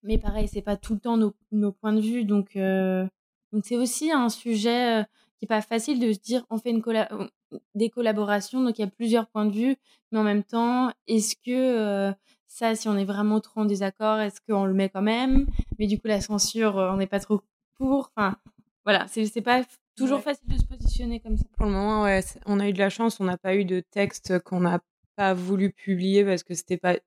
Mais 0.03 0.17
pareil, 0.17 0.47
c'est 0.47 0.61
pas 0.61 0.77
tout 0.77 0.93
le 0.93 0.99
temps 1.01 1.17
nos, 1.17 1.71
points 1.73 1.91
de 1.91 1.99
vue. 1.99 2.23
Donc, 2.23 2.55
euh, 2.55 3.05
donc 3.51 3.65
c'est 3.65 3.75
aussi 3.75 4.09
un 4.11 4.29
sujet 4.29 5.01
euh, 5.01 5.03
qui 5.37 5.43
est 5.45 5.47
pas 5.47 5.61
facile 5.61 5.99
de 5.99 6.13
se 6.13 6.19
dire 6.19 6.45
on 6.49 6.57
fait 6.57 6.69
une 6.69 6.81
euh, 6.87 7.27
des 7.75 7.89
collaborations, 7.89 8.63
donc 8.63 8.79
il 8.79 8.83
y 8.83 8.85
a 8.85 8.89
plusieurs 8.89 9.27
points 9.27 9.45
de 9.45 9.51
vue, 9.51 9.75
mais 10.11 10.19
en 10.19 10.23
même 10.23 10.43
temps, 10.43 10.91
est-ce 11.07 11.35
que 11.35 12.13
ça, 12.47 12.75
si 12.75 12.87
on 12.87 12.95
est 12.95 13.05
vraiment 13.05 13.41
trop 13.41 13.61
en 13.61 13.65
désaccord, 13.65 14.19
est-ce 14.19 14.39
qu'on 14.47 14.63
le 14.65 14.73
met 14.73 14.87
quand 14.87 15.01
même? 15.01 15.45
Mais 15.77 15.87
du 15.87 15.99
coup, 15.99 16.07
la 16.07 16.21
censure, 16.21 16.75
on 16.75 16.95
n'est 16.95 17.07
pas 17.07 17.19
trop 17.19 17.41
pour. 17.75 18.11
Enfin, 18.15 18.37
voilà, 18.85 19.05
c'est 19.07 19.41
pas 19.41 19.63
toujours 19.97 20.21
facile 20.21 20.47
de 20.47 20.57
se 20.57 20.65
positionner 20.65 21.19
comme 21.19 21.37
ça. 21.37 21.45
Pour 21.57 21.65
le 21.65 21.71
moment, 21.71 22.03
ouais, 22.03 22.21
on 22.45 22.59
a 22.59 22.69
eu 22.69 22.73
de 22.73 22.79
la 22.79 22.89
chance, 22.89 23.19
on 23.19 23.25
n'a 23.25 23.37
pas 23.37 23.55
eu 23.55 23.65
de 23.65 23.79
texte 23.79 24.39
qu'on 24.39 24.61
n'a 24.61 24.79
pas 25.15 25.33
voulu 25.33 25.71
publier 25.71 26.23
parce 26.23 26.43
que 26.43 26.53
c'était 26.53 26.77
pas 26.77 26.97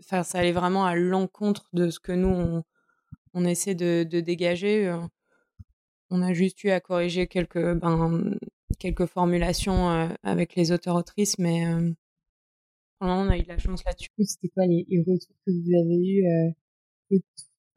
enfin, 0.00 0.22
ça 0.22 0.38
allait 0.38 0.52
vraiment 0.52 0.84
à 0.84 0.94
l'encontre 0.94 1.68
de 1.72 1.90
ce 1.90 2.00
que 2.00 2.12
nous, 2.12 2.28
on, 2.28 2.64
on 3.34 3.44
essaie 3.44 3.74
de, 3.74 4.06
de, 4.08 4.20
dégager. 4.20 4.88
Euh. 4.88 5.00
On 6.10 6.22
a 6.22 6.32
juste 6.32 6.64
eu 6.64 6.70
à 6.70 6.80
corriger 6.80 7.26
quelques, 7.26 7.74
ben, 7.74 8.38
quelques 8.78 9.06
formulations 9.06 9.90
euh, 9.90 10.08
avec 10.22 10.54
les 10.54 10.72
auteurs-autrices, 10.72 11.38
mais, 11.38 11.66
euh, 11.66 11.92
pour 12.98 13.08
le 13.08 13.14
moment, 13.14 13.28
on 13.28 13.30
a 13.30 13.38
eu 13.38 13.42
de 13.42 13.48
la 13.48 13.58
chance 13.58 13.84
là-dessus. 13.84 14.10
C'était 14.20 14.48
quoi 14.48 14.66
les, 14.66 14.86
retours 15.06 15.36
que 15.46 15.50
vous 15.50 15.74
avez 15.74 15.96
eus, 15.96 16.26
euh, 16.26 17.18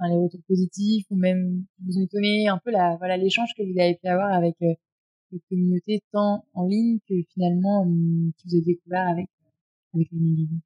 enfin, 0.01 0.11
les 0.11 0.19
retours 0.19 0.41
positifs 0.47 1.05
ou 1.11 1.15
même 1.15 1.65
vous 1.85 1.99
ont 1.99 2.03
étonné 2.03 2.47
un 2.47 2.57
peu 2.57 2.71
la, 2.71 2.95
voilà, 2.97 3.17
l'échange 3.17 3.49
que 3.55 3.63
vous 3.63 3.79
avez 3.79 3.95
pu 3.95 4.07
avoir 4.07 4.33
avec 4.33 4.55
euh, 4.63 4.73
votre 5.31 5.43
communauté 5.49 6.01
tant 6.11 6.43
en 6.53 6.67
ligne 6.67 6.99
que 7.07 7.15
finalement 7.33 7.85
euh, 7.85 8.31
que 8.37 8.49
vous 8.49 8.55
avez 8.55 8.65
découvert 8.65 9.07
avec 9.07 9.27
avec 9.93 10.07
les 10.11 10.19
magazines? 10.19 10.61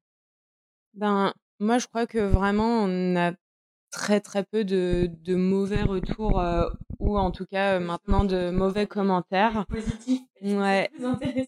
Ben 0.94 1.34
moi, 1.60 1.78
je 1.78 1.86
crois 1.86 2.06
que 2.06 2.18
vraiment 2.18 2.84
on 2.84 3.16
a 3.16 3.32
très 3.90 4.20
très 4.20 4.44
peu 4.44 4.64
de, 4.64 5.10
de 5.24 5.34
mauvais 5.34 5.82
retours 5.82 6.40
euh, 6.40 6.68
ou 6.98 7.16
en 7.16 7.30
tout 7.30 7.46
cas 7.46 7.76
euh, 7.76 7.80
maintenant 7.80 8.24
de 8.24 8.50
mauvais 8.50 8.86
commentaires. 8.86 9.64
Positifs. 9.68 10.22
Ouais. 10.42 10.90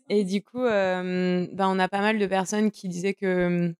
Et 0.09 0.24
du 0.24 0.43
coup, 0.43 0.62
euh, 0.62 1.47
ben 1.53 1.68
on 1.68 1.78
a 1.78 1.89
pas 1.89 2.01
mal 2.01 2.18
de 2.18 2.26
personnes 2.26 2.70
qui 2.70 2.89
disaient 2.89 3.14
que 3.14 3.74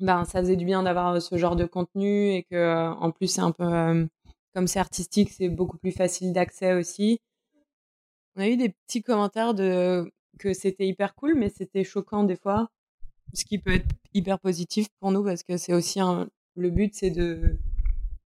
ben 0.00 0.24
ça 0.24 0.40
faisait 0.40 0.56
du 0.56 0.64
bien 0.64 0.82
d'avoir 0.82 1.20
ce 1.20 1.36
genre 1.36 1.56
de 1.56 1.64
contenu 1.64 2.32
et 2.32 2.44
que 2.44 2.92
en 2.92 3.10
plus 3.10 3.28
c'est 3.28 3.40
un 3.40 3.52
peu 3.52 4.08
comme 4.54 4.68
c'est 4.68 4.78
artistique, 4.78 5.30
c'est 5.30 5.48
beaucoup 5.48 5.78
plus 5.78 5.92
facile 5.92 6.32
d'accès 6.32 6.74
aussi. 6.74 7.18
On 8.36 8.40
a 8.42 8.48
eu 8.48 8.56
des 8.56 8.70
petits 8.70 9.02
commentaires 9.02 9.54
de 9.54 10.10
que 10.38 10.52
c'était 10.52 10.86
hyper 10.86 11.14
cool, 11.14 11.34
mais 11.36 11.48
c'était 11.48 11.84
choquant 11.84 12.24
des 12.24 12.36
fois, 12.36 12.68
ce 13.34 13.44
qui 13.44 13.58
peut 13.58 13.74
être 13.74 13.86
hyper 14.12 14.38
positif 14.38 14.88
pour 15.00 15.12
nous 15.12 15.24
parce 15.24 15.42
que 15.42 15.56
c'est 15.56 15.74
aussi 15.74 16.00
un, 16.00 16.28
le 16.56 16.70
but, 16.70 16.94
c'est 16.94 17.10
de 17.10 17.56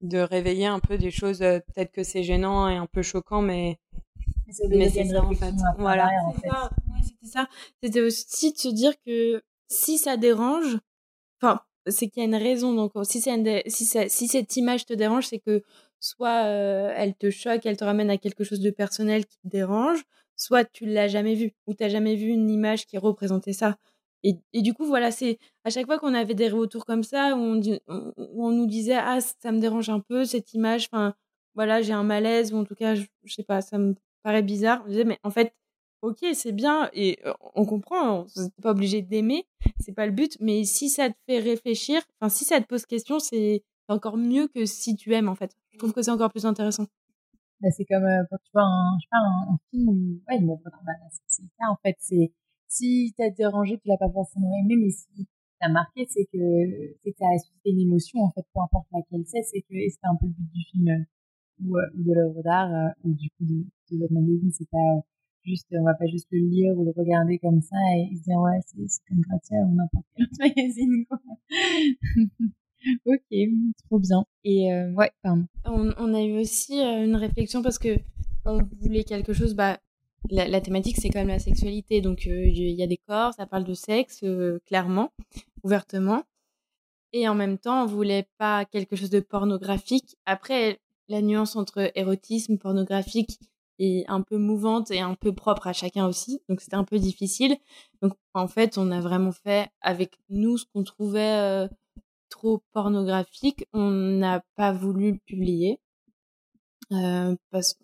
de 0.01 0.19
réveiller 0.19 0.67
un 0.67 0.79
peu 0.79 0.97
des 0.97 1.11
choses. 1.11 1.43
Euh, 1.43 1.59
peut-être 1.59 1.91
que 1.93 2.05
c'est 2.05 2.23
gênant 2.23 2.69
et 2.69 2.77
un 2.77 2.87
peu 2.87 3.03
choquant, 3.03 3.43
mais 3.43 3.79
mais 4.69 4.89
c'est 4.89 5.05
ça 5.05 5.25
en 5.25 5.35
fait. 5.35 5.55
Voilà. 5.79 6.09
C'était 7.03 7.27
ça. 7.27 7.49
C'était 7.83 8.01
aussi 8.01 8.53
de 8.53 8.59
se 8.59 8.69
dire 8.69 8.93
que 9.05 9.43
si 9.69 9.99
ça 9.99 10.17
dérange, 10.17 10.79
enfin, 11.41 11.61
c'est 11.87 12.09
qu'il 12.09 12.23
y 12.23 12.27
a 12.27 12.29
une 12.29 12.35
raison. 12.35 12.75
Donc, 12.75 12.93
si, 13.05 13.21
c'est 13.21 13.63
si, 13.69 13.85
si 13.87 14.29
cette 14.29 14.57
image 14.57 14.87
te 14.87 14.95
dérange, 14.95 15.27
c'est 15.27 15.39
que 15.39 15.63
soit 16.01 16.45
euh, 16.47 16.93
elle 16.97 17.15
te 17.15 17.31
choque, 17.31 17.67
elle 17.67 17.77
te 17.77 17.85
ramène 17.85 18.11
à 18.11 18.19
quelque 18.19 18.45
chose 18.45 18.61
de 18.61 18.71
personnel 18.71 19.27
qui 19.27 19.39
te 19.39 19.49
dérange, 19.49 20.05
soit 20.37 20.65
tu 20.65 20.87
l'as 20.87 21.09
jamais 21.09 21.35
vu 21.35 21.53
ou 21.67 21.75
tu 21.75 21.83
n'as 21.83 21.89
jamais 21.89 22.15
vu 22.17 22.29
une 22.29 22.51
image 22.51 22.87
qui 22.87 22.99
représentait 22.99 23.53
ça. 23.53 23.77
Et, 24.25 24.37
du 24.63 24.75
coup, 24.75 24.85
voilà, 24.85 25.11
c'est 25.13 25.39
à 25.65 25.71
chaque 25.71 25.87
fois 25.87 25.99
qu'on 25.99 26.15
avait 26.15 26.35
des 26.35 26.49
retours 26.49 26.85
comme 26.85 27.05
ça, 27.05 27.37
où 27.37 27.61
on, 27.87 28.51
nous 28.51 28.67
disait 28.67 28.97
Ah, 28.97 29.19
ça 29.21 29.53
me 29.53 29.61
dérange 29.61 29.91
un 29.91 30.01
peu 30.01 30.25
cette 30.25 30.55
image, 30.55 30.89
enfin, 30.93 31.15
voilà, 31.55 31.83
j'ai 31.83 31.93
un 31.93 32.03
malaise, 32.03 32.53
ou 32.53 32.57
en 32.59 32.65
tout 32.65 32.75
cas, 32.75 32.95
je, 32.97 33.05
sais 33.27 33.45
pas, 33.45 33.61
ça 33.61 33.79
me 33.79 33.95
paraît 34.25 34.43
bizarre. 34.43 34.83
On 34.87 34.89
disait 34.91 35.05
Mais 35.05 35.19
en 35.23 35.31
fait, 35.31 35.55
ok, 36.03 36.19
c'est 36.35 36.53
bien, 36.53 36.91
et 36.93 37.19
on 37.55 37.65
comprend, 37.65 38.27
on 38.37 38.43
n'est 38.43 38.51
pas 38.63 38.71
obligé 38.71 39.03
d'aimer, 39.03 39.47
c'est 39.81 39.93
pas 39.93 40.07
le 40.07 40.13
but, 40.13 40.37
mais 40.41 40.65
si 40.65 40.89
ça 40.89 41.11
te 41.11 41.17
fait 41.27 41.39
réfléchir, 41.39 42.01
enfin, 42.21 42.29
si 42.29 42.45
ça 42.45 42.61
te 42.61 42.67
pose 42.67 42.87
question, 42.87 43.19
c'est 43.19 43.63
encore 43.89 44.17
mieux 44.17 44.49
que 44.49 44.65
si 44.65 44.97
tu 44.97 45.15
aimes, 45.15 45.29
en 45.29 45.35
fait. 45.35 45.57
Je 45.73 45.79
trouve 45.79 45.93
que 45.93 46.03
c'est 46.03 46.11
encore 46.11 46.31
plus 46.31 46.47
intéressant. 46.47 46.87
Bah, 47.61 47.71
c'est 47.71 47.85
comme 47.85 48.07
quand 48.31 48.37
tu 48.45 48.51
vois 48.53 48.63
un, 48.63 48.99
je 48.99 49.05
sais 49.05 49.09
pas, 49.11 49.19
un, 49.19 49.59
film 49.71 49.89
où, 49.89 50.23
ouais, 50.29 50.39
bah, 50.65 50.93
c'est 51.27 51.43
ça, 51.43 51.71
en 51.71 51.77
fait, 51.83 51.97
c'est 51.99 52.33
si 52.69 53.15
t'as 53.17 53.31
dérangé, 53.31 53.79
tu 53.79 53.89
l'as 53.89 53.97
pas 53.97 54.11
forcément 54.11 54.53
aimé, 54.63 54.77
mais 54.77 54.91
si 54.91 55.27
t'as 55.59 55.69
marqué, 55.69 56.07
c'est 56.09 56.27
que 56.27 56.39
c'est 57.03 57.13
que 57.13 57.19
suscité 57.39 57.71
une 57.71 57.81
émotion 57.81 58.21
en 58.21 58.31
fait, 58.31 58.45
peu 58.55 58.61
importe 58.61 58.87
laquelle 58.93 59.25
c'est, 59.27 59.43
c'est 59.43 59.63
que 59.63 59.75
c'était 59.89 60.07
un 60.07 60.17
peu 60.17 60.27
le 60.27 60.33
but 60.33 60.53
du 60.53 60.63
film 60.71 60.89
euh, 60.89 61.65
ou, 61.65 61.79
euh, 61.79 61.83
ou 61.97 62.03
de 62.05 62.13
l'œuvre 62.15 62.43
d'art 62.43 62.73
euh, 62.73 62.89
ou 63.05 63.15
du 63.15 63.31
coup 63.31 63.45
de, 63.45 63.65
de 63.91 63.99
votre 63.99 64.13
magazine, 64.13 64.53
c'est 64.53 64.69
pas 64.71 65.01
juste, 65.45 65.67
on 65.73 65.85
va 65.85 65.95
pas 65.95 66.07
juste 66.07 66.29
le 66.31 66.41
lire 66.49 66.77
ou 66.77 66.85
le 66.85 66.93
regarder 66.97 67.39
comme 67.39 67.61
ça 67.61 67.77
et 67.97 68.17
se 68.17 68.23
dire 68.23 68.39
ouais 68.39 68.59
c'est 68.67 69.03
comme 69.09 69.21
Gratia 69.21 69.57
ou 69.59 69.75
n'importe 69.75 70.05
quel 70.15 70.27
autre 70.27 70.37
magazine 70.41 71.07
quoi. 71.07 71.19
ok, 73.07 73.39
trop 73.87 73.99
bien. 73.99 74.25
Et 74.45 74.69
ouais, 74.95 75.11
pardon. 75.23 75.47
On, 75.65 76.15
a 76.15 76.23
eu 76.23 76.39
aussi 76.39 76.79
une 76.81 77.17
réflexion 77.17 77.63
parce 77.63 77.79
que 77.79 77.99
on 78.45 78.61
voulait 78.81 79.05
quelque 79.05 79.33
chose, 79.33 79.55
bah 79.55 79.79
la, 80.31 80.61
thématique, 80.61 80.97
c'est 81.01 81.09
quand 81.11 81.21
même 81.21 81.29
la 81.29 81.39
sexualité. 81.39 82.01
Donc, 82.01 82.27
euh, 82.27 82.47
il 82.47 82.71
y 82.71 82.83
a 82.83 82.87
des 82.87 82.97
corps, 82.97 83.33
ça 83.35 83.47
parle 83.47 83.65
de 83.65 83.75
sexe, 83.75 84.21
euh, 84.25 84.61
clairement, 84.67 85.13
ouvertement. 85.63 86.25
Et 87.13 87.29
en 87.29 87.35
même 87.35 87.59
temps, 87.59 87.83
on 87.85 87.87
voulait 87.87 88.27
pas 88.39 88.65
quelque 88.65 88.97
chose 88.97 89.11
de 89.11 89.21
pornographique. 89.21 90.17
Après, 90.27 90.79
la 91.09 91.23
nuance 91.23 91.57
entre 91.57 91.91
érotisme, 91.95 92.59
pornographique 92.59 93.39
est 93.79 94.05
un 94.09 94.23
peu 94.23 94.39
mouvante 94.39 94.91
et 94.91 95.01
un 95.01 95.15
peu 95.15 95.33
propre 95.35 95.67
à 95.67 95.73
chacun 95.73 96.07
aussi. 96.07 96.41
Donc, 96.49 96.61
c'était 96.61 96.77
un 96.77 96.85
peu 96.85 96.99
difficile. 96.99 97.57
Donc, 98.03 98.15
en 98.35 98.49
fait, 98.49 98.79
on 98.79 98.91
a 98.91 99.01
vraiment 99.01 99.33
fait 99.33 99.69
avec 99.81 100.19
nous 100.31 100.59
ce 100.59 100.65
qu'on 100.73 100.85
trouvait 100.85 101.39
euh, 101.41 101.69
trop 102.29 102.63
pornographique. 102.73 103.67
On 103.73 103.91
n'a 103.91 104.43
pas 104.57 104.73
voulu 104.73 105.13
le 105.13 105.19
publier. 105.19 105.81
Euh, 106.93 107.37
parce, 107.51 107.77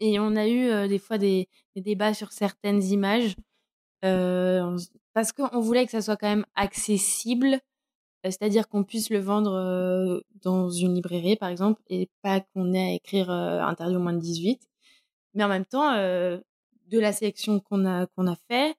et 0.00 0.20
on 0.20 0.36
a 0.36 0.46
eu 0.46 0.68
euh, 0.68 0.86
des 0.86 0.98
fois 0.98 1.16
des, 1.16 1.48
des, 1.74 1.80
débats 1.80 2.12
sur 2.12 2.30
certaines 2.30 2.82
images 2.82 3.34
euh, 4.04 4.76
parce 5.14 5.32
qu'on 5.32 5.60
voulait 5.60 5.86
que 5.86 5.92
ça 5.92 6.02
soit 6.02 6.18
quand 6.18 6.28
même 6.28 6.44
accessible, 6.56 7.58
c'est-à-dire 8.22 8.68
qu'on 8.68 8.84
puisse 8.84 9.08
le 9.08 9.18
vendre 9.18 10.22
dans 10.42 10.68
une 10.68 10.94
librairie 10.94 11.36
par 11.36 11.48
exemple 11.48 11.80
et 11.88 12.10
pas 12.22 12.40
qu'on 12.40 12.74
ait 12.74 12.92
à 12.92 12.94
écrire 12.94 13.30
interdit 13.30 13.96
au 13.96 14.00
moins 14.00 14.12
de 14.12 14.20
18. 14.20 14.60
Mais 15.34 15.44
en 15.44 15.48
même 15.48 15.64
temps, 15.64 15.94
de 15.94 16.98
la 16.98 17.12
sélection 17.12 17.60
qu'on 17.60 17.86
a 17.86 18.06
qu'on 18.06 18.26
a 18.26 18.36
fait, 18.48 18.74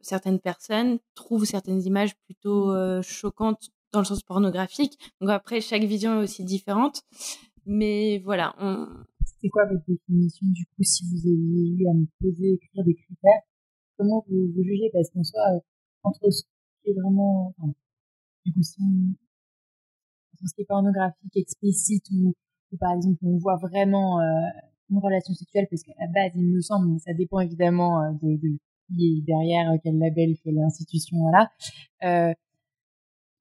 certaines 0.00 0.40
personnes 0.40 0.98
trouvent 1.14 1.44
certaines 1.44 1.82
images 1.82 2.16
plutôt 2.26 2.72
choquantes 3.02 3.70
dans 3.92 4.00
le 4.00 4.04
sens 4.04 4.22
pornographique. 4.22 4.98
Donc 5.20 5.30
après, 5.30 5.60
chaque 5.60 5.84
vision 5.84 6.20
est 6.20 6.24
aussi 6.24 6.44
différente. 6.44 7.02
Mais 7.66 8.18
voilà. 8.18 8.54
On... 8.58 8.86
C'était 9.24 9.48
quoi 9.48 9.64
votre 9.66 9.84
définition 9.88 10.46
du 10.50 10.66
coup 10.66 10.82
si 10.82 11.04
vous 11.06 11.18
aviez 11.26 11.70
eu 11.70 11.88
à 11.88 11.94
me 11.94 12.06
poser, 12.20 12.54
écrire 12.54 12.84
des 12.84 12.94
critères 12.94 13.42
Comment 13.96 14.24
vous, 14.28 14.48
vous 14.54 14.64
jugez? 14.64 14.90
Parce 14.92 15.08
qu'en 15.10 15.22
soit, 15.22 15.54
euh, 15.54 15.60
entre 16.02 16.30
ce 16.30 16.42
qui 16.82 16.90
est 16.90 16.94
vraiment. 16.94 17.54
Enfin, 17.56 17.72
du 18.44 18.52
coup, 18.52 18.62
si 18.62 18.76
on, 18.80 19.14
entre 20.34 20.48
ce 20.48 20.54
qui 20.54 20.62
est 20.62 20.66
pornographique, 20.66 21.36
explicite 21.36 22.04
ou, 22.10 22.34
par 22.80 22.92
exemple 22.92 23.18
on 23.22 23.38
voit 23.38 23.56
vraiment 23.56 24.20
euh, 24.20 24.24
une 24.90 24.98
relation 24.98 25.34
sexuelle, 25.34 25.66
parce 25.70 25.82
qu'à 25.82 25.92
la 25.98 26.06
base, 26.06 26.32
il 26.34 26.42
me 26.42 26.60
semble, 26.60 26.88
mais 26.88 26.98
ça 26.98 27.12
dépend 27.14 27.40
évidemment 27.40 28.02
euh, 28.02 28.12
de, 28.22 28.58
qui 28.88 29.18
est 29.18 29.22
derrière, 29.22 29.72
quel 29.82 29.98
label, 29.98 30.36
quelle 30.42 30.58
institution, 30.58 31.18
voilà. 31.18 31.50
Euh, 32.04 32.34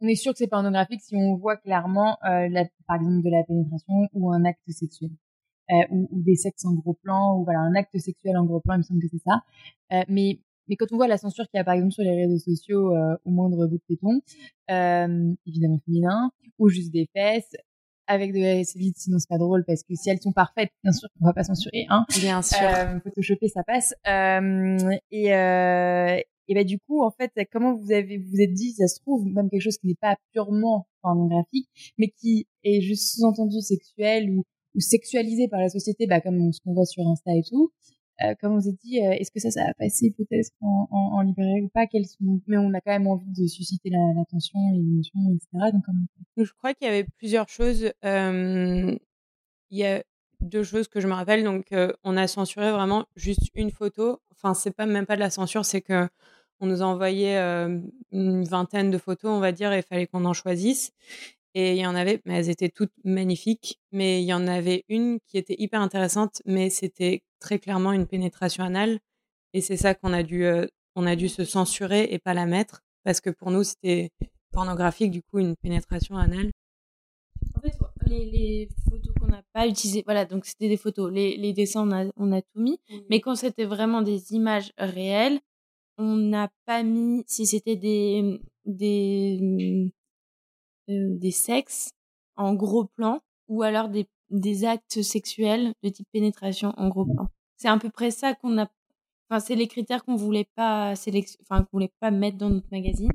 on 0.01 0.07
est 0.07 0.15
sûr 0.15 0.33
que 0.33 0.37
c'est 0.39 0.47
pornographique 0.47 1.01
si 1.01 1.15
on 1.15 1.35
voit 1.35 1.57
clairement, 1.57 2.17
euh, 2.25 2.49
par 2.87 2.97
exemple, 2.97 3.23
de 3.23 3.29
la 3.29 3.43
pénétration 3.43 4.07
ou 4.13 4.31
un 4.31 4.43
acte 4.43 4.69
sexuel. 4.69 5.11
Euh, 5.71 5.75
ou, 5.91 6.21
des 6.21 6.35
sexes 6.35 6.65
en 6.65 6.73
gros 6.73 6.93
plan, 6.93 7.37
ou 7.37 7.45
voilà, 7.45 7.59
un 7.59 7.73
acte 7.75 7.97
sexuel 7.97 8.35
en 8.35 8.43
gros 8.43 8.59
plan, 8.59 8.75
il 8.75 8.79
me 8.79 8.83
semble 8.83 9.01
que 9.01 9.07
c'est 9.09 9.23
ça. 9.23 9.41
Euh, 9.93 10.03
mais, 10.09 10.41
mais 10.67 10.75
quand 10.75 10.91
on 10.91 10.97
voit 10.97 11.07
la 11.07 11.17
censure 11.17 11.45
qu'il 11.45 11.57
y 11.57 11.61
a 11.61 11.63
par 11.63 11.75
exemple 11.75 11.93
sur 11.93 12.03
les 12.03 12.25
réseaux 12.25 12.37
sociaux 12.37 12.93
euh, 12.93 13.15
au 13.23 13.31
moindre 13.31 13.65
bout 13.67 13.77
de 13.77 13.81
téton, 13.87 14.19
euh, 14.71 15.33
évidemment 15.47 15.79
féminin, 15.85 16.31
ou 16.59 16.67
juste 16.67 16.91
des 16.91 17.07
fesses, 17.13 17.55
avec 18.07 18.33
de 18.33 18.39
la 18.39 18.61
vite, 18.75 18.97
sinon 18.97 19.17
c'est 19.19 19.29
pas 19.29 19.37
drôle 19.37 19.63
parce 19.65 19.83
que 19.83 19.95
si 19.95 20.09
elles 20.09 20.21
sont 20.21 20.31
parfaites, 20.31 20.71
bien 20.83 20.91
sûr 20.91 21.09
qu'on 21.17 21.25
va 21.25 21.33
pas 21.33 21.43
censurer, 21.43 21.85
hein. 21.89 22.05
Bien 22.19 22.41
sûr. 22.41 22.57
Euh, 22.61 22.99
photoshopper, 23.03 23.47
ça 23.47 23.63
passe. 23.63 23.93
Euh, 24.07 24.77
et, 25.11 25.33
euh, 25.33 26.17
et 26.47 26.55
bah 26.55 26.63
du 26.63 26.79
coup, 26.79 27.03
en 27.03 27.11
fait, 27.11 27.31
comment 27.51 27.75
vous 27.75 27.91
avez 27.91 28.17
vous 28.17 28.41
êtes 28.41 28.53
dit, 28.53 28.73
ça 28.73 28.87
se 28.87 28.99
trouve 28.99 29.25
même 29.25 29.49
quelque 29.49 29.61
chose 29.61 29.77
qui 29.77 29.87
n'est 29.87 29.95
pas 29.99 30.15
purement 30.33 30.87
pornographique, 31.01 31.69
mais 31.97 32.09
qui 32.09 32.47
est 32.63 32.81
juste 32.81 33.15
sous-entendu 33.15 33.61
sexuel 33.61 34.29
ou, 34.29 34.43
ou 34.75 34.79
sexualisé 34.79 35.47
par 35.47 35.59
la 35.59 35.69
société, 35.69 36.07
bah 36.07 36.21
comme 36.21 36.51
ce 36.51 36.59
qu'on 36.61 36.73
voit 36.73 36.85
sur 36.85 37.07
Insta 37.07 37.31
et 37.31 37.43
tout. 37.49 37.71
Euh, 38.21 38.35
comme 38.39 38.59
vous 38.59 38.69
êtes 38.69 38.79
dit, 38.83 38.99
euh, 38.99 39.11
est-ce 39.11 39.31
que 39.31 39.39
ça, 39.39 39.49
ça 39.49 39.65
va 39.65 39.73
passer 39.73 40.11
peut-être 40.11 40.51
en, 40.61 40.87
en, 40.91 41.21
librairie 41.21 41.61
ou 41.61 41.69
pas? 41.69 41.85
Sont... 42.03 42.41
Mais 42.47 42.57
on 42.57 42.73
a 42.73 42.81
quand 42.81 42.91
même 42.91 43.07
envie 43.07 43.31
de 43.31 43.47
susciter 43.47 43.89
l'attention 43.89 44.59
et 44.71 44.77
l'émotion, 44.77 45.19
etc. 45.33 45.71
Donc. 45.73 45.83
Je 46.37 46.51
crois 46.53 46.73
qu'il 46.73 46.87
y 46.87 46.89
avait 46.89 47.07
plusieurs 47.17 47.49
choses. 47.49 47.91
Euh, 48.05 48.95
il 49.71 49.77
y 49.77 49.85
a 49.85 50.03
deux 50.41 50.63
choses 50.63 50.87
que 50.87 50.99
je 50.99 51.07
me 51.07 51.13
rappelle. 51.13 51.43
Donc, 51.43 51.73
on 52.03 52.17
a 52.17 52.27
censuré 52.27 52.71
vraiment 52.71 53.05
juste 53.15 53.49
une 53.55 53.71
photo. 53.71 54.19
Enfin, 54.31 54.53
c'est 54.53 54.71
pas 54.71 54.85
même 54.85 55.05
pas 55.05 55.15
de 55.15 55.21
la 55.21 55.29
censure, 55.29 55.65
c'est 55.65 55.81
que 55.81 56.07
on 56.59 56.67
nous 56.67 56.81
a 56.81 56.85
envoyé 56.85 57.35
une 58.11 58.43
vingtaine 58.43 58.91
de 58.91 58.97
photos, 58.97 59.31
on 59.31 59.39
va 59.39 59.51
dire, 59.51 59.73
et 59.73 59.77
il 59.77 59.83
fallait 59.83 60.07
qu'on 60.07 60.25
en 60.25 60.33
choisisse. 60.33 60.91
Et 61.55 61.73
il 61.73 61.77
y 61.77 61.85
en 61.85 61.95
avait, 61.95 62.21
mais 62.25 62.35
elles 62.35 62.49
étaient 62.49 62.69
toutes 62.69 62.93
magnifiques. 63.03 63.79
Mais 63.91 64.21
il 64.21 64.25
y 64.25 64.33
en 64.33 64.47
avait 64.47 64.85
une 64.89 65.19
qui 65.27 65.37
était 65.37 65.55
hyper 65.57 65.81
intéressante, 65.81 66.41
mais 66.45 66.69
c'était 66.69 67.23
très 67.43 67.59
clairement 67.59 67.91
une 67.91 68.07
pénétration 68.07 68.63
anale. 68.63 68.99
Et 69.53 69.61
c'est 69.61 69.77
ça 69.77 69.93
qu'on 69.93 70.13
a 70.13 70.23
dû, 70.23 70.45
euh, 70.45 70.65
on 70.95 71.05
a 71.05 71.15
dû 71.15 71.29
se 71.29 71.43
censurer 71.43 72.07
et 72.11 72.17
pas 72.17 72.33
la 72.33 72.47
mettre, 72.47 72.81
parce 73.03 73.21
que 73.21 73.29
pour 73.29 73.51
nous 73.51 73.63
c'était 73.63 74.09
pornographique, 74.51 75.11
du 75.11 75.21
coup, 75.21 75.39
une 75.39 75.55
pénétration 75.55 76.15
anale. 76.17 76.51
En 77.55 77.61
fait, 77.61 77.73
les, 78.07 78.25
les 78.25 78.69
photos 78.89 79.13
qu'on 79.19 79.27
n'a 79.27 79.43
pas 79.53 79.67
utilisées, 79.67 80.03
voilà, 80.05 80.25
donc 80.25 80.45
c'était 80.45 80.69
des 80.69 80.77
photos. 80.77 81.11
Les, 81.11 81.35
les 81.37 81.53
dessins, 81.53 81.87
on 81.87 81.91
a, 81.91 82.11
on 82.15 82.31
a 82.31 82.41
tout 82.41 82.61
mis. 82.61 82.79
Mmh. 82.89 82.97
Mais 83.09 83.19
quand 83.19 83.35
c'était 83.35 83.65
vraiment 83.65 84.01
des 84.01 84.33
images 84.33 84.71
réelles, 84.77 85.39
on 85.97 86.15
n'a 86.15 86.49
pas 86.65 86.81
mis, 86.83 87.23
si 87.27 87.45
c'était 87.45 87.75
des, 87.75 88.39
des, 88.65 89.91
des 90.87 91.31
sexes 91.31 91.91
en 92.35 92.53
gros 92.55 92.85
plan 92.85 93.21
ou 93.47 93.61
alors 93.63 93.89
des, 93.89 94.07
des 94.33 94.65
actes 94.65 95.01
sexuels 95.01 95.73
de 95.83 95.89
type 95.89 96.07
pénétration 96.11 96.73
en 96.77 96.89
gros 96.89 97.05
plan. 97.05 97.29
C'est 97.55 97.69
à 97.69 97.77
peu 97.77 97.89
près 97.89 98.11
ça 98.11 98.33
qu'on 98.33 98.57
a. 98.57 98.67
Enfin, 99.29 99.39
c'est 99.39 99.55
les 99.55 99.67
critères 99.67 100.03
qu'on 100.03 100.15
voulait 100.15 100.47
pas 100.55 100.95
sélection... 100.95 101.39
enfin, 101.43 101.63
qu'on 101.63 101.77
voulait 101.77 101.93
pas 101.99 102.11
mettre 102.11 102.37
dans 102.37 102.49
notre 102.49 102.67
magazine. 102.71 103.11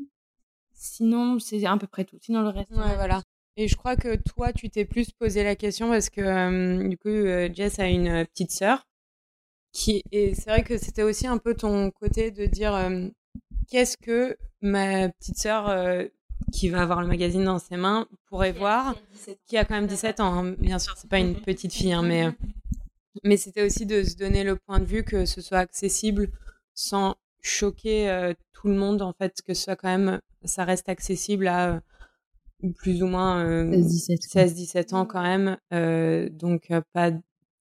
Sinon, 0.72 1.38
c'est 1.38 1.64
à 1.66 1.76
peu 1.76 1.86
près 1.86 2.04
tout. 2.04 2.18
Sinon, 2.22 2.42
le 2.42 2.48
reste. 2.48 2.70
Ouais, 2.70 2.94
voilà. 2.94 3.22
Et 3.56 3.66
je 3.66 3.76
crois 3.76 3.96
que 3.96 4.16
toi, 4.16 4.52
tu 4.52 4.70
t'es 4.70 4.84
plus 4.84 5.10
posé 5.10 5.42
la 5.42 5.56
question 5.56 5.88
parce 5.90 6.08
que 6.08 6.88
du 6.88 6.96
coup, 6.96 7.54
Jess 7.54 7.80
a 7.80 7.88
une 7.88 8.24
petite 8.26 8.52
sœur 8.52 8.86
qui 9.72 10.02
et 10.12 10.34
c'est 10.34 10.48
vrai 10.48 10.62
que 10.62 10.78
c'était 10.78 11.02
aussi 11.02 11.26
un 11.26 11.38
peu 11.38 11.54
ton 11.54 11.90
côté 11.90 12.30
de 12.30 12.46
dire 12.46 12.90
qu'est-ce 13.68 13.96
que 13.96 14.38
ma 14.62 15.08
petite 15.08 15.38
sœur 15.38 15.68
qui 16.53 16.68
va 16.68 16.82
avoir 16.82 17.01
le 17.03 17.09
magazine 17.09 17.45
dans 17.45 17.59
ses 17.59 17.76
mains 17.76 18.07
pourrait 18.26 18.53
voir, 18.53 18.95
qui 19.47 19.57
a 19.57 19.64
quand 19.64 19.74
même 19.74 19.86
17 19.86 20.20
ans. 20.20 20.34
Hein. 20.34 20.55
Bien 20.59 20.78
sûr, 20.78 20.95
c'est 20.97 21.09
pas 21.09 21.18
une 21.18 21.41
petite 21.41 21.72
fille, 21.72 21.93
hein, 21.93 22.03
mais 22.03 22.30
mais 23.24 23.36
c'était 23.36 23.64
aussi 23.64 23.84
de 23.84 24.03
se 24.05 24.16
donner 24.16 24.45
le 24.45 24.57
point 24.57 24.78
de 24.78 24.84
vue 24.84 25.03
que 25.03 25.24
ce 25.24 25.41
soit 25.41 25.59
accessible 25.59 26.28
sans 26.74 27.16
choquer 27.41 28.32
tout 28.53 28.68
le 28.68 28.74
monde 28.74 29.03
en 29.03 29.12
fait, 29.12 29.43
que 29.43 29.55
ce 29.55 29.64
soit 29.64 29.76
quand 29.76 29.89
même 29.89 30.20
ça 30.45 30.64
reste 30.64 30.89
accessible 30.89 31.49
à 31.49 31.80
plus 32.76 33.03
ou 33.03 33.07
moins 33.07 33.45
16-17 33.45 34.95
ans 34.95 35.07
quand 35.07 35.22
même. 35.22 35.57
donc 36.30 36.72
pas 36.93 37.11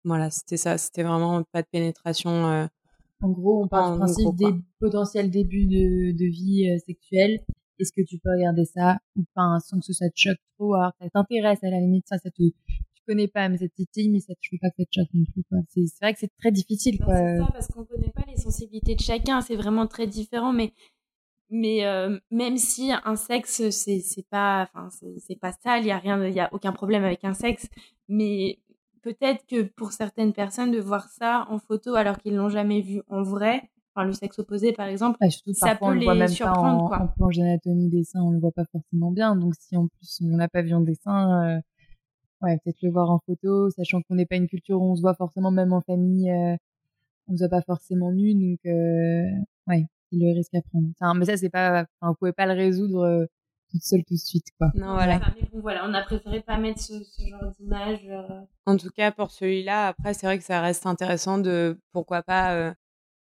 voilà, 0.03 0.29
c'était 0.29 0.57
ça, 0.57 0.77
c'était 0.77 1.03
vraiment 1.03 1.43
pas 1.51 1.63
de 1.63 1.67
pénétration. 1.71 2.69
en 3.21 3.29
gros, 3.29 3.63
on 3.63 3.67
parle 3.67 3.93
du 3.93 3.99
principe 3.99 4.35
des 4.35 4.53
potentiels 4.79 5.31
débuts 5.31 5.65
de, 5.65 6.11
de 6.11 6.25
vie 6.25 6.79
sexuelle 6.85 7.41
est-ce 7.79 7.91
que 7.91 8.01
tu 8.05 8.17
peux 8.19 8.29
regarder 8.31 8.65
ça 8.65 8.97
ou 9.15 9.23
pas 9.33 9.57
sans 9.59 9.79
que 9.79 9.93
ça 9.93 10.09
te 10.09 10.17
choque 10.17 10.37
trop 10.57 10.73
alors 10.75 10.93
ça 10.99 11.09
t'intéresse 11.09 11.63
à 11.63 11.69
la 11.69 11.79
limite 11.79 12.05
ça 12.07 12.17
ça 12.17 12.29
te 12.29 12.37
tu 12.37 13.03
connais 13.05 13.27
pas 13.27 13.49
mais 13.49 13.57
cette 13.57 13.73
petite 13.73 14.11
mais 14.11 14.19
ça 14.19 14.33
te 14.33 14.39
veux 14.51 14.57
pas 14.59 14.69
que 14.69 14.75
ça 14.77 14.85
te 14.85 14.99
choque 14.99 15.13
non 15.13 15.25
plus 15.33 15.43
quoi. 15.49 15.59
C'est 15.69 15.85
vrai 16.01 16.13
que 16.13 16.19
c'est 16.19 16.31
très 16.37 16.51
difficile 16.51 16.99
quoi. 16.99 17.15
c'est 17.15 17.37
ça 17.37 17.49
parce 17.51 17.67
qu'on 17.67 17.85
connaît 17.85 18.11
pas 18.11 18.23
les 18.27 18.37
sensibilités 18.37 18.95
de 18.95 19.01
chacun 19.01 19.41
c'est 19.41 19.55
vraiment 19.55 19.87
très 19.87 20.07
différent 20.07 20.53
mais 20.53 20.73
mais 21.49 21.85
euh, 21.85 22.19
même 22.29 22.57
si 22.57 22.91
un 22.91 23.15
sexe 23.15 23.69
c'est 23.69 23.99
c'est 23.99 24.27
pas 24.27 24.63
enfin 24.63 24.89
c'est 25.19 25.39
pas 25.39 25.53
sale 25.53 25.83
il 25.83 25.87
y 25.87 25.91
a 25.91 25.97
rien 25.97 26.23
il 26.25 26.33
y 26.33 26.39
a 26.39 26.53
aucun 26.53 26.73
problème 26.73 27.03
avec 27.03 27.23
un 27.23 27.33
sexe 27.33 27.67
mais 28.09 28.59
peut-être 29.01 29.45
que 29.47 29.63
pour 29.63 29.93
certaines 29.93 30.33
personnes 30.33 30.71
de 30.71 30.79
voir 30.79 31.07
ça 31.09 31.47
en 31.49 31.59
photo 31.59 31.95
alors 31.95 32.17
qu'ils 32.17 32.35
l'ont 32.35 32.49
jamais 32.49 32.81
vu 32.81 33.01
en 33.07 33.23
vrai 33.23 33.69
le 34.03 34.13
sexe 34.13 34.39
opposé 34.39 34.73
par 34.73 34.87
exemple, 34.87 35.17
ça 35.53 35.75
peut 35.75 35.93
les 35.93 36.27
surprendre. 36.27 36.83
En, 36.83 36.87
quoi. 36.87 37.01
en 37.01 37.07
planche 37.07 37.37
d'anatomie 37.37 37.89
des 37.89 38.03
seins, 38.03 38.21
on 38.21 38.31
le 38.31 38.39
voit 38.39 38.51
pas 38.51 38.65
forcément 38.71 39.11
bien. 39.11 39.35
Donc 39.35 39.53
si 39.59 39.75
en 39.77 39.87
plus 39.87 40.19
on 40.21 40.37
n'a 40.37 40.47
pas 40.47 40.61
vu 40.61 40.73
en 40.73 40.81
dessin, 40.81 41.57
euh, 41.57 41.59
ouais, 42.41 42.57
peut-être 42.63 42.81
le 42.81 42.91
voir 42.91 43.09
en 43.09 43.19
photo, 43.25 43.69
sachant 43.69 44.01
qu'on 44.01 44.15
n'est 44.15 44.25
pas 44.25 44.35
une 44.35 44.47
culture 44.47 44.81
où 44.81 44.91
on 44.91 44.95
se 44.95 45.01
voit 45.01 45.15
forcément 45.15 45.51
même 45.51 45.73
en 45.73 45.81
famille, 45.81 46.31
euh, 46.31 46.55
on 47.27 47.33
se 47.35 47.39
voit 47.39 47.49
pas 47.49 47.61
forcément 47.61 48.11
nu. 48.11 48.33
Donc 48.33 48.59
euh, 48.65 49.23
ouais, 49.67 49.85
c'est 50.11 50.17
le 50.17 50.33
risque 50.33 50.55
à 50.55 50.61
prendre. 50.61 50.87
Enfin, 50.99 51.13
mais 51.13 51.25
ça 51.25 51.37
c'est 51.37 51.49
pas, 51.49 51.85
enfin, 51.99 52.11
vous 52.11 52.15
pouvez 52.15 52.33
pas 52.33 52.45
le 52.45 52.53
résoudre 52.53 53.01
euh, 53.03 53.25
toute 53.71 53.83
seule 53.83 54.03
tout 54.05 54.13
de 54.13 54.19
suite 54.19 54.47
quoi. 54.57 54.71
Non 54.75 54.93
voilà. 54.93 55.19
voilà, 55.53 55.85
on 55.85 55.93
a 55.93 56.01
préféré 56.03 56.41
pas 56.41 56.57
mettre 56.57 56.79
ce, 56.79 57.03
ce 57.03 57.27
genre 57.27 57.51
d'image. 57.59 57.99
Euh. 58.09 58.41
En 58.65 58.77
tout 58.77 58.89
cas 58.95 59.11
pour 59.11 59.31
celui-là, 59.31 59.87
après 59.87 60.13
c'est 60.13 60.25
vrai 60.25 60.37
que 60.37 60.45
ça 60.45 60.61
reste 60.61 60.85
intéressant 60.85 61.37
de 61.37 61.77
pourquoi 61.91 62.23
pas 62.23 62.73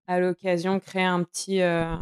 à 0.06 0.20
l'occasion 0.20 0.78
créer 0.80 1.04
un 1.04 1.22
petit 1.24 1.62
euh, 1.62 1.96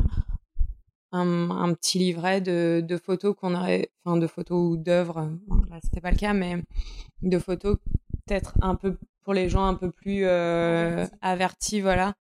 un, 1.13 1.51
un, 1.51 1.75
petit 1.75 1.99
livret 1.99 2.41
de, 2.41 2.85
de 2.87 2.97
photos 2.97 3.35
qu'on 3.37 3.55
aurait 3.55 3.91
enfin 4.05 4.17
de 4.19 4.27
photos 4.27 4.73
ou 4.73 4.77
d'œuvres. 4.77 5.31
Bon, 5.47 5.63
là 5.71 5.79
c'était 5.83 6.01
pas 6.01 6.11
le 6.11 6.17
cas 6.17 6.33
mais 6.35 6.63
de 7.23 7.39
photos 7.39 7.79
peut-être 8.27 8.55
un 8.63 8.75
peu 8.75 8.97
pour 9.23 9.35
les 9.35 9.49
gens 9.49 9.65
un 9.65 9.75
peu 9.75 9.91
plus 9.91 10.25
euh, 10.25 11.07
avertis. 11.23 11.81
voilà. 11.81 12.15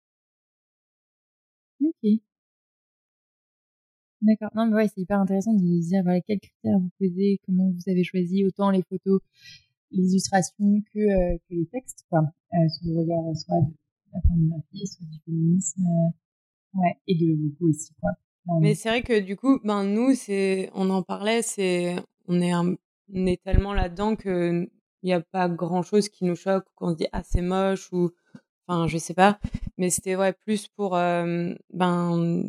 Ok. 1.82 2.20
D'accord. 4.22 4.50
Non 4.54 4.66
mais 4.66 4.74
ouais 4.74 4.88
c'est 4.88 5.00
hyper 5.00 5.18
intéressant 5.20 5.54
de 5.54 5.60
dire 5.80 6.02
voilà 6.02 6.20
quels 6.20 6.40
critères 6.40 6.78
vous 6.78 6.90
posez 6.98 7.40
comment 7.46 7.70
vous 7.70 7.90
avez 7.90 8.04
choisi 8.04 8.44
autant 8.44 8.70
les 8.70 8.82
photos 8.82 9.20
les 9.92 10.10
illustrations 10.12 10.82
que, 10.92 10.98
euh, 10.98 11.38
que 11.48 11.54
les 11.54 11.66
textes 11.66 12.04
quoi 12.10 12.20
euh, 12.54 12.68
sous 12.68 12.88
le 12.88 13.00
regard 13.00 13.36
soit 13.36 13.60
de 13.62 13.74
la 14.12 14.20
pornographie, 14.20 14.86
soit 14.86 15.06
du 15.06 15.18
féminisme, 15.24 15.82
euh, 15.86 16.80
ouais, 16.80 16.96
et 17.06 17.14
de 17.14 17.34
beaucoup 17.34 17.68
aussi, 17.70 17.94
quoi. 18.00 18.10
Mais 18.60 18.74
c'est 18.74 18.88
vrai 18.88 19.02
que 19.02 19.20
du 19.20 19.36
coup, 19.36 19.60
ben 19.64 19.84
nous, 19.84 20.14
c'est, 20.14 20.70
on 20.74 20.90
en 20.90 21.02
parlait, 21.02 21.42
c'est, 21.42 21.96
on 22.26 22.40
est, 22.40 22.54
on 22.54 22.76
est 23.26 23.42
tellement 23.42 23.74
là-dedans 23.74 24.16
que 24.16 24.68
il 25.02 25.06
n'y 25.06 25.12
a 25.12 25.20
pas 25.20 25.48
grand 25.48 25.82
chose 25.82 26.08
qui 26.08 26.24
nous 26.24 26.36
choque 26.36 26.64
ou 26.70 26.72
qu'on 26.74 26.90
se 26.90 26.96
dit 26.96 27.06
ah 27.12 27.22
c'est 27.22 27.40
moche 27.42 27.90
ou, 27.92 28.10
enfin 28.66 28.86
je 28.86 28.98
sais 28.98 29.14
pas. 29.14 29.38
Mais 29.78 29.90
c'était 29.90 30.16
ouais 30.16 30.32
plus 30.32 30.68
pour 30.68 30.96
euh, 30.96 31.54
ben 31.72 32.44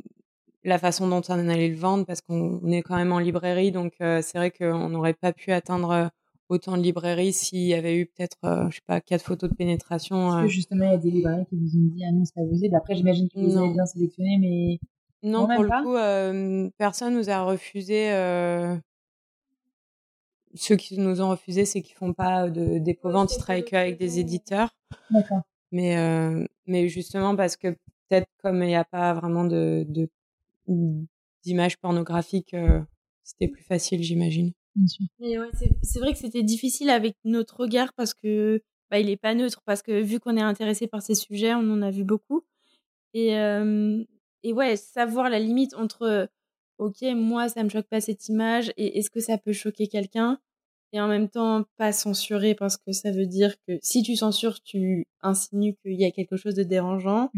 la 0.63 0.77
façon 0.79 1.07
dont 1.07 1.21
on 1.29 1.49
allait 1.49 1.69
le 1.69 1.75
vendre 1.77 2.05
parce 2.05 2.21
qu'on 2.21 2.65
est 2.71 2.81
quand 2.83 2.95
même 2.97 3.11
en 3.11 3.19
librairie 3.19 3.71
donc 3.71 3.93
euh, 4.01 4.21
c'est 4.21 4.37
vrai 4.37 4.51
qu'on 4.51 4.89
n'aurait 4.89 5.15
pas 5.15 5.33
pu 5.33 5.51
atteindre 5.51 6.11
autant 6.51 6.77
de 6.77 6.83
librairies 6.83 7.33
s'il 7.33 7.63
y 7.63 7.73
avait 7.73 7.97
eu 7.97 8.05
peut-être, 8.05 8.37
euh, 8.43 8.69
je 8.69 8.75
sais 8.75 8.81
pas, 8.85 9.01
quatre 9.01 9.23
photos 9.23 9.49
de 9.49 9.55
pénétration. 9.55 10.33
Euh... 10.33 10.47
justement, 10.47 10.85
il 10.85 10.91
y 10.91 10.93
a 10.93 10.97
des 10.97 11.11
librairies 11.11 11.45
qui 11.45 11.55
vous 11.55 11.77
ont 11.77 11.95
dit, 11.95 12.03
ah 12.05 12.11
non, 12.11 12.25
c'est 12.25 12.35
pas 12.35 12.47
possible. 12.47 12.75
Après, 12.75 12.95
j'imagine 12.95 13.29
que 13.29 13.39
vous 13.39 13.57
avez 13.57 13.73
bien 13.73 13.85
sélectionné, 13.85 14.37
mais. 14.39 14.79
Non, 15.23 15.47
pour 15.47 15.63
le 15.63 15.83
coup, 15.83 15.95
euh, 15.95 16.69
personne 16.77 17.15
nous 17.15 17.29
a 17.29 17.43
refusé. 17.43 18.11
Euh... 18.11 18.75
Ceux 20.53 20.75
qui 20.75 20.99
nous 20.99 21.21
ont 21.21 21.29
refusé, 21.29 21.63
c'est 21.63 21.81
qu'ils 21.81 21.95
font 21.95 22.13
pas 22.13 22.49
de 22.49 22.77
dépôt-vente, 22.79 23.33
ils 23.33 23.39
travaillent 23.39 23.63
qu'avec 23.63 23.97
des 23.97 24.19
éditeurs. 24.19 24.75
D'accord. 25.09 25.41
Mais, 25.71 25.97
euh, 25.97 26.45
mais 26.65 26.89
justement, 26.89 27.37
parce 27.37 27.55
que 27.55 27.69
peut-être 27.69 28.27
comme 28.43 28.61
il 28.61 28.67
n'y 28.67 28.75
a 28.75 28.83
pas 28.83 29.13
vraiment 29.13 29.45
de, 29.45 29.85
de 29.87 30.09
d'images 31.43 31.77
pornographiques, 31.77 32.53
euh, 32.53 32.81
c'était 33.23 33.47
plus 33.47 33.63
facile, 33.63 34.03
j'imagine. 34.03 34.51
Mais 35.19 35.37
ouais, 35.37 35.49
c'est 35.83 35.99
vrai 35.99 36.13
que 36.13 36.19
c'était 36.19 36.43
difficile 36.43 36.89
avec 36.89 37.15
notre 37.23 37.59
regard 37.61 37.93
parce 37.93 38.13
que 38.13 38.61
bah, 38.89 38.99
il 38.99 39.09
est 39.09 39.17
pas 39.17 39.33
neutre 39.33 39.61
parce 39.65 39.81
que 39.81 40.01
vu 40.01 40.19
qu'on 40.19 40.37
est 40.37 40.41
intéressé 40.41 40.87
par 40.87 41.01
ces 41.01 41.15
sujets, 41.15 41.53
on 41.53 41.71
en 41.71 41.81
a 41.81 41.91
vu 41.91 42.03
beaucoup. 42.03 42.43
Et, 43.13 43.37
euh, 43.37 44.03
et 44.43 44.53
ouais, 44.53 44.75
savoir 44.75 45.29
la 45.29 45.39
limite 45.39 45.73
entre 45.75 46.29
ok, 46.77 47.01
moi 47.15 47.47
ça 47.47 47.63
me 47.63 47.69
choque 47.69 47.87
pas 47.87 48.01
cette 48.01 48.27
image 48.27 48.71
et 48.77 48.97
est-ce 48.97 49.09
que 49.11 49.19
ça 49.19 49.37
peut 49.37 49.53
choquer 49.53 49.87
quelqu'un 49.87 50.39
et 50.93 50.99
en 50.99 51.07
même 51.07 51.29
temps 51.29 51.63
pas 51.77 51.91
censurer 51.93 52.55
parce 52.55 52.75
que 52.77 52.91
ça 52.91 53.11
veut 53.11 53.27
dire 53.27 53.55
que 53.67 53.77
si 53.81 54.03
tu 54.03 54.15
censures, 54.15 54.61
tu 54.61 55.05
insinues 55.21 55.75
qu'il 55.83 55.99
y 55.99 56.05
a 56.05 56.11
quelque 56.11 56.35
chose 56.37 56.55
de 56.55 56.63
dérangeant. 56.63 57.29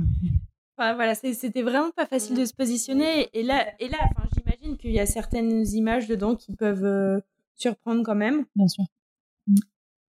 Enfin 0.77 0.95
voilà, 0.95 1.13
c'était 1.13 1.61
vraiment 1.61 1.91
pas 1.91 2.07
facile 2.07 2.35
de 2.35 2.45
se 2.45 2.53
positionner 2.53 3.29
et 3.33 3.43
là, 3.43 3.67
et 3.79 3.89
là, 3.89 3.97
enfin 4.15 4.27
j'imagine 4.73 4.77
qu'il 4.77 4.91
y 4.91 4.99
a 4.99 5.05
certaines 5.05 5.67
images 5.67 6.07
dedans 6.07 6.35
qui 6.35 6.55
peuvent 6.55 6.85
euh, 6.85 7.19
surprendre 7.55 8.03
quand 8.03 8.15
même. 8.15 8.45
Bien 8.55 8.67
sûr. 8.67 8.85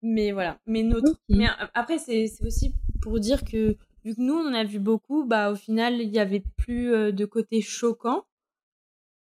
Mais 0.02 0.32
voilà, 0.32 0.60
mais 0.66 0.84
notre. 0.84 1.20
Mais 1.30 1.48
après, 1.74 1.98
c'est 1.98 2.30
aussi 2.46 2.74
pour 3.02 3.20
dire 3.20 3.44
que 3.44 3.76
vu 4.06 4.16
que 4.16 4.22
nous 4.22 4.34
on 4.34 4.48
en 4.48 4.54
a 4.54 4.64
vu 4.64 4.80
beaucoup, 4.80 5.26
bah 5.26 5.52
au 5.52 5.56
final 5.56 6.02
il 6.02 6.10
y 6.10 6.20
avait 6.20 6.44
plus 6.58 6.94
euh, 6.94 7.12
de 7.12 7.26
côté 7.26 7.62
choquant. 7.62 8.24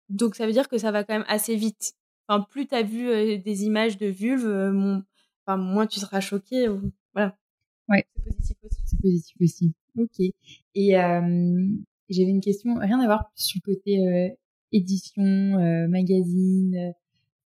Donc 0.09 0.35
ça 0.35 0.45
veut 0.45 0.53
dire 0.53 0.69
que 0.69 0.77
ça 0.77 0.91
va 0.91 1.03
quand 1.03 1.15
même 1.15 1.25
assez 1.27 1.55
vite. 1.55 1.93
Enfin, 2.27 2.45
plus 2.49 2.67
tu 2.67 2.75
as 2.75 2.83
vu 2.83 3.09
euh, 3.09 3.37
des 3.37 3.63
images 3.63 3.97
de 3.97 4.07
vulve, 4.07 4.45
enfin, 5.45 5.57
moins 5.57 5.87
tu 5.87 5.99
seras 5.99 6.21
choqué. 6.21 6.67
Voilà. 7.13 7.35
Ouais. 7.89 8.05
C'est 8.15 8.23
positif 8.23 8.57
aussi. 8.63 8.81
C'est 8.85 9.01
positif 9.01 9.35
aussi. 9.41 9.73
Ok. 9.97 10.19
Et 10.75 10.91
j'avais 12.09 12.29
une 12.29 12.41
question, 12.41 12.77
rien 12.77 12.99
à 12.99 13.05
voir 13.05 13.31
sur 13.35 13.59
le 13.65 13.73
côté 13.73 14.37
édition, 14.71 15.23
euh, 15.23 15.87
magazine, 15.87 16.75
euh, 16.75 16.91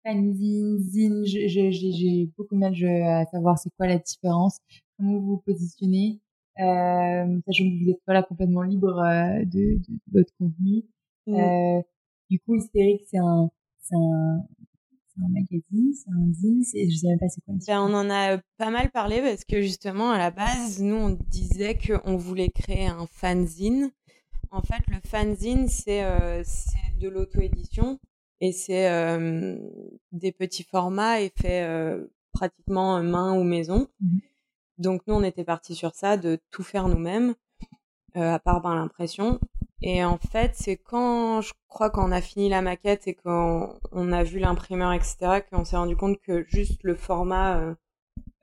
fanzine, 0.04 0.78
zine. 0.80 1.24
J'ai 1.26 2.30
beaucoup 2.38 2.56
de 2.56 2.60
mal 2.60 2.74
à 3.04 3.26
savoir 3.26 3.58
c'est 3.58 3.70
quoi 3.78 3.88
la 3.88 3.98
différence, 3.98 4.60
comment 4.98 5.20
vous 5.20 5.26
vous 5.26 5.44
positionnez, 5.46 6.20
euh, 6.60 7.40
sachant 7.46 7.64
que 7.66 7.84
vous 7.84 7.92
êtes 7.92 8.04
pas 8.06 8.14
là 8.14 8.24
complètement 8.24 8.64
libre 8.64 9.00
euh, 9.00 9.46
de, 9.46 9.78
de, 9.78 10.00
votre 10.12 10.34
contenu. 10.38 10.84
Mmh. 11.28 11.36
Euh, 11.36 11.82
du 12.30 12.40
coup, 12.40 12.56
Hystérique, 12.56 13.04
c'est 13.10 13.20
un, 13.20 13.50
c'est 13.80 13.96
un, 13.96 14.48
un 15.24 15.30
magazine, 15.30 15.94
c'est 15.94 16.12
un 16.12 16.34
zine, 16.34 16.64
je 16.64 16.96
sais 16.96 17.08
même 17.08 17.20
pas 17.20 17.28
c'est 17.30 17.42
quoi. 17.42 17.56
Ben, 17.68 17.82
on 17.82 17.94
en 17.94 18.10
a 18.10 18.38
pas 18.58 18.70
mal 18.70 18.92
parlé 18.92 19.22
parce 19.22 19.44
que 19.46 19.62
justement 19.62 20.12
à 20.12 20.18
la 20.18 20.32
base, 20.32 20.82
nous 20.82 20.96
on 20.96 21.18
disait 21.30 21.78
qu'on 21.78 22.18
voulait 22.18 22.50
créer 22.50 22.88
un 22.88 23.08
fanzine. 23.08 23.92
En 24.52 24.62
fait, 24.62 24.84
le 24.88 24.98
fanzine 25.06 25.68
c'est 25.68 26.04
euh, 26.04 26.44
de 26.98 27.10
l'auto-édition 27.10 28.00
et 28.40 28.52
c'est 28.52 28.90
euh, 28.90 29.58
des 30.12 30.32
petits 30.32 30.64
formats 30.64 31.22
et 31.22 31.30
fait 31.30 31.64
euh, 31.64 32.06
pratiquement 32.34 33.02
main 33.02 33.34
ou 33.34 33.44
maison. 33.44 33.88
Mmh 34.02 34.20
Donc 34.78 35.02
nous, 35.08 35.16
on 35.16 35.24
était 35.24 35.44
parti 35.44 35.76
sur 35.76 35.96
ça, 35.96 36.18
de 36.18 36.40
tout 36.52 36.64
faire 36.64 36.88
nous-mêmes, 36.88 37.34
euh, 38.16 38.34
à 38.34 38.40
part 38.40 38.62
ben, 38.62 38.76
l'impression. 38.76 39.40
Et 39.82 40.04
en 40.04 40.18
fait, 40.18 40.52
c'est 40.56 40.78
quand 40.78 41.42
je 41.42 41.54
crois 41.68 41.90
qu'on 41.90 42.12
a 42.12 42.22
fini 42.22 42.50
la 42.50 42.62
maquette 42.62 43.08
et 43.08 43.14
qu'on 43.14 43.78
on 43.92 44.12
a 44.12 44.24
vu 44.24 44.40
l'imprimeur, 44.40 44.94
etc., 44.94 45.42
qu'on 45.52 45.66
s'est 45.66 45.78
rendu 45.78 45.96
compte 45.96 46.20
que 46.22 46.46
juste 46.48 46.84
le 46.84 46.96
format 46.96 47.60
euh, 47.60 47.76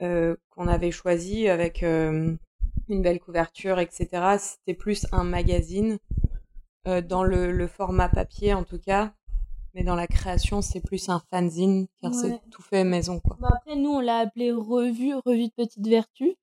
euh, 0.02 0.36
qu'on 0.50 0.68
avait 0.68 0.92
choisi 0.92 1.48
avec 1.48 1.82
euh, 1.82 2.34
une 2.88 3.02
belle 3.02 3.18
couverture, 3.18 3.80
etc., 3.80 4.36
c'était 4.38 4.78
plus 4.78 5.06
un 5.10 5.24
magazine 5.24 5.98
dans 6.84 7.24
le, 7.24 7.52
le, 7.52 7.66
format 7.66 8.08
papier 8.08 8.54
en 8.54 8.64
tout 8.64 8.78
cas. 8.78 9.12
Mais 9.74 9.82
dans 9.82 9.96
la 9.96 10.06
création, 10.06 10.62
c'est 10.62 10.80
plus 10.80 11.08
un 11.08 11.20
fanzine 11.30 11.86
car 12.00 12.14
c'est 12.14 12.40
tout 12.50 12.62
fait 12.62 12.84
maison. 12.84 13.18
Quoi. 13.18 13.36
Bah, 13.40 13.50
après, 13.56 13.74
nous, 13.76 13.90
on 13.90 14.00
l'a 14.00 14.18
appelé 14.18 14.52
revue, 14.52 15.14
revue 15.26 15.48
de 15.48 15.52
petite 15.56 15.86
vertu. 15.86 16.36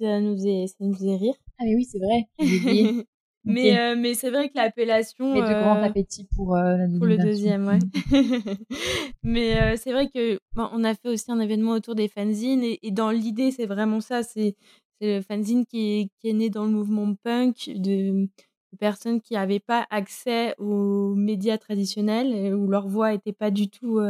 Ça 0.00 0.20
nous 0.20 0.34
faisait, 0.34 0.66
ça 0.66 0.76
nous 0.80 0.94
faisait 0.94 1.16
rire. 1.16 1.34
Ah 1.58 1.64
mais 1.64 1.76
oui, 1.76 1.84
c'est 1.84 1.98
vrai. 1.98 2.28
Mais, 3.46 3.78
euh, 3.78 3.94
mais 3.96 4.14
c'est 4.14 4.30
vrai 4.30 4.48
que 4.48 4.56
l'appellation. 4.56 5.34
Et 5.34 5.40
de 5.40 5.46
grand 5.46 5.76
euh, 5.76 5.82
appétit 5.82 6.26
pour, 6.34 6.56
euh, 6.56 6.78
pour 6.96 7.06
le 7.06 7.18
deuxième, 7.18 7.66
ouais. 7.66 7.78
mais 9.22 9.76
c'est 9.76 9.92
vrai 9.92 10.08
que 10.08 10.38
on 10.56 10.82
a 10.82 10.94
fait 10.94 11.10
aussi 11.10 11.30
un 11.30 11.40
événement 11.40 11.72
autour 11.72 11.94
des 11.94 12.08
fanzines 12.08 12.64
et, 12.64 12.90
dans 12.90 13.10
l'idée, 13.10 13.50
c'est 13.50 13.66
vraiment 13.66 14.00
ça. 14.00 14.22
C'est 14.22 14.56
le 15.00 15.20
fanzine 15.20 15.66
qui 15.66 16.00
est, 16.00 16.08
qui 16.20 16.30
est 16.30 16.32
né 16.32 16.48
dans 16.48 16.64
le 16.64 16.70
mouvement 16.70 17.14
punk 17.22 17.70
de, 17.74 18.28
personnes 18.74 19.20
qui 19.20 19.34
n'avaient 19.34 19.60
pas 19.60 19.86
accès 19.90 20.54
aux 20.58 21.14
médias 21.14 21.58
traditionnels, 21.58 22.54
où 22.54 22.68
leur 22.68 22.88
voix 22.88 23.12
n'était 23.12 23.32
pas 23.32 23.50
du 23.50 23.70
tout 23.70 24.00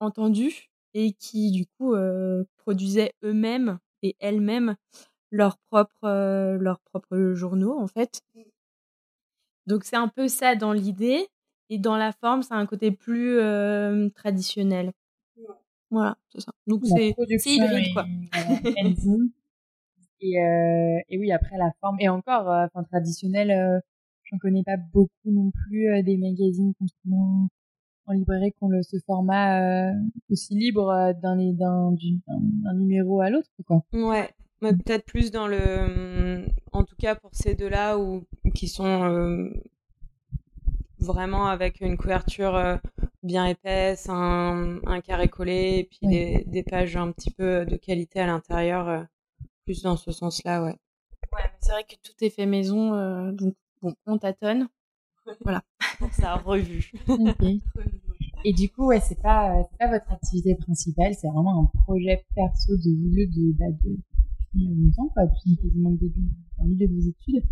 entendue 0.00 0.68
et 0.94 1.12
qui, 1.12 1.50
du 1.52 1.66
coup, 1.66 1.94
produisaient 2.58 3.14
eux-mêmes 3.24 3.78
et 4.02 4.16
elles-mêmes 4.20 4.76
leurs 5.32 5.58
propres, 5.70 6.56
leurs 6.58 6.80
propres 6.80 7.34
journaux, 7.34 7.78
en 7.78 7.86
fait. 7.88 8.22
Donc 9.66 9.84
c'est 9.84 9.96
un 9.96 10.08
peu 10.08 10.28
ça 10.28 10.56
dans 10.56 10.72
l'idée. 10.72 11.26
Et 11.70 11.78
dans 11.78 11.96
la 11.96 12.12
forme, 12.12 12.42
c'est 12.42 12.54
un 12.54 12.66
côté 12.66 12.90
plus 12.90 13.38
traditionnel. 14.14 14.92
Voilà, 15.90 16.16
c'est 16.28 16.40
ça. 16.40 16.52
Donc 16.66 16.82
c'est 16.86 17.16
hybride, 17.46 17.92
quoi. 17.92 18.06
et, 20.20 20.42
euh, 20.42 21.00
et 21.08 21.18
oui, 21.18 21.32
après 21.32 21.56
la 21.58 21.72
forme. 21.80 21.96
Et 22.00 22.08
encore, 22.08 22.48
enfin, 22.48 22.84
traditionnel, 22.84 23.50
euh, 23.50 23.80
j'en 24.24 24.38
connais 24.38 24.62
pas 24.64 24.76
beaucoup 24.76 25.10
non 25.26 25.50
plus 25.50 26.02
des 26.02 26.16
magazines 26.16 26.72
en 28.06 28.12
librairie 28.12 28.52
qui 28.52 28.62
ont 28.62 28.68
le, 28.68 28.82
ce 28.82 28.96
format 29.06 29.92
aussi 30.30 30.54
libre 30.54 31.14
d'un 31.22 31.36
d'un 31.36 32.74
numéro 32.74 33.20
à 33.20 33.30
l'autre, 33.30 33.48
quoi. 33.66 33.82
Ouais, 33.92 34.30
peut-être 34.72 35.04
plus 35.04 35.30
dans 35.30 35.46
le, 35.46 36.46
en 36.72 36.84
tout 36.84 36.96
cas 36.96 37.14
pour 37.14 37.34
ces 37.34 37.54
deux-là 37.54 37.98
ou 37.98 38.24
qui 38.54 38.68
sont 38.68 39.04
euh, 39.04 39.50
vraiment 40.98 41.46
avec 41.46 41.80
une 41.80 41.96
couverture 41.96 42.56
euh, 42.56 42.76
bien 43.22 43.46
épaisse, 43.46 44.08
un, 44.08 44.78
un, 44.86 45.00
carré 45.00 45.28
collé 45.28 45.78
et 45.78 45.84
puis 45.84 46.06
des, 46.06 46.44
des, 46.46 46.62
pages 46.62 46.96
un 46.96 47.12
petit 47.12 47.30
peu 47.30 47.64
de 47.66 47.76
qualité 47.76 48.20
à 48.20 48.26
l'intérieur, 48.26 48.88
euh, 48.88 49.02
plus 49.64 49.82
dans 49.82 49.96
ce 49.96 50.12
sens-là, 50.12 50.62
ouais. 50.62 50.76
Ouais, 51.32 51.50
c'est 51.60 51.72
vrai 51.72 51.84
que 51.84 51.96
tout 52.02 52.12
est 52.20 52.30
fait 52.30 52.46
maison, 52.46 53.32
donc 53.32 53.54
bon, 53.82 53.94
on 54.06 54.18
tâtonne. 54.18 54.68
Voilà, 55.42 55.62
ça 56.12 56.36
revue. 56.44 56.92
Et 58.44 58.52
du 58.52 58.68
coup, 58.70 58.86
ouais, 58.86 59.00
c'est 59.00 59.20
pas, 59.20 59.54
c'est 59.70 59.78
pas 59.78 59.90
votre 59.90 60.10
activité 60.12 60.54
principale, 60.54 61.14
c'est 61.14 61.28
vraiment 61.28 61.62
un 61.62 61.78
projet 61.84 62.24
perso 62.34 62.76
de 62.76 62.90
vous 62.90 63.14
deux 63.16 63.26
de, 63.26 63.52
bah, 63.58 63.70
de 63.84 63.96
longtemps, 64.54 65.08
quoi, 65.14 65.24
depuis 65.26 65.56
quasiment 65.56 65.90
le 65.90 65.96
début, 65.96 66.28
au 66.58 66.64
milieu 66.64 66.86
de 66.86 66.92
vos 66.94 67.08
études. 67.08 67.42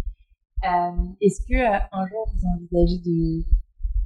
Euh, 0.64 1.12
Est-ce 1.20 1.40
que 1.46 1.54
euh, 1.54 1.78
un 1.92 2.06
jour 2.06 2.30
vous 2.32 2.46
envisagez 2.54 2.98
de, 2.98 3.42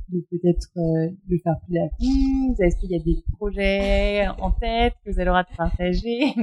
de 0.09 0.26
peut-être 0.30 0.68
euh, 0.76 1.11
le 1.28 1.38
faire 1.38 1.61
plus 1.66 1.78
à 1.78 1.88
fond? 1.90 2.54
Est-ce 2.62 2.76
qu'il 2.76 2.90
y 2.90 2.94
a 2.94 3.02
des 3.02 3.22
projets 3.36 4.26
en 4.40 4.52
tête 4.52 4.94
que 5.04 5.11
vous 5.11 5.18
le 5.18 5.24
droit 5.26 5.42
de 5.42 5.57
partager? 5.57 6.34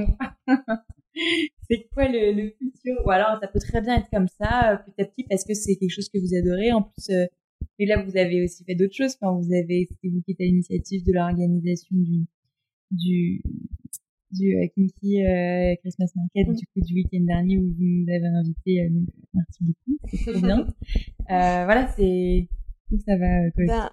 C'est 1.70 1.88
quoi 1.92 2.08
le, 2.08 2.32
le, 2.32 2.50
futur? 2.50 2.96
Ou 3.04 3.10
alors 3.10 3.38
ça 3.40 3.48
peut 3.48 3.60
très 3.60 3.80
bien 3.80 3.96
être 3.98 4.10
comme 4.10 4.28
ça, 4.28 4.72
euh, 4.72 4.76
petit 4.76 5.00
à 5.00 5.04
petit, 5.06 5.24
parce 5.24 5.44
que 5.44 5.54
c'est 5.54 5.76
quelque 5.76 5.90
chose 5.90 6.08
que 6.08 6.18
vous 6.18 6.34
adorez. 6.34 6.72
En 6.72 6.82
plus, 6.82 7.10
mais 7.78 7.86
là 7.86 8.02
vous 8.02 8.16
avez 8.16 8.44
aussi 8.44 8.64
fait 8.64 8.74
d'autres 8.74 8.94
choses. 8.94 9.16
Quand 9.16 9.34
vous 9.34 9.52
avez, 9.52 9.88
c'était 9.90 10.08
vous 10.08 10.20
qui 10.22 10.32
êtes 10.32 10.40
à 10.40 10.44
l'initiative 10.44 11.04
de 11.04 11.12
l'organisation 11.12 11.96
du 11.96 12.26
du 12.90 13.42
du 14.34 14.56
euh, 14.56 14.66
Kinky 14.74 15.24
euh, 15.24 15.74
Christmas 15.76 16.10
Market 16.16 16.54
du 16.56 16.66
coup 16.66 16.80
du 16.80 16.94
week-end 16.94 17.20
dernier 17.20 17.58
où 17.58 17.62
vous 17.62 17.84
nous 17.84 18.06
avez 18.12 18.26
invité. 18.26 18.82
Euh, 18.82 18.88
merci 19.32 19.58
beaucoup, 19.60 19.98
c'est 20.10 20.32
trop 20.32 20.40
bien. 20.40 20.66
voilà, 21.28 21.88
c'est 21.96 22.48
où 22.90 22.98
ça 22.98 23.16
va. 23.16 23.50
Ben, 23.56 23.90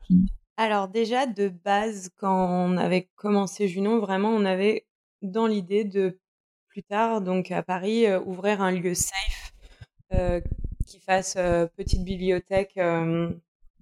alors 0.58 0.88
déjà 0.90 1.26
de 1.28 1.50
base, 1.50 2.10
quand 2.18 2.70
on 2.70 2.78
avait 2.78 3.10
commencé 3.16 3.68
Junon, 3.68 4.00
vraiment 4.00 4.30
on 4.30 4.46
avait 4.46 4.86
dans 5.22 5.48
l'idée 5.48 5.84
de 5.86 6.20
plus 6.72 6.84
tard, 6.84 7.22
donc 7.22 7.52
à 7.52 7.62
Paris, 7.64 8.06
ouvrir 8.26 8.62
un 8.62 8.72
lieu 8.72 8.94
safe 8.94 9.54
qui 10.86 11.00
fasse 11.00 11.36
petite 11.76 12.04
bibliothèque 12.04 12.80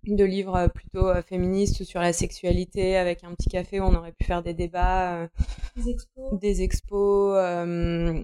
de 0.07 0.23
livres 0.23 0.55
euh, 0.55 0.67
plutôt 0.67 1.07
euh, 1.07 1.21
féministes 1.21 1.83
sur 1.83 1.99
la 1.99 2.13
sexualité 2.13 2.95
avec 2.97 3.23
un 3.23 3.33
petit 3.33 3.49
café 3.49 3.79
où 3.79 3.83
on 3.83 3.95
aurait 3.95 4.11
pu 4.11 4.23
faire 4.23 4.43
des 4.43 4.53
débats, 4.53 5.15
euh, 5.15 5.27
des 5.75 5.89
expos, 5.89 6.39
des 6.39 6.61
expos 6.61 7.37
une 7.37 8.23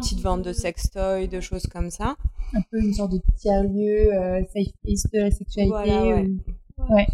petite 0.00 0.20
vente 0.20 0.42
de 0.42 0.52
sextoys, 0.52 1.28
de 1.28 1.40
choses 1.40 1.66
comme 1.66 1.90
ça. 1.90 2.16
Un 2.54 2.62
peu 2.70 2.78
une 2.80 2.94
sorte 2.94 3.12
de 3.12 3.20
tiers-lieu 3.36 4.10
safe 4.52 4.72
place 4.82 5.06
de 5.12 5.18
la 5.18 5.30
sexualité. 5.30 5.70
Voilà, 5.70 6.04
ouais. 6.04 6.28
ouais. 6.90 7.06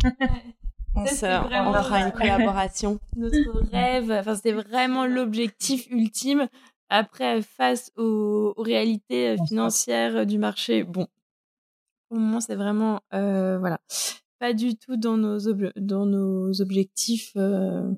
On, 0.94 1.02
on 1.02 1.04
fera 1.06 2.00
une 2.00 2.12
collaboration. 2.12 2.98
Notre 3.16 3.70
rêve, 3.70 4.10
enfin 4.10 4.34
c'était 4.34 4.52
vraiment 4.52 5.06
l'objectif 5.06 5.86
ultime 5.90 6.48
après, 6.90 7.42
face 7.42 7.92
aux, 7.96 8.54
réalités 8.56 9.36
financières 9.46 10.24
du 10.24 10.38
marché, 10.38 10.84
bon, 10.84 11.06
au 12.10 12.16
moment, 12.16 12.40
c'est 12.40 12.54
vraiment, 12.54 13.00
euh, 13.12 13.58
voilà, 13.58 13.78
pas 14.38 14.54
du 14.54 14.76
tout 14.76 14.96
dans 14.96 15.16
nos, 15.16 15.38
dans 15.76 16.06
nos 16.06 16.60
objectifs, 16.62 17.32
euh, 17.36 17.90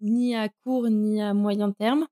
ni 0.00 0.34
à 0.34 0.48
court 0.64 0.88
ni 0.88 1.22
à 1.22 1.32
moyen 1.32 1.70
terme. 1.70 2.06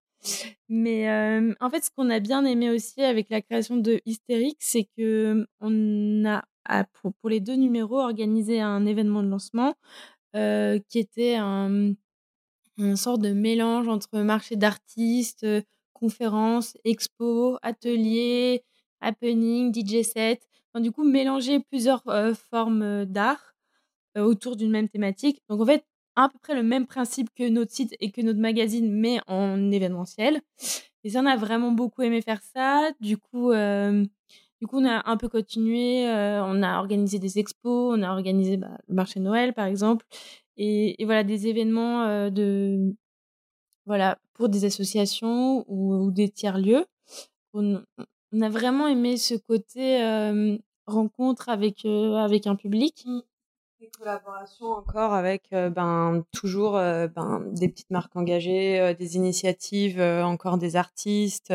Mais 0.68 1.08
euh, 1.10 1.54
en 1.60 1.70
fait, 1.70 1.84
ce 1.84 1.90
qu'on 1.90 2.10
a 2.10 2.20
bien 2.20 2.44
aimé 2.44 2.70
aussi 2.70 3.02
avec 3.02 3.30
la 3.30 3.40
création 3.40 3.76
de 3.76 4.00
Hystérique, 4.04 4.58
c'est 4.60 4.88
que 4.96 5.46
on 5.60 6.24
a, 6.24 6.44
pour, 7.20 7.28
les 7.28 7.40
deux 7.40 7.56
numéros, 7.56 8.00
organisé 8.00 8.60
un 8.60 8.86
événement 8.86 9.22
de 9.22 9.28
lancement 9.28 9.74
qui 10.34 10.98
était 10.98 11.36
un 11.36 11.94
une 12.78 12.96
sorte 12.96 13.20
de 13.20 13.32
mélange 13.32 13.88
entre 13.88 14.20
marché 14.20 14.56
d'artistes, 14.56 15.46
conférences, 15.92 16.76
expos, 16.84 17.58
ateliers, 17.62 18.62
happening, 19.00 19.72
DJ 19.74 20.04
set. 20.04 20.42
du 20.76 20.92
coup, 20.92 21.02
mélanger 21.02 21.58
plusieurs 21.60 22.04
formes 22.50 23.04
d'art 23.04 23.56
autour 24.16 24.56
d'une 24.56 24.70
même 24.70 24.88
thématique. 24.88 25.42
Donc, 25.48 25.60
en 25.60 25.66
fait, 25.66 25.84
à 26.14 26.28
peu 26.28 26.38
près 26.38 26.54
le 26.54 26.62
même 26.62 26.86
principe 26.86 27.30
que 27.34 27.48
notre 27.48 27.72
site 27.72 27.94
et 28.00 28.10
que 28.10 28.20
notre 28.20 28.38
magazine, 28.40 28.92
mais 28.92 29.18
en 29.26 29.70
événementiel. 29.70 30.40
Et 31.04 31.10
ça, 31.10 31.20
on 31.20 31.26
a 31.26 31.36
vraiment 31.36 31.72
beaucoup 31.72 32.02
aimé 32.02 32.22
faire 32.22 32.42
ça. 32.42 32.90
Du 33.00 33.18
coup, 33.18 33.50
du 34.60 34.66
coup 34.66 34.80
on 34.80 34.86
a 34.86 35.08
un 35.08 35.16
peu 35.16 35.28
continué. 35.28 36.04
on 36.06 36.62
a 36.62 36.78
organisé 36.78 37.18
des 37.18 37.38
expos, 37.38 37.96
on 37.96 38.02
a 38.02 38.10
organisé 38.10 38.56
bah, 38.56 38.78
le 38.88 38.94
marché 38.94 39.20
Noël, 39.20 39.54
par 39.54 39.66
exemple 39.66 40.04
et, 40.58 41.04
voilà 41.04 41.24
des 41.24 41.46
événements 41.46 42.02
euh, 42.02 42.30
de 42.30 42.94
voilà 43.86 44.18
pour 44.34 44.48
des 44.48 44.64
associations 44.64 45.64
ou, 45.68 46.10
des 46.10 46.28
tiers 46.28 46.58
lieux. 46.58 46.84
On, 47.54 47.82
a 48.42 48.48
vraiment 48.50 48.88
aimé 48.88 49.16
ce 49.16 49.34
côté 49.34 50.02
euh, 50.04 50.58
rencontre 50.86 51.48
avec 51.48 51.86
euh, 51.86 52.16
avec 52.16 52.46
un 52.46 52.56
public. 52.56 53.06
Des 53.80 53.88
collaborations 53.96 54.66
encore 54.66 55.14
avec 55.14 55.50
ben 55.52 56.24
toujours 56.32 56.72
ben 56.72 57.44
des 57.52 57.68
petites 57.68 57.90
marques 57.90 58.16
engagées, 58.16 58.94
des 58.98 59.16
initiatives, 59.16 60.00
encore 60.00 60.58
des 60.58 60.74
artistes. 60.74 61.54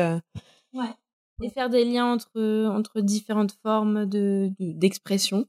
Ouais. 0.72 0.94
Et 1.42 1.50
faire 1.50 1.68
des 1.68 1.84
liens 1.84 2.06
entre 2.06 2.66
entre 2.68 3.00
différentes 3.00 3.52
formes 3.62 4.06
de 4.06 4.50
d'expression. 4.58 5.46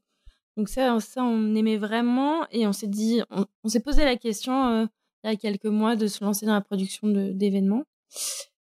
Donc 0.58 0.70
ça, 0.70 1.00
ça, 1.00 1.24
on 1.24 1.54
aimait 1.54 1.78
vraiment 1.78 2.48
et 2.50 2.66
on 2.66 2.74
s'est 2.74 2.88
dit, 2.88 3.22
on, 3.64 3.68
s'est 3.68 3.82
posé 3.82 4.06
la 4.06 4.16
question 4.16 4.68
euh, 4.68 4.86
il 5.24 5.30
y 5.30 5.34
a 5.34 5.36
quelques 5.36 5.66
mois 5.66 5.96
de 5.96 6.08
se 6.08 6.24
lancer 6.24 6.46
dans 6.46 6.54
la 6.54 6.62
production 6.62 7.08
d'événements. 7.08 7.84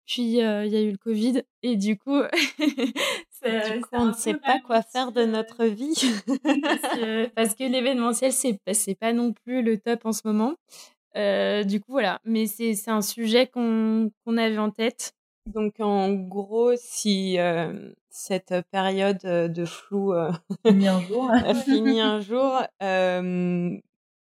Puis 0.06 0.42
euh, 0.44 0.66
il 0.66 0.74
y 0.74 0.76
a 0.76 0.82
eu 0.82 0.92
le 0.92 0.98
Covid 0.98 1.44
et 1.62 1.78
du 1.78 1.98
coup, 1.98 2.20
on 3.94 4.06
ne 4.08 4.14
sait 4.14 4.34
pas 4.34 4.60
quoi 4.60 4.82
faire 4.82 5.12
de 5.12 5.24
notre 5.24 5.66
vie 5.66 5.94
parce 7.36 7.56
que, 7.56 7.64
l'événementiel 7.64 8.34
c'est 8.34 8.60
c'est 8.74 8.96
pas 8.96 9.14
non 9.14 9.34
plus 9.34 9.62
le 9.62 9.78
top 9.78 10.06
en 10.06 10.12
ce 10.12 10.22
moment. 10.26 10.56
Euh, 11.16 11.64
du 11.64 11.80
coup 11.80 11.92
voilà, 11.92 12.20
mais 12.26 12.48
c'est 12.48 12.76
un 12.88 13.02
sujet 13.02 13.48
qu'on 13.48 14.12
qu'on 14.26 14.38
avait 14.38 14.58
en 14.58 14.72
tête 14.72 15.14
Donc 15.54 15.80
en 15.80 16.14
gros, 16.14 16.76
si 16.78 17.38
cette 18.10 18.54
période 18.72 19.22
de 19.22 19.66
flou 19.66 20.14
finit 20.66 20.88
un 20.88 21.02
jour, 21.02 21.32
finit 21.66 22.02
un 22.02 22.20
jour, 22.20 22.62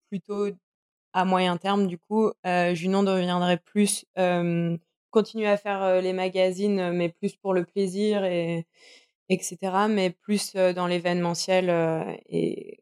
plutôt 0.08 0.48
à 1.12 1.24
moyen 1.24 1.56
terme, 1.56 1.86
du 1.86 1.98
coup, 1.98 2.32
Junon 2.44 3.02
deviendrait 3.02 3.58
plus 3.58 4.04
continuer 5.10 5.46
à 5.46 5.56
faire 5.56 6.00
les 6.00 6.12
magazines, 6.12 6.90
mais 6.92 7.08
plus 7.08 7.36
pour 7.36 7.54
le 7.54 7.64
plaisir 7.64 8.24
et 8.24 8.66
etc. 9.28 9.86
Mais 9.88 10.10
plus 10.10 10.54
dans 10.54 10.86
l'événementiel 10.86 11.70
et, 12.28 12.80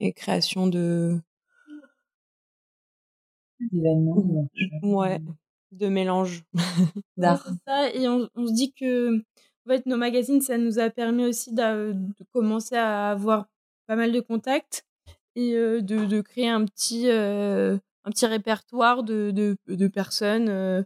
et 0.00 0.12
création 0.12 0.66
de 0.66 1.20
d'événements, 3.60 4.48
ouais, 4.82 5.18
de 5.72 5.88
mélange 5.88 6.44
d'art. 7.16 7.46
ça, 7.66 7.90
et 7.92 8.08
on, 8.08 8.28
se 8.36 8.52
dit 8.52 8.72
que 8.72 9.18
en 9.18 9.68
fait, 9.68 9.86
nos 9.86 9.96
magazines, 9.96 10.40
ça 10.40 10.58
nous 10.58 10.78
a 10.78 10.90
permis 10.90 11.24
aussi 11.24 11.52
de, 11.52 11.94
commencer 12.32 12.76
à 12.76 13.10
avoir 13.10 13.46
pas 13.86 13.96
mal 13.96 14.12
de 14.12 14.20
contacts 14.20 14.84
et 15.34 15.52
de, 15.54 15.80
de, 15.80 16.20
créer 16.20 16.48
un 16.48 16.64
petit, 16.64 17.10
un 17.10 18.10
petit 18.10 18.26
répertoire 18.26 19.02
de, 19.02 19.30
de, 19.30 19.56
de 19.68 19.88
personnes 19.88 20.84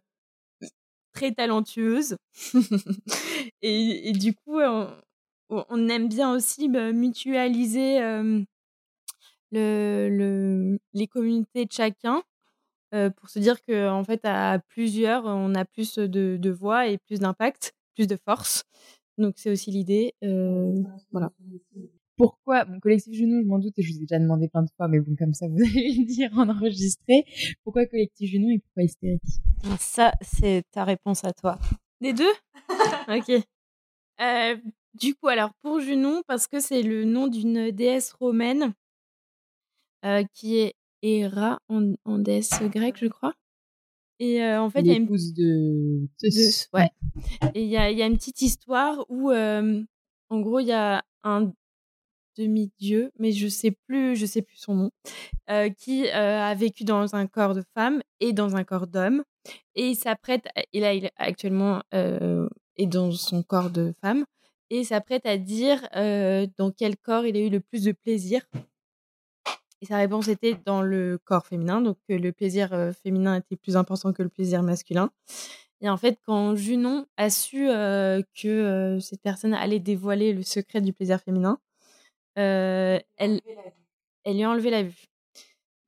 très 1.15 1.33
talentueuses. 1.33 2.17
et, 3.63 4.11
et, 4.11 4.13
du 4.13 4.35
coup, 4.35 4.61
on, 4.61 4.89
on, 5.49 5.89
aime 5.89 6.09
bien 6.09 6.33
aussi 6.33 6.69
bah, 6.69 6.93
mutualiser 6.93 7.99
le, 9.53 10.09
le, 10.11 10.79
les 10.93 11.07
communautés 11.07 11.65
de 11.65 11.73
chacun 11.73 12.23
pour 12.91 13.29
se 13.29 13.39
dire 13.39 13.63
qu'en 13.65 13.99
en 13.99 14.05
fait, 14.05 14.21
à 14.25 14.59
plusieurs, 14.69 15.25
on 15.25 15.55
a 15.55 15.65
plus 15.65 15.99
de, 15.99 16.37
de 16.41 16.51
voix 16.51 16.87
et 16.89 16.99
plus 16.99 17.19
d'impact, 17.21 17.75
plus 17.95 18.07
de 18.07 18.17
force. 18.17 18.65
Donc, 19.19 19.35
c'est 19.37 19.51
aussi 19.51 19.71
l'idée. 19.71 20.15
voilà. 21.13 21.33
Pourquoi 22.17 22.65
Mon 22.65 22.81
collectif 22.81 23.13
Genou, 23.15 23.43
je 23.43 23.47
m'en 23.47 23.59
doute, 23.59 23.79
et 23.79 23.83
je 23.83 23.93
vous 23.93 23.99
ai 23.99 24.01
déjà 24.01 24.19
demandé 24.19 24.49
plein 24.49 24.63
de 24.63 24.71
fois, 24.77 24.89
mais 24.89 25.01
bon, 25.01 25.15
comme 25.17 25.35
ça, 25.35 25.47
vous 25.49 25.59
allez 25.63 25.99
me 25.99 26.07
dire 26.07 26.31
en 26.35 26.49
enregistré. 26.49 27.25
Pourquoi 27.63 27.87
collectif 27.87 28.31
Genou 28.31 28.51
et 28.51 28.59
pourquoi 28.59 28.85
hystérique? 28.85 29.21
Ça, 29.79 30.13
c'est 30.23 30.63
ta 30.71 30.85
réponse 30.85 31.25
à 31.25 31.33
toi. 31.33 31.59
Les 32.01 32.13
deux? 32.13 32.33
Ok. 33.09 33.31
Euh, 34.21 34.57
du 34.95 35.15
coup, 35.15 35.29
alors 35.29 35.53
pour 35.63 35.79
Junon, 35.79 36.23
parce 36.27 36.49
que 36.49 36.59
c'est 36.59 36.83
le 36.83 37.05
nom 37.05 37.29
d'une 37.29 37.71
déesse 37.71 38.13
romaine 38.13 38.73
euh, 40.05 40.25
qui 40.33 40.59
est 40.59 40.75
Héra 41.07 41.61
en, 41.69 41.93
en, 42.05 42.19
déesse 42.19 42.61
grecque, 42.63 42.99
je 42.99 43.07
crois. 43.07 43.35
Et 44.19 44.43
euh, 44.43 44.61
en 44.61 44.71
fait, 44.71 44.81
il 44.81 44.87
y 44.87 44.91
a 44.91 44.97
une 44.97 45.07
de, 45.07 46.09
de... 46.23 46.77
ouais. 46.77 46.91
Et 47.55 47.63
il 47.63 47.69
y 47.69 47.77
a, 47.77 47.91
y 47.91 48.03
a, 48.03 48.07
une 48.07 48.17
petite 48.17 48.43
histoire 48.43 49.05
où, 49.09 49.31
euh, 49.31 49.83
en 50.31 50.41
gros, 50.41 50.59
il 50.59 50.67
y 50.67 50.73
a 50.73 51.05
un 51.23 51.53
demi-dieu, 52.37 53.13
mais 53.19 53.31
je 53.31 53.47
sais 53.47 53.71
plus, 53.71 54.17
je 54.17 54.27
sais 54.27 54.43
plus 54.43 54.57
son 54.57 54.75
nom, 54.75 54.91
euh, 55.49 55.69
qui 55.71 56.09
a 56.09 56.55
vécu 56.55 56.85
dans 56.85 57.15
un 57.15 57.27
corps 57.27 57.55
de 57.55 57.63
femme 57.75 58.03
et 58.21 58.33
dans 58.33 58.57
un 58.57 58.65
corps 58.65 58.87
d'homme, 58.87 59.23
et 59.75 59.91
il 59.91 59.97
s'apprête, 59.97 60.49
et 60.73 60.81
là, 60.81 60.93
il 60.93 61.11
actuellement 61.17 61.83
est 61.93 62.87
dans 62.87 63.13
son 63.13 63.43
corps 63.43 63.71
de 63.71 63.95
femme, 64.03 64.25
et 64.69 64.85
s'apprête 64.85 65.25
à 65.25 65.39
dire 65.39 65.81
dans 66.59 66.71
quel 66.77 66.97
corps 66.97 67.25
il 67.25 67.37
a 67.37 67.41
eu 67.41 67.49
le 67.49 67.61
plus 67.61 67.85
de 67.85 67.93
plaisir. 67.93 68.43
Et 69.83 69.87
sa 69.87 69.99
réponse 69.99 70.29
était 70.29 70.57
dans 70.65 70.83
le 70.83 71.19
corps 71.25 71.47
féminin, 71.47 71.81
donc 71.81 71.99
le 72.09 72.31
plaisir 72.31 72.71
féminin 73.03 73.37
était 73.37 73.57
plus 73.57 73.77
important 73.77 74.13
que 74.13 74.23
le 74.23 74.29
plaisir 74.31 74.63
masculin. 74.63 75.11
Et 75.83 75.91
en 75.91 75.99
fait, 75.99 76.19
quand 76.25 76.57
Junon 76.57 77.07
a 77.19 77.29
su 77.29 77.67
que 77.67 78.99
cette 79.01 79.21
personne 79.21 79.53
allait 79.53 79.79
dévoiler 79.79 80.33
le 80.33 80.43
secret 80.43 80.81
du 80.81 80.95
plaisir 80.95 81.21
féminin, 81.21 81.59
elle, 82.37 83.03
elle 83.19 83.41
lui 84.35 84.43
a 84.45 84.51
enlevé 84.51 84.71
la 84.71 84.83
vue. 84.83 85.05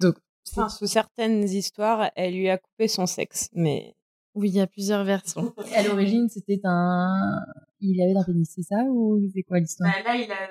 Donc, 0.01 0.17
sous 0.45 0.87
certaines 0.87 1.45
histoires, 1.45 2.11
elle 2.15 2.35
lui 2.35 2.51
a 2.51 2.59
coupé 2.59 2.89
son 2.89 3.07
sexe, 3.07 3.49
mais 3.55 3.95
oui, 4.35 4.51
il 4.51 4.55
y 4.55 4.61
a 4.61 4.67
plusieurs 4.69 5.03
versions. 5.03 5.53
à 5.75 5.83
l'origine, 5.83 6.29
c'était 6.29 6.61
un. 6.63 7.45
Il 7.81 8.01
avait 8.01 8.17
un 8.17 8.23
pénis, 8.23 8.49
c'est 8.49 8.63
ça 8.63 8.85
Ou 8.85 9.21
c'est 9.35 9.43
quoi 9.43 9.59
l'histoire? 9.59 9.91
Bah, 9.91 10.13
Là, 10.13 10.17
il 10.17 10.31
a. 10.31 10.49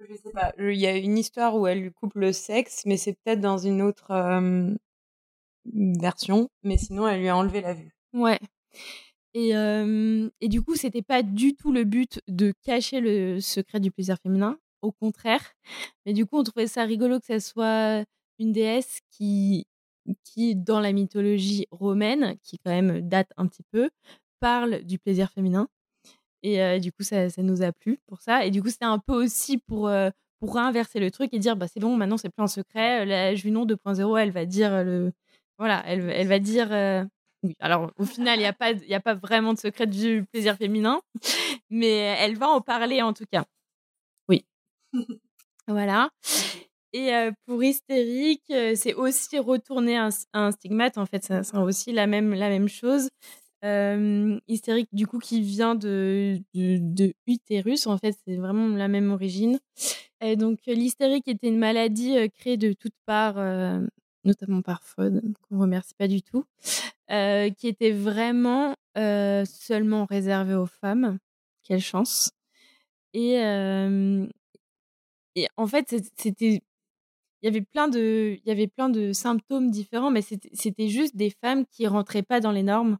Je 0.00 0.14
sais 0.14 0.30
pas. 0.32 0.52
Il 0.58 0.74
y 0.74 0.86
a 0.86 0.96
une 0.96 1.18
histoire 1.18 1.56
où 1.56 1.66
elle 1.66 1.80
lui 1.80 1.92
coupe 1.92 2.14
le 2.14 2.32
sexe, 2.32 2.82
mais 2.86 2.96
c'est 2.96 3.14
peut-être 3.14 3.40
dans 3.40 3.58
une 3.58 3.82
autre 3.82 4.12
version. 5.64 6.48
Mais 6.62 6.76
sinon, 6.76 7.08
elle 7.08 7.20
lui 7.20 7.28
a 7.28 7.36
enlevé 7.36 7.60
la 7.60 7.74
vue. 7.74 7.90
Ouais. 8.12 8.38
Et, 9.34 9.50
et 9.50 10.48
du 10.48 10.62
coup, 10.62 10.76
c'était 10.76 11.02
pas 11.02 11.22
du 11.22 11.54
tout 11.54 11.72
le 11.72 11.84
but 11.84 12.20
de 12.28 12.52
cacher 12.62 13.00
le 13.00 13.40
secret 13.40 13.80
du 13.80 13.90
plaisir 13.90 14.16
féminin. 14.22 14.58
Au 14.80 14.92
contraire. 14.92 15.54
Mais 16.06 16.12
du 16.12 16.24
coup, 16.24 16.38
on 16.38 16.44
trouvait 16.44 16.68
ça 16.68 16.84
rigolo 16.84 17.18
que 17.18 17.26
ça 17.26 17.40
soit 17.40 18.04
une 18.38 18.52
déesse 18.52 19.00
qui 19.10 19.66
qui, 20.24 20.54
dans 20.56 20.80
la 20.80 20.92
mythologie 20.92 21.66
romaine, 21.70 22.36
qui 22.42 22.58
quand 22.58 22.70
même 22.70 23.00
date 23.08 23.30
un 23.36 23.46
petit 23.46 23.64
peu, 23.72 23.90
parle 24.40 24.82
du 24.84 24.98
plaisir 24.98 25.30
féminin. 25.30 25.68
Et 26.42 26.80
du 26.80 26.92
coup, 26.92 27.02
ça, 27.02 27.28
ça, 27.30 27.42
nous 27.42 27.62
a 27.62 27.72
plu 27.72 27.98
pour 28.06 28.20
ça. 28.20 28.44
Et 28.46 28.50
du 28.50 28.62
coup, 28.62 28.68
c'était 28.68 28.84
un 28.84 28.98
peu 28.98 29.14
aussi 29.14 29.58
pour, 29.58 29.90
pour 30.40 30.58
inverser 30.58 31.00
le 31.00 31.10
truc 31.10 31.30
et 31.32 31.38
dire, 31.38 31.56
bah, 31.56 31.66
c'est 31.68 31.80
bon, 31.80 31.96
maintenant, 31.96 32.16
c'est 32.16 32.28
plus 32.28 32.42
un 32.42 32.48
secret. 32.48 33.04
La 33.04 33.34
Junon 33.34 33.66
2.0, 33.66 34.18
elle 34.20 34.30
va 34.30 34.44
dire 34.46 34.84
le... 34.84 35.12
Voilà, 35.58 35.82
elle, 35.86 36.08
elle 36.10 36.28
va 36.28 36.38
dire... 36.38 36.68
Oui, 37.44 37.54
alors 37.60 37.92
au 37.98 38.04
final, 38.04 38.38
il 38.38 38.42
n'y 38.42 38.46
a, 38.46 38.52
pas, 38.52 38.72
a 38.72 39.00
pas 39.00 39.14
vraiment 39.14 39.54
de 39.54 39.58
secret 39.58 39.86
du 39.86 40.24
plaisir 40.32 40.56
féminin, 40.56 41.00
mais 41.70 41.88
elle 41.88 42.36
va 42.36 42.48
en 42.48 42.60
parler 42.60 43.00
en 43.00 43.12
tout 43.12 43.26
cas. 43.30 43.44
Oui. 44.28 44.44
voilà. 45.68 46.10
Et 46.92 47.12
pour 47.46 47.62
hystérique, 47.62 48.42
c'est 48.48 48.94
aussi 48.94 49.38
retourner 49.38 49.96
un, 49.96 50.08
un, 50.32 50.50
stigmate. 50.50 50.98
En 50.98 51.06
fait, 51.06 51.24
c'est 51.24 51.56
aussi 51.56 51.92
la 51.92 52.06
même, 52.06 52.34
la 52.34 52.48
même 52.48 52.68
chose. 52.68 53.08
Hystérique, 53.62 54.88
du 54.92 55.06
coup, 55.06 55.18
qui 55.18 55.40
vient 55.40 55.74
de, 55.74 56.40
de, 56.54 57.12
utérus. 57.26 57.86
En 57.86 57.98
fait, 57.98 58.16
c'est 58.24 58.36
vraiment 58.36 58.68
la 58.68 58.88
même 58.88 59.10
origine. 59.10 59.58
Et 60.20 60.36
donc, 60.36 60.60
l'hystérique 60.66 61.28
était 61.28 61.48
une 61.48 61.58
maladie 61.58 62.16
créée 62.30 62.56
de 62.56 62.72
toutes 62.72 62.96
parts, 63.06 63.36
notamment 64.24 64.62
par 64.62 64.82
Freud, 64.82 65.22
qu'on 65.42 65.58
remercie 65.58 65.94
pas 65.94 66.08
du 66.08 66.22
tout, 66.22 66.44
qui 67.08 67.68
était 67.68 67.92
vraiment 67.92 68.74
seulement 68.94 70.06
réservée 70.06 70.54
aux 70.54 70.66
femmes. 70.66 71.18
Quelle 71.64 71.80
chance. 71.80 72.30
Et, 73.12 73.34
et 75.34 75.46
en 75.56 75.66
fait, 75.66 75.94
c'était 76.16 76.62
il 77.42 77.46
y 77.46 77.48
avait 77.48 77.62
plein 77.62 77.88
de, 77.88 78.36
il 78.44 78.48
y 78.48 78.50
avait 78.50 78.66
plein 78.66 78.88
de 78.88 79.12
symptômes 79.12 79.70
différents, 79.70 80.10
mais 80.10 80.22
c'était 80.22 80.88
juste 80.88 81.16
des 81.16 81.30
femmes 81.30 81.64
qui 81.66 81.86
rentraient 81.86 82.22
pas 82.22 82.40
dans 82.40 82.50
les 82.50 82.64
normes, 82.64 82.98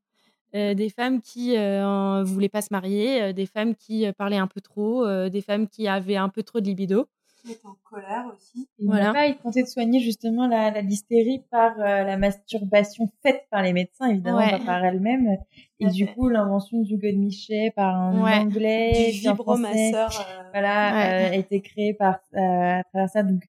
euh, 0.54 0.74
des 0.74 0.88
femmes 0.88 1.20
qui 1.20 1.56
euh, 1.56 2.22
voulaient 2.24 2.48
pas 2.48 2.62
se 2.62 2.68
marier, 2.70 3.22
euh, 3.22 3.32
des 3.32 3.46
femmes 3.46 3.74
qui 3.74 4.06
euh, 4.06 4.12
parlaient 4.12 4.36
un 4.36 4.46
peu 4.46 4.60
trop, 4.60 5.06
des 5.28 5.40
femmes 5.42 5.68
qui 5.68 5.88
avaient 5.88 6.16
un 6.16 6.28
peu 6.28 6.42
trop 6.42 6.60
de 6.60 6.66
libido. 6.66 7.06
Qui 7.42 7.52
étaient 7.52 7.66
en 7.66 7.76
colère 7.88 8.24
aussi. 8.34 8.68
Et 8.78 8.86
voilà. 8.86 9.12
Pas, 9.12 9.26
ils 9.26 9.36
tentaient 9.36 9.62
de 9.62 9.68
soigner 9.68 10.00
justement 10.00 10.48
la, 10.48 10.70
la 10.70 10.80
l'hystérie 10.80 11.42
par 11.50 11.76
la 11.78 12.16
masturbation 12.16 13.10
faite 13.22 13.46
par 13.50 13.62
les 13.62 13.72
médecins, 13.72 14.08
évidemment 14.08 14.48
pas 14.48 14.58
par 14.58 14.84
elles-mêmes. 14.84 15.36
Et 15.80 15.86
du 15.86 16.06
coup, 16.06 16.28
l'invention 16.28 16.80
du 16.82 16.96
godemichet 16.96 17.72
par 17.76 17.94
un 17.94 18.40
anglais, 18.42 19.12
du 19.12 19.20
vibromasseur, 19.20 20.10
voilà, 20.52 21.28
a 21.28 21.34
été 21.34 21.60
créée 21.60 21.94
par 21.94 22.18
à 22.34 22.82
travers 22.90 23.08
ça. 23.08 23.22
Donc 23.22 23.42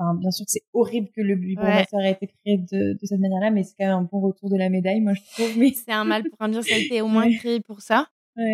enfin, 0.00 0.14
bien 0.14 0.30
sûr 0.30 0.46
que 0.46 0.52
c'est 0.52 0.64
horrible 0.72 1.08
que 1.14 1.20
le 1.20 1.34
vibromasseur 1.34 2.00
ait 2.00 2.12
été 2.12 2.26
créé 2.26 2.58
de, 2.58 2.94
de 2.94 3.06
cette 3.06 3.20
manière-là, 3.20 3.50
mais 3.50 3.64
c'est 3.64 3.74
quand 3.78 3.86
même 3.86 3.98
un 3.98 4.08
bon 4.10 4.20
retour 4.20 4.50
de 4.50 4.56
la 4.56 4.68
médaille, 4.68 5.00
moi 5.00 5.12
je 5.14 5.20
trouve. 5.32 5.58
Mais... 5.58 5.72
C'est 5.74 5.92
un 5.92 6.04
mal 6.04 6.22
pour 6.22 6.40
un 6.40 6.48
bien, 6.48 6.62
ça 6.62 6.74
a 6.74 6.78
été 6.78 7.00
au 7.02 7.08
moins 7.08 7.30
créé 7.30 7.60
pour 7.60 7.80
ça. 7.80 8.06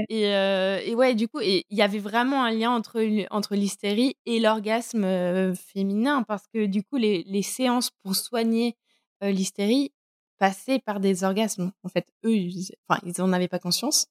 Et, 0.09 0.26
euh, 0.34 0.80
et, 0.84 0.94
ouais, 0.97 1.14
du 1.14 1.28
coup, 1.28 1.40
il 1.40 1.62
y 1.70 1.82
avait 1.82 2.01
vraiment 2.01 2.42
un 2.42 2.51
lien 2.51 2.70
entre, 2.72 3.01
entre 3.30 3.55
l'hystérie 3.55 4.16
et 4.26 4.40
l'orgasme 4.40 5.05
euh, 5.05 5.55
féminin, 5.55 6.24
parce 6.24 6.49
que 6.53 6.66
du 6.66 6.82
coup, 6.82 6.97
les, 6.97 7.22
les 7.24 7.42
séances 7.42 7.90
pour 8.03 8.16
soigner 8.16 8.74
euh, 9.22 9.30
l'hystérie 9.30 9.92
passaient 10.38 10.80
par 10.80 10.99
des 10.99 11.22
orgasmes. 11.22 11.70
En 11.84 11.88
fait, 11.88 12.07
eux, 12.24 12.34
ils, 12.34 12.70
enfin, 12.88 13.01
ils 13.07 13.22
en 13.22 13.32
avaient 13.32 13.49
pas 13.49 13.61
conscience, 13.61 14.09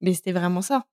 mais 0.00 0.14
c'était 0.14 0.32
vraiment 0.32 0.62
ça. 0.62 0.86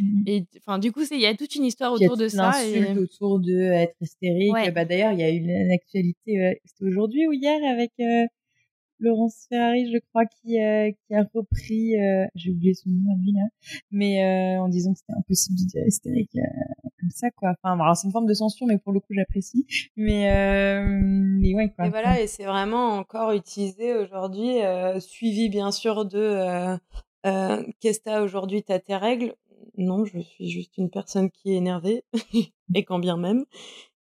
Mmh 0.00 0.22
et 0.26 0.44
enfin, 0.58 0.78
du 0.78 0.90
coup, 0.90 1.02
il 1.10 1.20
y 1.20 1.26
a 1.26 1.34
toute 1.34 1.54
une 1.54 1.64
histoire 1.64 1.92
autour 1.92 2.16
de 2.16 2.28
ça. 2.28 2.64
Et... 2.66 2.96
autour 2.96 3.40
de 3.40 3.72
être 3.72 3.94
hystérique. 4.00 4.54
Bah, 4.74 4.84
d'ailleurs, 4.84 5.12
il 5.12 5.18
y 5.18 5.22
a 5.22 5.30
eu 5.30 5.36
une 5.36 5.70
actualité, 5.70 6.60
c'était 6.64 6.84
aujourd'hui 6.84 7.26
ou 7.26 7.32
hier 7.32 7.58
avec 7.70 7.92
Laurence 9.00 9.46
Ferrari, 9.48 9.92
je 9.92 9.98
crois, 10.10 10.24
qui, 10.26 10.52
qui 10.52 11.14
a 11.14 11.24
repris, 11.34 11.92
j'ai 12.34 12.50
oublié 12.50 12.72
son 12.72 12.88
nom 12.88 13.12
à 13.12 13.16
lui 13.16 13.32
là, 13.32 13.48
mais 13.90 14.58
en 14.58 14.68
disant 14.68 14.92
que 14.92 15.00
c'était 15.00 15.18
impossible 15.18 15.58
de 15.58 15.64
dire 15.66 15.86
hystérique 15.86 16.38
comme 17.00 17.10
ça, 17.10 17.30
quoi. 17.32 17.52
Enfin, 17.62 17.94
c'est 17.94 18.06
une 18.06 18.12
forme 18.12 18.26
de 18.26 18.34
censure, 18.34 18.66
mais 18.66 18.78
pour 18.78 18.92
le 18.92 19.00
coup, 19.00 19.12
j'apprécie. 19.12 19.66
Mais, 19.96 20.82
mais 20.86 21.54
ouais, 21.54 21.70
quoi. 21.76 21.86
Et 21.86 21.90
voilà, 21.90 22.20
et 22.20 22.28
c'est 22.28 22.44
vraiment 22.44 22.96
encore 22.96 23.32
utilisé 23.32 23.94
aujourd'hui, 23.94 24.58
suivi 25.00 25.50
bien 25.50 25.70
sûr 25.70 26.06
de 26.06 26.78
Qu'est-ce 27.80 28.00
que 28.00 28.04
t'as 28.04 28.22
aujourd'hui 28.22 28.62
T'as 28.62 28.78
tes 28.78 28.96
règles 28.96 29.34
Non, 29.76 30.04
je 30.04 30.20
suis 30.20 30.50
juste 30.50 30.76
une 30.78 30.90
personne 30.90 31.30
qui 31.30 31.52
est 31.52 31.56
énervée, 31.56 32.04
et 32.74 32.84
quand 32.84 32.98
bien 32.98 33.16
même. 33.16 33.44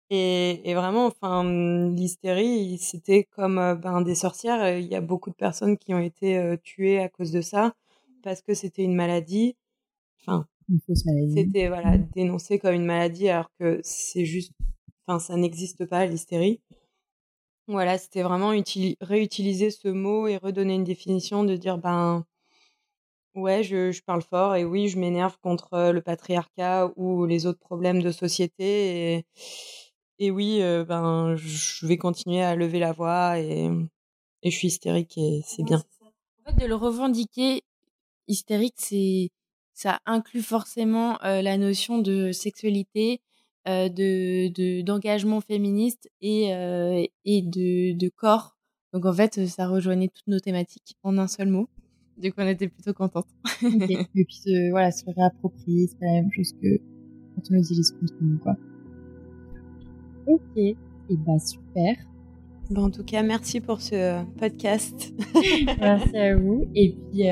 Et, 0.10 0.70
et 0.70 0.74
vraiment, 0.74 1.06
enfin, 1.06 1.44
l'hystérie, 1.90 2.78
c'était 2.80 3.24
comme 3.24 3.80
ben, 3.82 4.02
des 4.02 4.16
sorcières. 4.16 4.78
Il 4.78 4.88
y 4.88 4.96
a 4.96 5.02
beaucoup 5.02 5.30
de 5.30 5.36
personnes 5.36 5.78
qui 5.78 5.94
ont 5.94 6.00
été 6.00 6.58
tuées 6.64 7.00
à 7.00 7.08
cause 7.10 7.32
de 7.32 7.42
ça, 7.42 7.74
parce 8.22 8.42
que 8.42 8.54
c'était 8.54 8.84
une 8.84 8.96
maladie. 8.96 9.56
Enfin, 10.20 10.48
une 10.70 10.80
fausse 10.82 11.06
maladie. 11.06 11.34
C'était 11.34 11.68
voilà, 11.68 11.98
mmh. 11.98 12.10
dénoncé 12.16 12.60
comme 12.60 12.74
une 12.74 12.86
maladie 12.86 13.30
alors 13.30 13.50
que 13.60 13.80
c'est 13.84 14.26
juste, 14.26 14.54
enfin, 15.06 15.20
ça 15.20 15.36
n'existe 15.36 15.86
pas, 15.86 16.06
l'hystérie. 16.06 16.62
Voilà, 17.68 17.98
c'était 17.98 18.24
vraiment 18.24 18.50
réutiliser 19.02 19.72
ce 19.72 19.88
mot 19.88 20.28
et 20.28 20.38
redonner 20.38 20.76
une 20.76 20.84
définition 20.84 21.44
de 21.44 21.56
dire, 21.56 21.78
ben, 21.78 22.26
ouais, 23.36 23.64
je, 23.64 23.92
je 23.92 24.02
parle 24.04 24.22
fort 24.22 24.56
et 24.56 24.66
oui, 24.66 24.90
je 24.90 25.00
m'énerve 25.00 25.38
contre 25.42 25.92
le 25.92 26.02
patriarcat 26.02 26.92
ou 26.96 27.26
les 27.26 27.46
autres 27.46 27.60
problèmes 27.60 28.02
de 28.02 28.12
société 28.12 29.16
et, 29.18 29.26
et 30.20 30.32
oui, 30.32 30.60
ben, 30.88 31.36
je 31.36 31.86
vais 31.88 31.98
continuer 31.98 32.42
à 32.42 32.56
lever 32.56 32.80
la 32.80 32.92
voix 32.92 33.40
et, 33.40 33.70
et 34.44 34.52
je 34.52 34.58
suis 34.58 34.68
hystérique 34.68 35.18
et 35.18 35.42
c'est 35.46 35.64
bien. 35.64 35.84
En 36.46 36.52
fait, 36.52 36.64
de 36.64 36.66
le 36.68 36.76
revendiquer, 36.76 37.64
hystérique, 38.28 38.76
c'est 38.78 39.30
ça 39.74 40.00
inclut 40.06 40.42
forcément 40.44 41.18
la 41.24 41.58
notion 41.58 42.00
de 42.00 42.32
sexualité, 42.32 43.22
de 43.66 44.82
d'engagement 44.82 45.42
féministe 45.42 46.10
et 46.22 46.50
et 47.26 47.42
de, 47.42 47.98
de 47.98 48.10
corps. 48.10 48.58
Donc 48.94 49.06
en 49.06 49.14
fait, 49.14 49.48
ça 49.48 49.68
rejoignait 49.68 50.10
toutes 50.10 50.28
nos 50.28 50.40
thématiques 50.40 50.98
en 51.04 51.18
un 51.18 51.28
seul 51.28 51.48
mot. 51.48 51.68
Du 52.18 52.32
coup, 52.32 52.42
on 52.42 52.48
était 52.48 52.68
plutôt 52.68 52.94
contente. 52.94 53.28
Et 53.64 54.26
puis 54.26 54.70
voilà, 54.70 54.92
se 54.92 55.06
réapproprier, 55.06 55.88
c'est 55.88 56.06
la 56.06 56.14
même 56.22 56.32
chose 56.32 56.54
que 56.62 56.78
quand 57.36 57.42
on 57.52 57.56
utilise 57.56 57.92
contre 57.92 58.14
nous, 58.22 58.38
quoi. 58.38 58.56
Ok, 60.28 60.58
et 60.58 60.76
bah 61.10 61.40
super. 61.40 61.96
Bon, 62.70 62.84
en 62.84 62.90
tout 62.92 63.04
cas, 63.04 63.24
merci 63.24 63.60
pour 63.60 63.82
ce 63.82 64.24
podcast. 64.38 65.14
merci 65.80 66.18
à 66.18 66.38
vous. 66.38 66.68
Et 66.76 66.96
puis, 67.12 67.24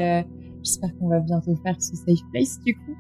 J'espère 0.64 0.96
qu'on 0.98 1.08
va 1.08 1.20
bientôt 1.20 1.56
faire 1.64 1.76
ce 1.82 1.96
safe 1.96 2.20
place 2.32 2.60
du 2.66 2.76
coup, 2.76 2.96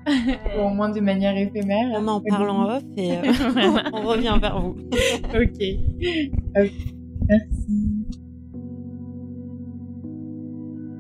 au 0.58 0.70
moins 0.70 0.90
de 0.90 1.02
manière 1.02 1.36
éphémère. 1.36 1.90
On 1.94 2.08
en 2.08 2.22
parle 2.22 2.50
en 2.50 2.78
off 2.78 2.84
et 2.96 3.12
euh, 3.12 3.22
on 3.94 4.02
revient 4.08 4.38
vers 4.40 4.62
vous. 4.62 4.76
ok. 5.34 6.72
Merci. 7.28 7.89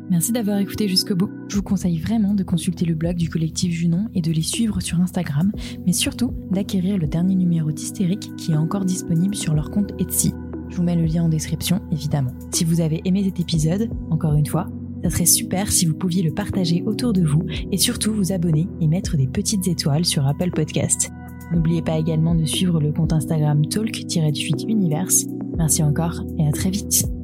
Merci 0.09 0.31
d'avoir 0.31 0.57
écouté 0.57 0.87
jusqu'au 0.87 1.15
bout. 1.15 1.29
Je 1.49 1.55
vous 1.55 1.61
conseille 1.61 1.99
vraiment 1.99 2.33
de 2.33 2.43
consulter 2.43 2.83
le 2.85 2.95
blog 2.95 3.15
du 3.15 3.29
collectif 3.29 3.71
Junon 3.71 4.09
et 4.15 4.21
de 4.21 4.31
les 4.31 4.41
suivre 4.41 4.81
sur 4.81 4.99
Instagram, 4.99 5.51
mais 5.85 5.93
surtout 5.93 6.33
d'acquérir 6.49 6.97
le 6.97 7.07
dernier 7.07 7.35
numéro 7.35 7.71
d'Hystérique 7.71 8.35
qui 8.35 8.53
est 8.53 8.57
encore 8.57 8.85
disponible 8.85 9.35
sur 9.35 9.53
leur 9.53 9.69
compte 9.69 9.91
Etsy. 9.99 10.33
Je 10.69 10.77
vous 10.77 10.83
mets 10.83 10.95
le 10.95 11.05
lien 11.05 11.23
en 11.23 11.29
description, 11.29 11.81
évidemment. 11.91 12.31
Si 12.51 12.63
vous 12.63 12.81
avez 12.81 13.01
aimé 13.05 13.23
cet 13.23 13.39
épisode, 13.39 13.89
encore 14.09 14.33
une 14.33 14.47
fois, 14.47 14.67
ça 15.03 15.11
serait 15.11 15.25
super 15.25 15.71
si 15.71 15.85
vous 15.85 15.95
pouviez 15.95 16.23
le 16.23 16.33
partager 16.33 16.83
autour 16.83 17.13
de 17.13 17.23
vous 17.23 17.43
et 17.71 17.77
surtout 17.77 18.11
vous 18.11 18.31
abonner 18.31 18.67
et 18.81 18.87
mettre 18.87 19.15
des 19.15 19.27
petites 19.27 19.67
étoiles 19.67 20.05
sur 20.05 20.27
Apple 20.27 20.51
Podcast. 20.51 21.11
N'oubliez 21.51 21.81
pas 21.81 21.97
également 21.97 22.35
de 22.35 22.45
suivre 22.45 22.79
le 22.79 22.91
compte 22.91 23.13
Instagram 23.13 23.65
talk-univers. 23.67 25.09
Merci 25.57 25.83
encore 25.83 26.23
et 26.37 26.47
à 26.47 26.51
très 26.51 26.69
vite. 26.69 27.18